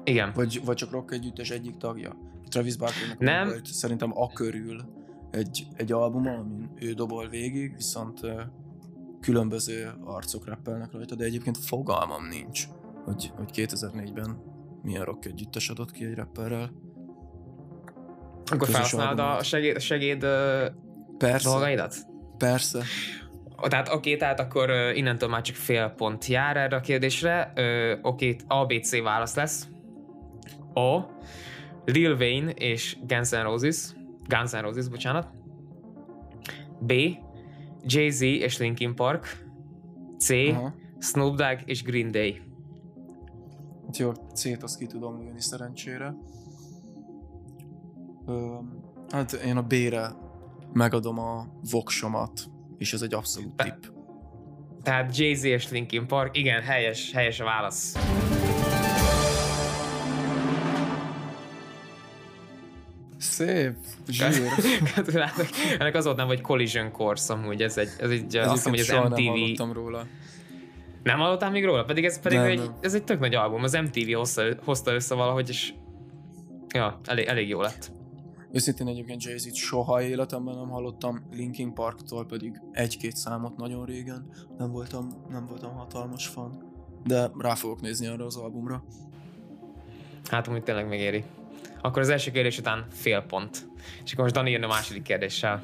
Igen. 0.05 0.33
Vagy, 0.35 0.61
vagy 0.64 0.77
csak 0.77 0.91
rock 0.91 1.12
együttes 1.12 1.51
egyik 1.51 1.77
tagja? 1.77 2.16
Travis 2.49 2.77
Barkernek 2.77 3.18
Nem. 3.18 3.49
volt 3.49 3.66
szerintem 3.66 4.11
a 4.14 4.29
körül 4.33 4.85
egy, 5.31 5.66
egy 5.77 5.93
albuma, 5.93 6.31
amin 6.31 6.70
ő 6.75 6.93
dobol 6.93 7.29
végig, 7.29 7.75
viszont 7.77 8.20
különböző 9.20 9.93
arcok 10.05 10.47
rappelnek 10.47 10.93
rajta, 10.93 11.14
de 11.14 11.25
egyébként 11.25 11.59
fogalmam 11.59 12.29
nincs, 12.29 12.68
hogy, 13.05 13.32
hogy 13.36 13.50
2004-ben 13.55 14.42
milyen 14.82 15.05
rock 15.05 15.24
együttes 15.24 15.68
adott 15.68 15.90
ki 15.90 16.05
egy 16.05 16.14
rapperrel. 16.14 16.72
Akkor 18.53 18.68
felhasználod 18.68 19.18
a 19.18 19.42
segéd, 19.42 19.80
segéd 19.80 20.26
Persze, 21.18 21.48
dolgaidat? 21.48 21.96
persze. 22.38 22.82
Tehát 23.68 23.88
oké, 23.88 24.16
tehát 24.16 24.40
akkor 24.40 24.70
innentől 24.94 25.28
már 25.28 25.42
csak 25.42 25.57
fél 25.57 25.88
pont 25.88 26.26
jár 26.26 26.57
erre 26.57 26.76
a 26.76 26.80
kérdésre. 26.80 27.53
Oké, 28.03 28.36
ABC 28.46 29.03
válasz 29.03 29.34
lesz. 29.34 29.68
A. 30.74 30.98
Lil 31.84 32.16
Wayne 32.16 32.50
és 32.50 32.96
Guns 33.07 33.30
N' 33.30 33.42
Roses. 33.42 33.92
Guns 34.28 34.50
N' 34.53 34.61
Roses, 34.61 34.88
bocsánat. 34.88 35.28
B. 36.80 36.92
Jay-Z 37.84 38.20
és 38.20 38.59
Linkin 38.59 38.94
Park, 38.94 39.46
C, 40.18 40.30
Aha. 40.30 40.74
Snoop 40.98 41.36
Dogg 41.36 41.59
és 41.64 41.82
Green 41.82 42.11
Day. 42.11 42.40
Hát 43.93 44.01
Jó, 44.01 44.12
C-t 44.34 44.62
azt 44.62 44.78
ki 44.78 44.86
tudom 44.86 45.18
lőni 45.18 45.40
szerencsére. 45.40 46.14
Ö, 48.26 48.57
hát 49.11 49.32
én 49.32 49.57
a 49.57 49.62
B-re 49.62 50.12
megadom 50.72 51.18
a 51.18 51.47
voksomat, 51.70 52.45
és 52.78 52.93
ez 52.93 53.03
egy 53.03 53.14
abszolút 53.14 53.55
Be- 53.55 53.64
tipp. 53.64 53.95
Tehát 54.82 55.16
Jay-Z 55.16 55.45
és 55.45 55.70
Linkin 55.70 56.07
Park, 56.07 56.36
igen, 56.36 56.62
helyes, 56.62 57.12
helyes 57.12 57.40
a 57.40 57.45
válasz. 57.45 57.97
Szép, 63.18 63.76
zsír. 64.09 64.49
Gratulálok. 64.95 65.49
Ennek 65.78 65.95
az 65.95 66.05
volt 66.05 66.16
nem, 66.16 66.26
hogy 66.26 66.40
Collision 66.40 66.93
Course 66.93 67.32
amúgy, 67.32 67.62
ez 67.62 67.78
egy, 67.78 67.90
ez 67.99 68.11
egy 68.11 68.36
azt 68.36 68.53
hiszem, 68.53 68.72
hogy 68.72 68.80
az 68.80 69.59
MTV... 69.59 69.72
róla. 69.72 70.07
Nem 71.03 71.18
hallottál 71.18 71.50
még 71.50 71.64
róla? 71.64 71.84
Pedig 71.84 72.05
ez 72.05 72.20
pedig 72.20 72.38
Nem, 72.38 72.46
egy, 72.46 72.59
nem. 72.59 72.74
ez 72.80 72.94
egy 72.94 73.05
tök 73.05 73.20
nagy 73.20 73.34
album, 73.34 73.62
az 73.62 73.72
MTV 73.72 74.12
hozta, 74.12 74.42
hozta 74.64 74.92
össze 74.92 75.14
valahogy, 75.14 75.48
és 75.48 75.74
ja, 76.74 77.00
elég, 77.05 77.26
elég 77.26 77.48
jó 77.48 77.61
lett. 77.61 77.92
Őszintén 78.53 78.86
egyébként 78.86 79.24
Jay-Z-t 79.24 79.55
soha 79.55 80.03
életemben 80.03 80.55
nem 80.55 80.68
hallottam, 80.68 81.26
Linkin 81.30 81.74
Parktól 81.74 82.26
pedig 82.26 82.61
egy-két 82.72 83.16
számot 83.16 83.57
nagyon 83.57 83.84
régen. 83.84 84.30
Nem 84.59 84.70
voltam, 84.70 85.09
nem 85.28 85.46
voltam 85.46 85.74
hatalmas 85.74 86.26
fan. 86.26 86.70
De 87.05 87.30
rá 87.38 87.55
fogok 87.55 87.80
nézni 87.80 88.07
arra 88.07 88.24
az 88.24 88.36
albumra. 88.36 88.84
Hát 90.30 90.48
amúgy 90.48 90.62
tényleg 90.62 90.88
megéri. 90.88 91.24
Akkor 91.80 92.03
az 92.03 92.09
első 92.09 92.30
kérdés 92.30 92.59
után 92.59 92.86
fél 92.90 93.20
pont. 93.20 93.68
És 94.05 94.12
akkor 94.12 94.24
most 94.24 94.34
Dani 94.34 94.50
jön 94.50 94.62
a 94.62 94.66
második 94.66 95.03
kérdéssel. 95.03 95.62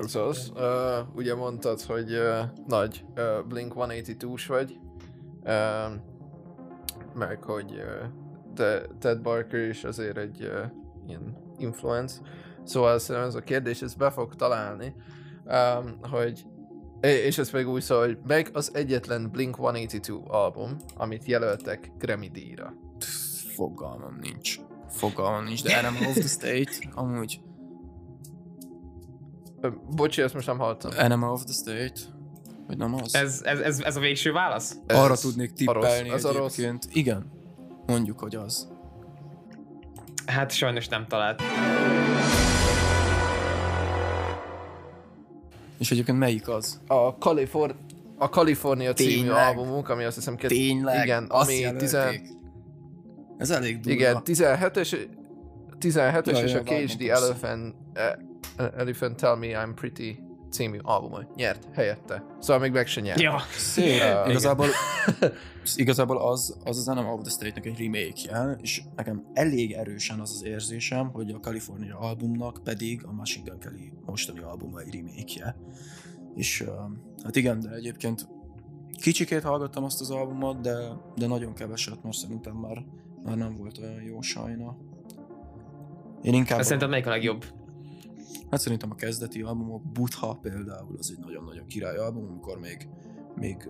Az. 0.00 0.52
Uh, 0.54 1.16
ugye 1.16 1.34
mondtad, 1.34 1.80
hogy 1.80 2.12
uh, 2.12 2.38
nagy 2.66 3.04
uh, 3.16 3.46
Blink 3.48 3.72
182-s 3.76 4.46
vagy, 4.46 4.78
uh, 5.42 5.92
meg 7.14 7.42
hogy 7.42 7.72
uh, 7.72 8.08
te, 8.54 8.82
Ted 8.98 9.20
Barker 9.20 9.60
is 9.60 9.84
azért 9.84 10.16
egy 10.16 10.42
uh, 10.42 10.70
ilyen 11.06 11.36
influence. 11.58 12.20
Szóval 12.64 12.98
szerintem 12.98 13.30
ez 13.30 13.34
a 13.34 13.40
kérdés, 13.40 13.82
ez 13.82 13.94
be 13.94 14.10
fog 14.10 14.34
találni, 14.34 14.94
um, 15.44 15.98
hogy 16.10 16.44
és 17.00 17.38
ez 17.38 17.50
pedig 17.50 17.68
úgy 17.68 17.82
szól, 17.82 17.98
hogy 17.98 18.18
meg 18.26 18.50
az 18.52 18.70
egyetlen 18.74 19.30
Blink 19.30 19.56
182 19.56 20.20
album, 20.26 20.76
amit 20.96 21.24
jelöltek 21.24 21.92
Grammy 21.98 22.28
díjra. 22.28 22.74
Fogalmam 23.54 24.18
nincs. 24.20 24.58
Fogalmam 24.88 25.44
nincs, 25.44 25.62
de 25.62 25.76
Animal 25.76 26.08
of 26.08 26.14
the 26.14 26.28
State, 26.28 26.90
amúgy 26.94 27.40
Bocsi, 29.90 30.22
ezt 30.22 30.34
most 30.34 30.46
nem 30.46 30.58
hallottam. 30.58 30.90
Animal 30.96 31.32
of 31.32 31.44
the 31.44 31.52
State, 31.52 32.00
vagy 32.66 32.76
nem 32.76 32.94
az? 32.94 33.14
Ez, 33.14 33.40
ez, 33.44 33.58
ez, 33.58 33.80
ez 33.80 33.96
a 33.96 34.00
végső 34.00 34.32
válasz? 34.32 34.76
Arra 34.88 35.12
Ez 35.12 35.20
tudnék 35.20 35.52
a 35.66 35.72
rossz- 35.72 35.84
tippelni 35.84 36.10
ez 36.10 36.24
a 36.24 36.32
rossz. 36.32 36.52
egyébként. 36.58 36.86
Igen, 36.92 37.30
mondjuk, 37.86 38.18
hogy 38.18 38.34
az. 38.34 38.68
Hát 40.26 40.50
sajnos 40.52 40.88
nem 40.88 41.06
talált. 41.06 41.42
És 45.78 45.90
egyébként 45.90 46.18
melyik 46.18 46.48
az? 46.48 46.80
A, 46.86 47.08
Califor- 47.08 47.74
a 48.18 48.26
California 48.26 48.92
című 48.92 49.10
Tényleg? 49.12 49.46
albumunk, 49.56 49.88
ami 49.88 50.04
azt 50.04 50.16
hiszem... 50.16 50.36
Kett- 50.36 50.50
Tényleg? 50.50 51.04
Igen, 51.04 51.26
azt 51.28 51.48
ami 51.50 51.76
tizen- 51.76 52.22
Ez 53.38 53.50
elég 53.50 53.74
durva. 53.80 53.90
Igen, 53.90 54.22
17-es, 54.24 54.96
17-es 55.80 56.26
Ja, 56.26 56.44
és 56.44 56.54
a 56.54 56.62
persze. 56.62 57.12
Elephant, 57.12 57.74
eh, 57.92 58.12
Elephant 58.76 59.16
Tell 59.16 59.36
Me 59.36 59.46
I'm 59.46 59.72
Pretty 59.74 60.28
című 60.50 60.78
albumot 60.82 61.34
nyert 61.34 61.68
helyette. 61.72 62.24
Szóval 62.38 62.62
még 62.62 62.72
meg 62.72 62.86
se 62.86 63.00
nyert. 63.00 63.20
Ja, 63.20 63.38
Szép. 63.56 64.00
Uh, 64.00 64.30
igazából, 64.30 64.66
igazából 65.74 66.16
az, 66.16 66.56
az 66.64 66.78
az 66.78 66.88
Animal 66.88 67.12
of 67.12 67.20
the 67.20 67.30
State-nek 67.30 67.66
egy 67.66 67.78
remake 67.78 68.58
és 68.62 68.82
nekem 68.96 69.30
elég 69.32 69.72
erősen 69.72 70.20
az 70.20 70.30
az 70.30 70.44
érzésem, 70.44 71.10
hogy 71.12 71.30
a 71.30 71.38
California 71.38 71.98
albumnak 71.98 72.60
pedig 72.64 73.04
a 73.04 73.12
Machine 73.12 73.44
Gun 73.50 73.58
Kelly 73.58 73.92
mostani 74.06 74.40
albuma 74.40 74.80
egy 74.80 74.94
remake 74.94 75.56
És 76.34 76.60
uh, 76.60 76.68
hát 77.22 77.36
igen, 77.36 77.60
de 77.60 77.70
egyébként 77.70 78.28
kicsikét 79.00 79.42
hallgattam 79.42 79.84
azt 79.84 80.00
az 80.00 80.10
albumot, 80.10 80.60
de, 80.60 80.76
de 81.16 81.26
nagyon 81.26 81.54
keveset, 81.54 82.02
mert 82.02 82.16
szerintem 82.16 82.54
már, 82.54 82.84
már 83.24 83.36
nem 83.36 83.56
volt 83.56 83.78
olyan 83.78 84.02
jó 84.02 84.20
sajna. 84.20 84.76
Én 86.22 86.34
inkább... 86.34 86.58
de 86.58 86.64
szerinted 86.64 86.90
melyik 86.90 87.06
a 87.06 87.10
legjobb? 87.10 87.44
Hát 88.50 88.60
szerintem 88.60 88.90
a 88.90 88.94
kezdeti 88.94 89.42
albumok, 89.42 89.82
Butha 89.92 90.34
például, 90.34 90.96
az 90.98 91.10
egy 91.10 91.24
nagyon-nagyon 91.24 91.66
király 91.66 91.96
album, 91.96 92.26
amikor 92.28 92.58
még, 92.58 92.88
még 93.34 93.68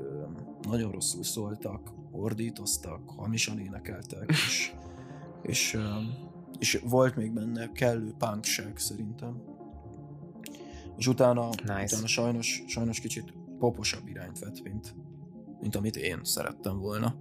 nagyon 0.69 0.91
rosszul 0.91 1.23
szóltak, 1.23 1.93
ordítoztak, 2.11 3.11
hamisan 3.11 3.59
énekeltek, 3.59 4.25
és, 4.29 4.75
és, 5.43 5.79
és 6.59 6.83
volt 6.89 7.17
még 7.17 7.33
benne 7.33 7.73
kellő 7.73 8.15
punkság 8.19 8.79
szerintem. 8.79 9.43
És 10.97 11.07
utána, 11.07 11.49
Nice. 11.49 11.83
utána 11.85 12.07
sajnos, 12.07 12.65
sajnos 12.67 13.01
kicsit 13.01 13.33
poposabb 13.59 14.09
irányt 14.09 14.39
vett, 14.39 14.63
mint, 14.63 14.95
mint 15.61 15.77
amit 15.77 15.97
én 15.97 16.21
szerettem 16.23 16.79
volna. 16.79 17.17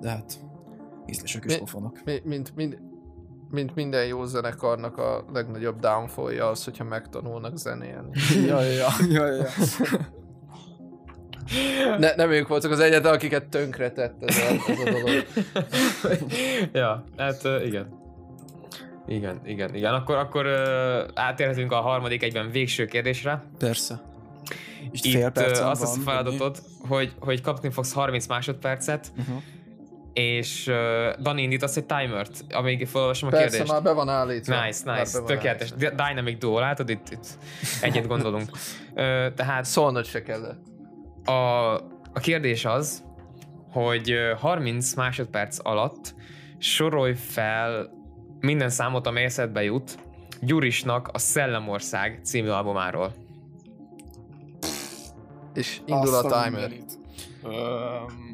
De 0.00 0.08
hát 0.10 0.44
ízlések 1.06 1.44
Mi- 1.44 1.58
pofonok. 1.58 2.04
Mi, 2.04 2.20
mint, 2.24 2.54
mint, 2.54 2.91
mint 3.52 3.74
minden 3.74 4.06
jó 4.06 4.24
zenekarnak 4.24 4.98
a 4.98 5.24
legnagyobb 5.32 5.80
downfallja 5.80 6.48
az, 6.48 6.64
hogyha 6.64 6.84
megtanulnak 6.84 7.56
zenélni. 7.56 8.10
ja, 8.48 8.62
ja, 8.62 8.88
ja, 9.10 9.26
ja. 9.26 9.46
Ne, 11.98 12.14
nem 12.14 12.30
ők 12.30 12.48
voltak 12.48 12.70
az 12.70 12.80
egyetlen, 12.80 13.12
akiket 13.12 13.48
tönkretett 13.48 14.22
ez 14.22 14.36
a, 14.36 14.70
ez 14.70 14.78
a 14.78 14.90
dolog. 14.90 15.26
ja, 16.82 17.04
hát 17.16 17.48
igen. 17.64 18.00
Igen, 19.06 19.40
igen, 19.44 19.74
igen. 19.74 19.94
Akkor, 19.94 20.16
akkor 20.16 20.46
átérhetünk 21.14 21.72
a 21.72 21.80
harmadik 21.80 22.22
egyben 22.22 22.50
végső 22.50 22.84
kérdésre. 22.84 23.44
Persze. 23.58 24.02
És 24.90 25.00
Itt 25.02 25.12
fél 25.12 25.32
azt 25.34 25.82
az 25.82 25.82
a 25.82 25.86
van, 25.86 26.04
feladatod, 26.04 26.58
hogy, 26.88 27.12
hogy 27.18 27.40
kapni 27.40 27.70
fogsz 27.70 27.92
30 27.92 28.26
másodpercet, 28.26 29.12
Uh-huh. 29.18 29.42
És 30.12 30.66
uh, 30.66 31.20
Dani 31.22 31.42
indítasz 31.42 31.76
egy 31.76 31.84
timert, 31.84 32.44
amíg 32.50 32.86
felolvasom 32.86 33.28
a 33.28 33.30
Persze, 33.30 33.48
kérdést. 33.48 33.72
már 33.72 33.82
be 33.82 33.92
van 33.92 34.08
állítva. 34.08 34.64
Nice, 34.64 34.92
nice, 34.98 35.22
tökéletes. 35.22 35.72
állítva. 35.72 36.04
Dynamic 36.04 36.38
duo, 36.38 36.58
látod? 36.58 36.88
Itt, 36.88 37.10
itt 37.10 37.26
egyet 37.82 38.06
gondolunk. 38.06 38.50
Ö, 38.94 39.26
tehát 39.36 39.64
Szólnod 39.64 40.04
se 40.04 40.22
kellett. 40.22 40.60
a, 41.24 41.72
a 42.12 42.20
kérdés 42.20 42.64
az, 42.64 43.04
hogy 43.70 44.10
ö, 44.10 44.32
30 44.38 44.94
másodperc 44.94 45.58
alatt 45.62 46.14
sorolj 46.58 47.14
fel 47.14 47.90
minden 48.40 48.70
számot, 48.70 49.06
amely 49.06 49.24
eszedbe 49.24 49.62
jut 49.62 49.98
Gyurisnak 50.40 51.08
a 51.12 51.18
Szellemország 51.18 52.20
című 52.22 52.48
albumáról. 52.48 53.14
És 55.54 55.80
indul 55.86 56.14
a 56.14 56.42
timer. 56.42 56.70
Um, 57.42 58.31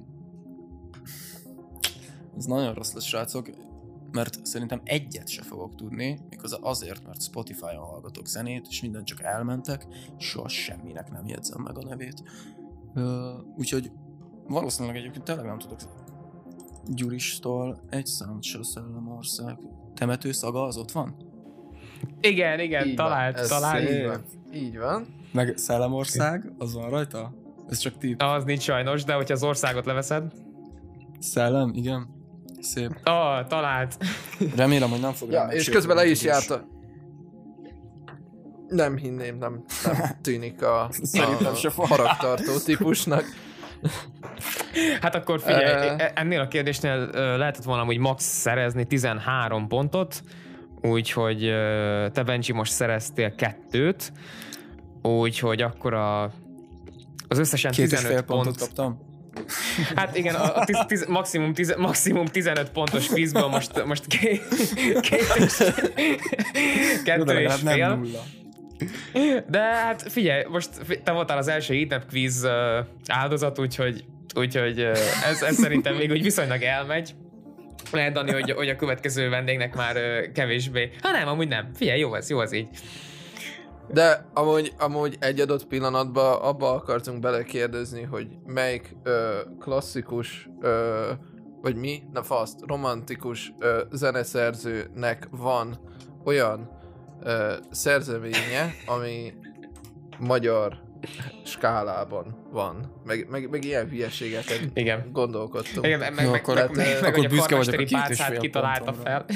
ez 2.38 2.44
nagyon 2.44 2.74
rossz 2.74 2.92
lesz, 2.92 3.04
srácok, 3.04 3.50
mert 4.12 4.46
szerintem 4.46 4.80
egyet 4.84 5.28
se 5.28 5.42
fogok 5.42 5.74
tudni, 5.74 6.20
méghozzá 6.30 6.56
azért, 6.60 7.06
mert 7.06 7.22
Spotify-on 7.22 7.84
hallgatok 7.84 8.26
zenét, 8.26 8.66
és 8.68 8.82
minden 8.82 9.04
csak 9.04 9.22
elmentek, 9.22 9.86
soha 10.16 10.48
semminek 10.48 11.10
nem 11.10 11.26
jegyzem 11.26 11.62
meg 11.62 11.78
a 11.78 11.84
nevét. 11.84 12.22
Uh, 12.94 13.04
úgyhogy 13.56 13.90
valószínűleg 14.46 14.96
egyébként 14.96 15.24
tényleg 15.24 15.46
nem 15.46 15.58
tudok 15.58 15.78
Gyuristól 16.86 17.80
egy 17.90 18.06
számot 18.06 18.42
se 18.42 18.62
Szellemország. 18.62 19.58
Temető 19.94 20.32
szaga 20.32 20.62
az 20.62 20.76
ott 20.76 20.92
van? 20.92 21.16
Igen, 22.20 22.60
igen, 22.60 22.86
Így 22.86 22.96
van, 22.96 23.06
talált, 23.06 23.38
ez 23.38 23.48
talált. 23.48 23.90
Így 23.90 24.06
van. 24.06 24.24
Így 24.52 24.78
van. 24.78 25.06
Meg 25.32 25.56
Szellemország, 25.56 26.52
az 26.58 26.74
van 26.74 26.90
rajta? 26.90 27.34
Ez 27.68 27.78
csak 27.78 27.98
tipp. 27.98 28.20
Az 28.20 28.44
nincs 28.44 28.62
sajnos, 28.62 29.04
de 29.04 29.14
hogyha 29.14 29.34
az 29.34 29.42
országot 29.42 29.86
leveszed. 29.86 30.32
Szellem, 31.18 31.70
igen. 31.74 32.17
Szép. 32.60 32.90
Ah, 33.02 33.46
talált. 33.46 33.96
Remélem, 34.56 34.90
hogy 34.90 35.00
nem 35.00 35.12
fog 35.12 35.30
Ja, 35.30 35.46
és 35.46 35.68
közben 35.68 35.96
le 35.96 36.06
is 36.06 36.22
járta. 36.22 36.64
Nem 38.68 38.96
hinném, 38.96 39.36
nem, 39.38 39.64
nem 39.84 39.96
tűnik 40.22 40.62
a, 40.62 40.88
Szerintem 41.02 41.52
a 41.64 41.70
fog. 41.70 41.86
haragtartó 41.86 42.58
típusnak. 42.64 43.24
Hát 45.00 45.14
akkor 45.14 45.40
figyelj, 45.40 45.88
e- 45.98 46.12
ennél 46.14 46.40
a 46.40 46.48
kérdésnél 46.48 47.06
lehetett 47.36 47.64
volna 47.64 47.84
hogy 47.84 47.98
max 47.98 48.24
szerezni 48.24 48.84
13 48.86 49.68
pontot, 49.68 50.22
úgyhogy 50.82 51.38
te 52.12 52.22
Benji 52.24 52.52
most 52.52 52.72
szereztél 52.72 53.34
kettőt, 53.34 54.12
úgyhogy 55.02 55.62
akkor 55.62 55.94
a, 55.94 56.22
az 57.28 57.38
összesen 57.38 57.70
Két 57.72 57.84
és 57.84 57.90
15 57.90 58.12
fél 58.12 58.22
pont. 58.22 58.42
pontot 58.42 58.60
kaptam. 58.60 59.07
Hát 59.94 60.16
igen, 60.16 60.34
a, 60.34 60.64
tiz, 60.64 60.78
tiz, 60.86 61.06
maximum, 61.06 61.52
tiz, 61.52 61.74
maximum 61.76 62.26
15 62.26 62.70
pontos 62.70 63.06
kvízből 63.06 63.46
most, 63.46 63.84
most 63.84 64.06
két, 64.06 64.42
két 65.00 65.26
és, 65.36 65.56
kettő 67.04 67.22
és 67.22 67.32
legalább 67.32 67.62
nem 67.62 67.74
fél. 67.74 67.94
nulla. 67.94 68.24
De 69.48 69.60
hát 69.60 70.12
figyelj, 70.12 70.44
most 70.48 70.68
te 71.04 71.12
voltál 71.12 71.38
az 71.38 71.48
első 71.48 71.74
heatmap 71.74 72.08
quiz 72.10 72.48
áldozat, 73.06 73.58
úgyhogy, 73.58 74.04
úgyhogy 74.34 74.80
ez, 75.24 75.42
ez 75.42 75.56
szerintem 75.56 75.94
még 75.94 76.10
úgy 76.10 76.22
viszonylag 76.22 76.62
elmegy. 76.62 77.14
Lehet, 77.92 78.12
Dani, 78.12 78.32
hogy, 78.32 78.50
hogy 78.50 78.68
a 78.68 78.76
következő 78.76 79.28
vendégnek 79.28 79.74
már 79.74 79.96
kevésbé. 80.34 80.90
Ha 81.00 81.10
nem, 81.10 81.28
amúgy 81.28 81.48
nem. 81.48 81.70
Figyelj, 81.74 81.98
jó 81.98 82.14
ez, 82.14 82.30
jó 82.30 82.38
az 82.38 82.52
így. 82.52 82.68
De 83.92 84.26
amúgy, 84.34 84.74
amúgy 84.78 85.16
egy 85.20 85.40
adott 85.40 85.66
pillanatban 85.66 86.40
abba 86.40 86.70
akartunk 86.70 87.20
belekérdezni, 87.20 88.02
hogy 88.02 88.28
melyik 88.46 88.96
ö, 89.02 89.38
klasszikus, 89.60 90.48
ö, 90.60 91.10
vagy 91.62 91.76
mi? 91.76 92.02
Na 92.12 92.22
faszt, 92.22 92.60
romantikus 92.66 93.52
ö, 93.58 93.82
zeneszerzőnek 93.92 95.28
van 95.30 95.78
olyan 96.24 96.70
ö, 97.22 97.52
szerzeménye, 97.70 98.74
ami 98.86 99.32
magyar 100.18 100.87
skálában 101.44 102.46
van. 102.50 102.92
Meg, 103.04 103.26
meg, 103.30 103.50
meg 103.50 103.64
ilyen 103.64 103.88
hülyeségeket 103.88 104.60
Igen. 104.74 105.08
gondolkodtunk. 105.12 105.86
Igen, 105.86 105.98
meg, 105.98 106.14
meg, 106.14 106.30
meg, 106.30 106.40
akkor- 106.40 106.54
meg, 106.54 106.76
meg, 106.76 106.86
meg, 106.86 106.96
akkor 106.96 107.12
hogy 107.12 107.24
a 107.24 107.28
büszke 107.28 107.56
vagyok 107.56 107.74
a 107.74 107.82
és 107.82 107.90
pálcát 107.90 108.28
fél 108.28 108.38
kitalálta 108.38 108.92
fel. 108.92 109.24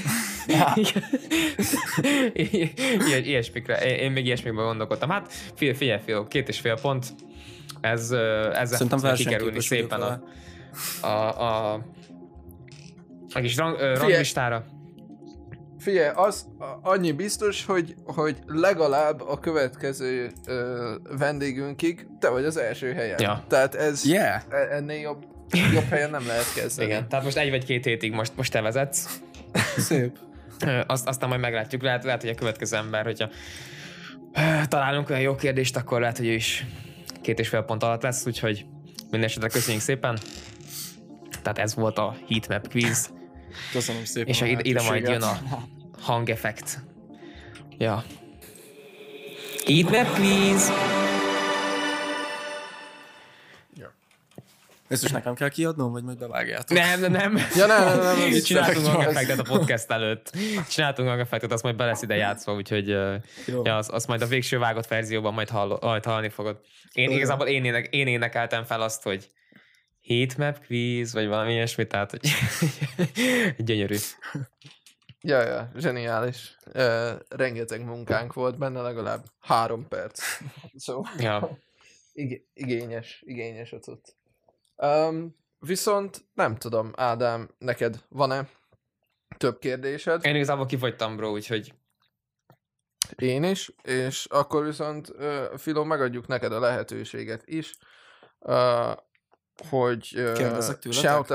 Ilyen, 2.33 3.25
ilyesmikre, 3.25 3.77
én, 3.77 3.95
én 3.95 4.13
még 4.13 4.25
ilyesmikben 4.27 4.65
gondolkodtam. 4.65 5.11
Hát 5.11 5.33
figyelj, 5.55 5.77
figyelj, 5.77 6.01
figyelj, 6.05 6.25
két 6.29 6.49
és 6.49 6.61
fél 6.61 6.79
pont, 6.81 7.07
ez, 7.81 8.11
ezzel 8.11 8.65
Szerintem 8.67 8.99
fogsz 8.99 9.19
kikerülni 9.19 9.45
vagyok 9.45 9.63
szépen 9.63 10.01
a, 10.01 10.05
vele. 10.05 10.21
a, 11.01 11.43
a, 11.43 11.73
a 13.35 13.41
kis 13.41 13.57
rang, 13.57 13.79
ranglistára. 13.79 14.65
Figyelj, 15.83 16.11
az 16.15 16.47
annyi 16.83 17.13
biztos, 17.13 17.65
hogy, 17.65 17.95
hogy 18.05 18.37
legalább 18.47 19.21
a 19.21 19.39
következő 19.39 20.31
ö, 20.47 20.95
vendégünkig 21.19 22.07
te 22.21 22.29
vagy 22.29 22.45
az 22.45 22.57
első 22.57 22.93
helyen. 22.93 23.21
Ja. 23.21 23.45
Tehát 23.49 23.75
ez 23.75 24.05
Yeah! 24.05 24.43
e- 24.51 24.75
ennél 24.77 25.01
jobb, 25.01 25.25
jobb 25.73 25.89
helyen 25.89 26.11
nem 26.11 26.27
lehet 26.27 26.55
kezdeni. 26.55 26.89
Igen, 26.89 27.09
tehát 27.09 27.25
most 27.25 27.37
egy 27.37 27.51
vagy 27.51 27.65
két 27.65 27.85
hétig 27.85 28.13
most, 28.13 28.33
most 28.37 28.53
te 28.53 28.61
vezetsz. 28.61 29.21
Szép. 29.77 30.19
Azt, 30.87 31.09
aztán 31.09 31.29
majd 31.29 31.41
meglátjuk. 31.41 31.83
Lehet, 31.83 32.05
lehet, 32.05 32.21
hogy 32.21 32.31
a 32.31 32.35
következő 32.35 32.77
ember, 32.77 33.05
hogyha 33.05 33.29
találunk 34.69 35.11
olyan 35.11 35.23
jó 35.23 35.35
kérdést, 35.35 35.77
akkor 35.77 36.01
lehet, 36.01 36.17
hogy 36.17 36.27
ő 36.27 36.33
is 36.33 36.67
két 37.21 37.39
és 37.39 37.49
fél 37.49 37.63
pont 37.63 37.83
alatt 37.83 38.03
lesz, 38.03 38.27
úgyhogy 38.27 38.67
minden 39.11 39.29
esetre 39.29 39.49
köszönjük 39.49 39.83
szépen. 39.83 40.19
Tehát 41.43 41.59
ez 41.59 41.75
volt 41.75 41.99
a 41.99 42.17
heatmap 42.29 42.69
quiz, 42.69 43.11
Köszönöm 43.73 44.05
szépen. 44.05 44.29
és 44.29 44.43
a 44.43 44.47
ide, 44.47 44.61
ide 44.63 44.83
majd 44.83 45.09
jön 45.09 45.23
a 45.23 45.39
hangeffekt. 46.01 46.79
Ja. 47.79 48.05
Heatmap 49.67 50.15
quiz! 50.15 50.73
Ezt 54.93 55.05
is 55.05 55.11
nekem 55.11 55.35
kell 55.35 55.49
kiadnom, 55.49 55.93
vagy 55.93 56.03
majd 56.03 56.19
bevágjátok? 56.19 56.79
Nem, 56.79 57.01
nem, 57.01 57.13
nem. 57.13 57.39
Ja, 57.57 57.67
nem, 57.67 57.85
nem, 57.85 57.99
nem, 57.99 58.19
nem, 58.19 58.41
Csináltunk 58.41 58.87
hangeffektet 58.87 59.39
a 59.39 59.43
podcast 59.43 59.91
előtt. 59.91 60.37
Csináltunk 60.69 61.09
hangeffektet, 61.09 61.53
azt 61.53 61.63
majd 61.63 61.77
be 61.77 61.85
lesz 61.85 62.03
ide 62.03 62.17
játszva, 62.17 62.55
úgyhogy 62.55 62.89
Jó. 63.47 63.63
ja, 63.65 63.77
azt, 63.77 63.91
azt 63.91 64.07
majd 64.07 64.23
a 64.23 64.27
végső 64.27 64.59
vágott 64.59 64.87
verzióban 64.87 65.35
majd, 65.35 65.49
hall, 65.49 65.79
majd 65.81 66.05
hallani 66.05 66.29
fogod. 66.29 66.61
Én 66.93 67.11
Jó. 67.11 67.17
igazából 67.17 67.47
én, 67.47 67.65
ének, 67.65 67.87
én 67.95 68.07
énekeltem 68.07 68.65
fel 68.65 68.81
azt, 68.81 69.03
hogy 69.03 69.31
heatmap 70.07 70.67
quiz, 70.67 71.13
vagy 71.13 71.27
valami 71.27 71.53
ilyesmi, 71.53 71.87
tehát 71.87 72.11
hogy 72.11 72.21
gyönyörű. 73.67 73.97
Ja, 75.21 75.41
ja, 75.43 75.71
zseniális. 75.77 76.57
Uh, 76.75 77.11
rengeteg 77.29 77.85
munkánk 77.85 78.33
volt 78.33 78.59
benne, 78.59 78.81
legalább 78.81 79.25
három 79.41 79.89
perc. 79.89 80.23
Szóval 80.75 81.11
Ja. 81.19 81.59
ig- 82.13 82.47
igényes, 82.55 83.23
igényes 83.27 83.73
a 83.73 83.79
cucc. 83.79 84.09
Um, 84.77 85.37
viszont 85.59 86.25
nem 86.35 86.57
tudom, 86.57 86.93
Ádám, 86.97 87.51
neked 87.59 87.97
van-e 88.09 88.49
több 89.37 89.59
kérdésed? 89.59 90.25
Én 90.25 90.35
igazából 90.35 90.67
kifogytam, 90.67 91.17
bro, 91.17 91.31
úgyhogy 91.31 91.75
Én 93.17 93.43
is, 93.45 93.73
és 93.83 94.25
akkor 94.31 94.65
viszont 94.65 95.09
uh, 95.09 95.57
Filó, 95.57 95.85
megadjuk 95.85 96.27
neked 96.27 96.53
a 96.53 96.61
lehetőséget 96.61 97.43
is, 97.47 97.77
uh, 98.39 98.93
hogy 99.69 100.13
uh, 100.17 100.33
Kérdezzek 100.33 100.79
tőletek? 100.79 101.11
shout 101.27 101.31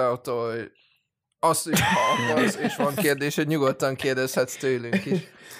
azt, 1.39 1.63
hogy 1.63 1.79
ha 1.79 2.23
akarsz, 2.23 2.55
és 2.55 2.75
van 2.75 2.95
kérdésed, 2.95 3.47
nyugodtan 3.47 3.95
kérdezhetsz 3.95 4.57
tőlünk 4.57 5.05
is. 5.05 5.19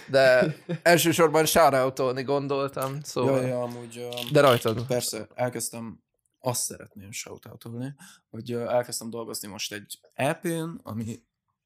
De 0.10 0.56
elsősorban 0.84 1.46
shout 1.46 2.24
gondoltam, 2.26 3.02
szóval. 3.02 3.42
Ja, 3.42 3.48
ja, 3.48 3.62
amúgy... 3.62 3.98
Um, 3.98 4.32
De 4.32 4.42
rajtad. 4.42 4.86
Persze, 4.86 5.28
elkezdtem, 5.36 6.04
azt 6.40 6.64
szeretném 6.64 7.12
shoutoutolni, 7.12 7.96
hogy 8.30 8.52
ö, 8.52 8.70
elkezdtem 8.70 9.10
dolgozni 9.10 9.48
most 9.48 9.74
egy 9.74 10.00
EP-n, 10.14 10.80
ami 10.84 11.24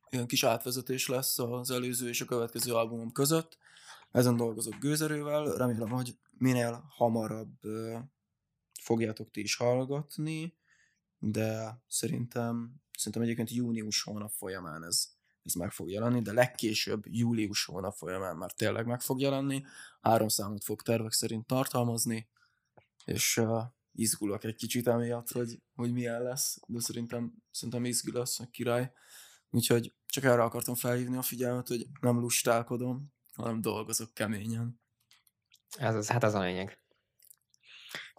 ilyen 0.09 0.27
kis 0.27 0.43
átvezetés 0.43 1.07
lesz 1.07 1.39
az 1.39 1.71
előző 1.71 2.07
és 2.07 2.21
a 2.21 2.25
következő 2.25 2.73
albumom 2.73 3.11
között. 3.11 3.57
Ezen 4.11 4.35
dolgozok 4.35 4.73
gőzerővel, 4.79 5.43
remélem, 5.43 5.89
hogy 5.89 6.17
minél 6.37 6.83
hamarabb 6.89 7.63
ö, 7.65 7.97
fogjátok 8.81 9.31
ti 9.31 9.41
is 9.41 9.55
hallgatni, 9.55 10.59
de 11.23 11.81
szerintem, 11.87 12.81
szerintem 12.97 13.21
egyébként 13.21 13.51
június 13.51 14.03
hónap 14.03 14.31
folyamán 14.31 14.83
ez, 14.83 15.07
ez 15.43 15.53
meg 15.53 15.71
fog 15.71 15.89
jelenni, 15.89 16.21
de 16.21 16.33
legkésőbb 16.33 17.03
július 17.05 17.65
hónap 17.65 17.95
folyamán 17.95 18.37
már 18.37 18.51
tényleg 18.51 18.85
meg 18.85 19.01
fog 19.01 19.19
jelenni. 19.19 19.63
Három 20.01 20.27
számot 20.27 20.63
fog 20.63 20.81
tervek 20.81 21.11
szerint 21.11 21.47
tartalmazni, 21.47 22.29
és 23.05 23.37
uh, 23.37 23.63
izgulok 23.93 24.43
egy 24.43 24.55
kicsit 24.55 24.87
emiatt, 24.87 25.31
hogy, 25.31 25.61
hogy 25.75 25.91
milyen 25.91 26.21
lesz, 26.21 26.59
de 26.67 26.79
szerintem, 26.79 27.33
szerintem 27.51 27.85
izgi 27.85 28.11
lesz, 28.11 28.39
a 28.39 28.47
király. 28.51 28.91
Úgyhogy 29.49 29.95
csak 30.05 30.23
erre 30.23 30.43
akartam 30.43 30.75
felhívni 30.75 31.17
a 31.17 31.21
figyelmet, 31.21 31.67
hogy 31.67 31.87
nem 32.01 32.19
lustálkodom, 32.19 33.13
hanem 33.33 33.61
dolgozok 33.61 34.13
keményen. 34.13 34.81
ez, 35.77 35.95
az, 35.95 36.07
hát 36.07 36.23
ez 36.23 36.33
a 36.33 36.41
lényeg. 36.41 36.80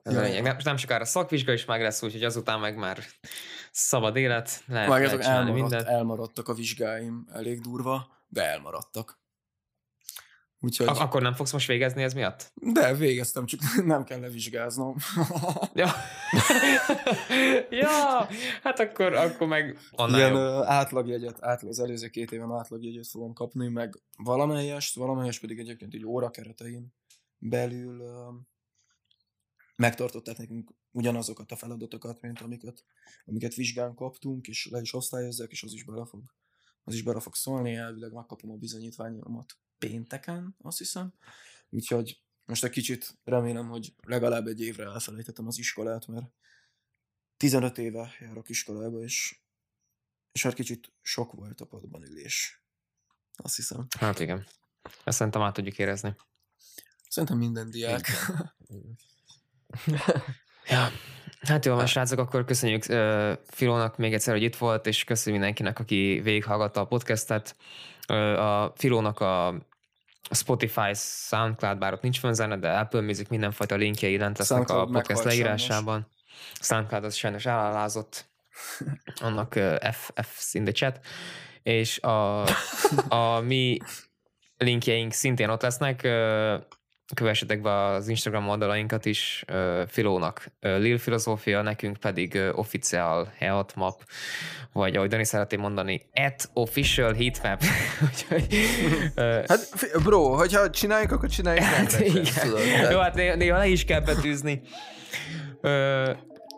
Ez 0.03 0.15
a 0.15 0.21
Ja, 0.21 0.27
lényeg. 0.27 0.43
Nem, 0.43 0.57
nem 0.65 0.77
sokára 0.77 1.05
szakvizsga 1.05 1.53
is 1.53 1.65
meg 1.65 1.81
lesz, 1.81 2.03
úgyhogy 2.03 2.25
azután 2.25 2.61
meg 2.61 2.77
már 2.77 2.99
szabad 3.71 4.17
élet, 4.17 4.63
lehet, 4.67 4.89
Vágjátok, 4.89 5.19
lehet 5.19 5.37
elmaradt, 5.37 5.61
mindent. 5.61 5.87
elmaradtak 5.89 6.49
a 6.49 6.55
vizsgáim, 6.55 7.27
elég 7.33 7.61
durva, 7.61 8.07
de 8.29 8.45
elmaradtak. 8.45 9.21
Úgyhogy, 10.65 10.87
Ak- 10.87 10.99
akkor 11.01 11.23
nem 11.23 11.35
fogsz 11.35 11.53
most 11.53 11.67
végezni 11.67 12.03
ez 12.03 12.15
miatt? 12.15 12.53
de 12.55 12.95
végeztem, 12.95 13.47
csak 13.47 13.61
nem 13.85 14.05
kell 14.05 14.21
levizsgáznom. 14.21 14.97
Ja. 15.75 15.89
ja, 17.71 18.29
hát 18.63 18.79
akkor, 18.81 19.13
akkor 19.15 19.47
meg 19.47 19.79
annál 19.91 20.19
Ilyen 20.19 20.33
jobb. 20.33 20.63
átlagjegyet, 20.65 21.37
átlag, 21.45 21.71
az 21.71 21.81
előző 21.81 22.09
két 22.09 22.33
évem 22.33 22.53
átlagjegyet 22.53 23.07
fogom 23.09 23.33
kapni, 23.33 23.69
meg 23.69 23.95
valamelyest, 24.17 24.95
valamelyest 24.95 25.41
pedig 25.41 25.59
egyébként 25.59 25.95
így 25.95 26.05
óra 26.07 26.31
keretein 26.31 26.95
belül 27.39 28.03
megtartották 29.83 30.37
nekünk 30.37 30.71
ugyanazokat 30.91 31.53
a 31.53 31.57
feladatokat, 31.57 32.21
mint 32.21 32.41
amiket, 32.41 32.85
amiket 33.25 33.55
vizsgán 33.55 33.95
kaptunk, 33.95 34.47
és 34.47 34.69
le 34.71 34.81
is 34.81 34.93
osztályozzák, 34.93 35.51
és 35.51 35.63
az 35.63 35.73
is 35.73 35.85
bele 35.85 36.07
fog, 36.07 36.23
az 36.85 36.95
is 36.95 37.03
bele 37.03 37.21
fog 37.21 37.35
szólni, 37.35 37.75
elvileg 37.75 38.13
megkapom 38.13 38.51
a 38.51 38.57
bizonyítványomat 38.57 39.57
pénteken, 39.79 40.57
azt 40.61 40.79
hiszem. 40.79 41.13
Úgyhogy 41.71 42.21
most 42.45 42.65
egy 42.65 42.71
kicsit 42.71 43.19
remélem, 43.25 43.69
hogy 43.69 43.95
legalább 44.03 44.47
egy 44.47 44.61
évre 44.61 44.85
elfelejtettem 44.85 45.47
az 45.47 45.59
iskolát, 45.59 46.07
mert 46.07 46.27
15 47.37 47.79
éve 47.79 48.17
járok 48.21 48.49
iskolába, 48.49 49.03
és 49.03 49.41
és 50.33 50.43
hát 50.43 50.55
kicsit 50.55 50.93
sok 51.03 51.33
volt 51.33 51.61
a 51.61 51.67
padban 51.67 52.03
ülés. 52.03 52.65
Azt 53.37 53.57
hiszem. 53.57 53.87
Hát 53.99 54.21
igen. 54.21 54.47
Ezt 55.05 55.17
szerintem 55.17 55.43
át 55.43 55.55
tudjuk 55.55 55.79
érezni. 55.79 56.17
Szerintem 57.09 57.39
minden 57.39 57.71
diák. 57.71 58.09
Ja. 60.67 60.89
Hát 61.41 61.65
jó, 61.65 61.75
van, 61.75 61.87
srácok, 61.87 62.19
akkor 62.19 62.45
köszönjük 62.45 62.85
uh, 62.89 63.33
Filónak 63.47 63.97
még 63.97 64.15
egyszer, 64.15 64.35
hogy 64.35 64.43
itt 64.43 64.57
volt, 64.57 64.87
és 64.87 65.05
köszönjük 65.05 65.41
mindenkinek, 65.41 65.79
aki 65.79 66.21
végighallgatta 66.23 66.81
a 66.81 66.85
podcastet. 66.85 67.57
Uh, 68.09 68.17
a 68.41 68.73
Filónak 68.77 69.21
a 69.21 69.55
Spotify, 70.31 70.91
Soundcloud, 70.95 71.79
bár 71.79 71.93
ott 71.93 72.03
nincs 72.03 72.19
fönzene, 72.19 72.57
de 72.57 72.71
Apple 72.71 73.01
Music 73.01 73.29
mindenfajta 73.29 73.75
linkjei 73.75 74.17
lent 74.17 74.39
lesznek 74.39 74.69
a 74.69 74.87
podcast 74.87 75.25
leírásában. 75.25 76.09
Soundcloud 76.61 77.05
az 77.05 77.15
sajnos 77.15 77.47
elálázott. 77.47 78.31
Annak 79.21 79.55
uh, 79.57 79.91
F, 79.93 80.11
F 80.23 80.55
in 80.55 80.65
the 80.65 80.73
chat. 80.73 81.01
És 81.63 82.01
a, 82.01 82.43
a 83.09 83.41
mi 83.41 83.79
linkjeink 84.57 85.13
szintén 85.13 85.49
ott 85.49 85.63
lesznek. 85.63 86.01
Uh, 86.05 86.81
kövessetek 87.15 87.61
be 87.61 87.85
az 87.85 88.09
Instagram 88.09 88.49
oldalainkat 88.49 89.05
is, 89.05 89.45
ö, 89.47 89.83
Filónak 89.89 90.47
ö, 90.61 90.79
Lil 90.79 90.99
Filozófia, 90.99 91.63
nekünk 91.63 91.97
pedig 91.97 92.35
ö, 92.35 92.53
Official 92.53 93.33
Heatmap, 93.39 94.05
vagy 94.73 94.97
ahogy 94.97 95.09
Dani 95.09 95.25
szeretné 95.25 95.57
mondani, 95.57 96.03
at 96.15 96.51
Official 96.53 97.13
Heatmap. 97.15 97.63
Ö, 99.15 99.41
Hát, 99.47 99.69
bro, 100.03 100.35
hogyha 100.37 100.71
csináljuk, 100.71 101.11
akkor 101.13 101.29
csináljuk 101.29 101.65
Hát 101.65 101.77
rendesen, 101.77 102.07
igen. 102.07 102.25
tudod, 102.43 102.61
Jó, 102.91 102.99
hát 102.99 103.15
néha, 103.15 103.35
néha 103.35 103.59
le 103.59 103.67
is 103.67 103.85
kell 103.85 104.01
betűzni. 104.01 104.61
Ö, 105.61 106.11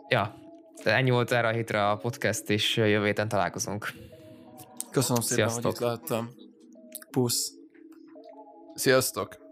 ja, 0.09 0.35
ennyi 0.83 1.09
volt 1.09 1.31
erre 1.31 1.47
a 1.47 1.51
hétre 1.51 1.89
a 1.89 1.95
podcast, 1.95 2.49
és 2.49 2.77
jövő 2.77 3.05
héten 3.05 3.27
találkozunk. 3.27 3.89
Köszönöm 4.91 5.21
szépen, 5.21 5.49
Sziasztok. 5.49 5.63
hogy 5.63 5.73
itt 5.73 5.79
láttam. 5.79 6.29
Pusz. 7.11 7.51
Sziasztok! 8.75 9.44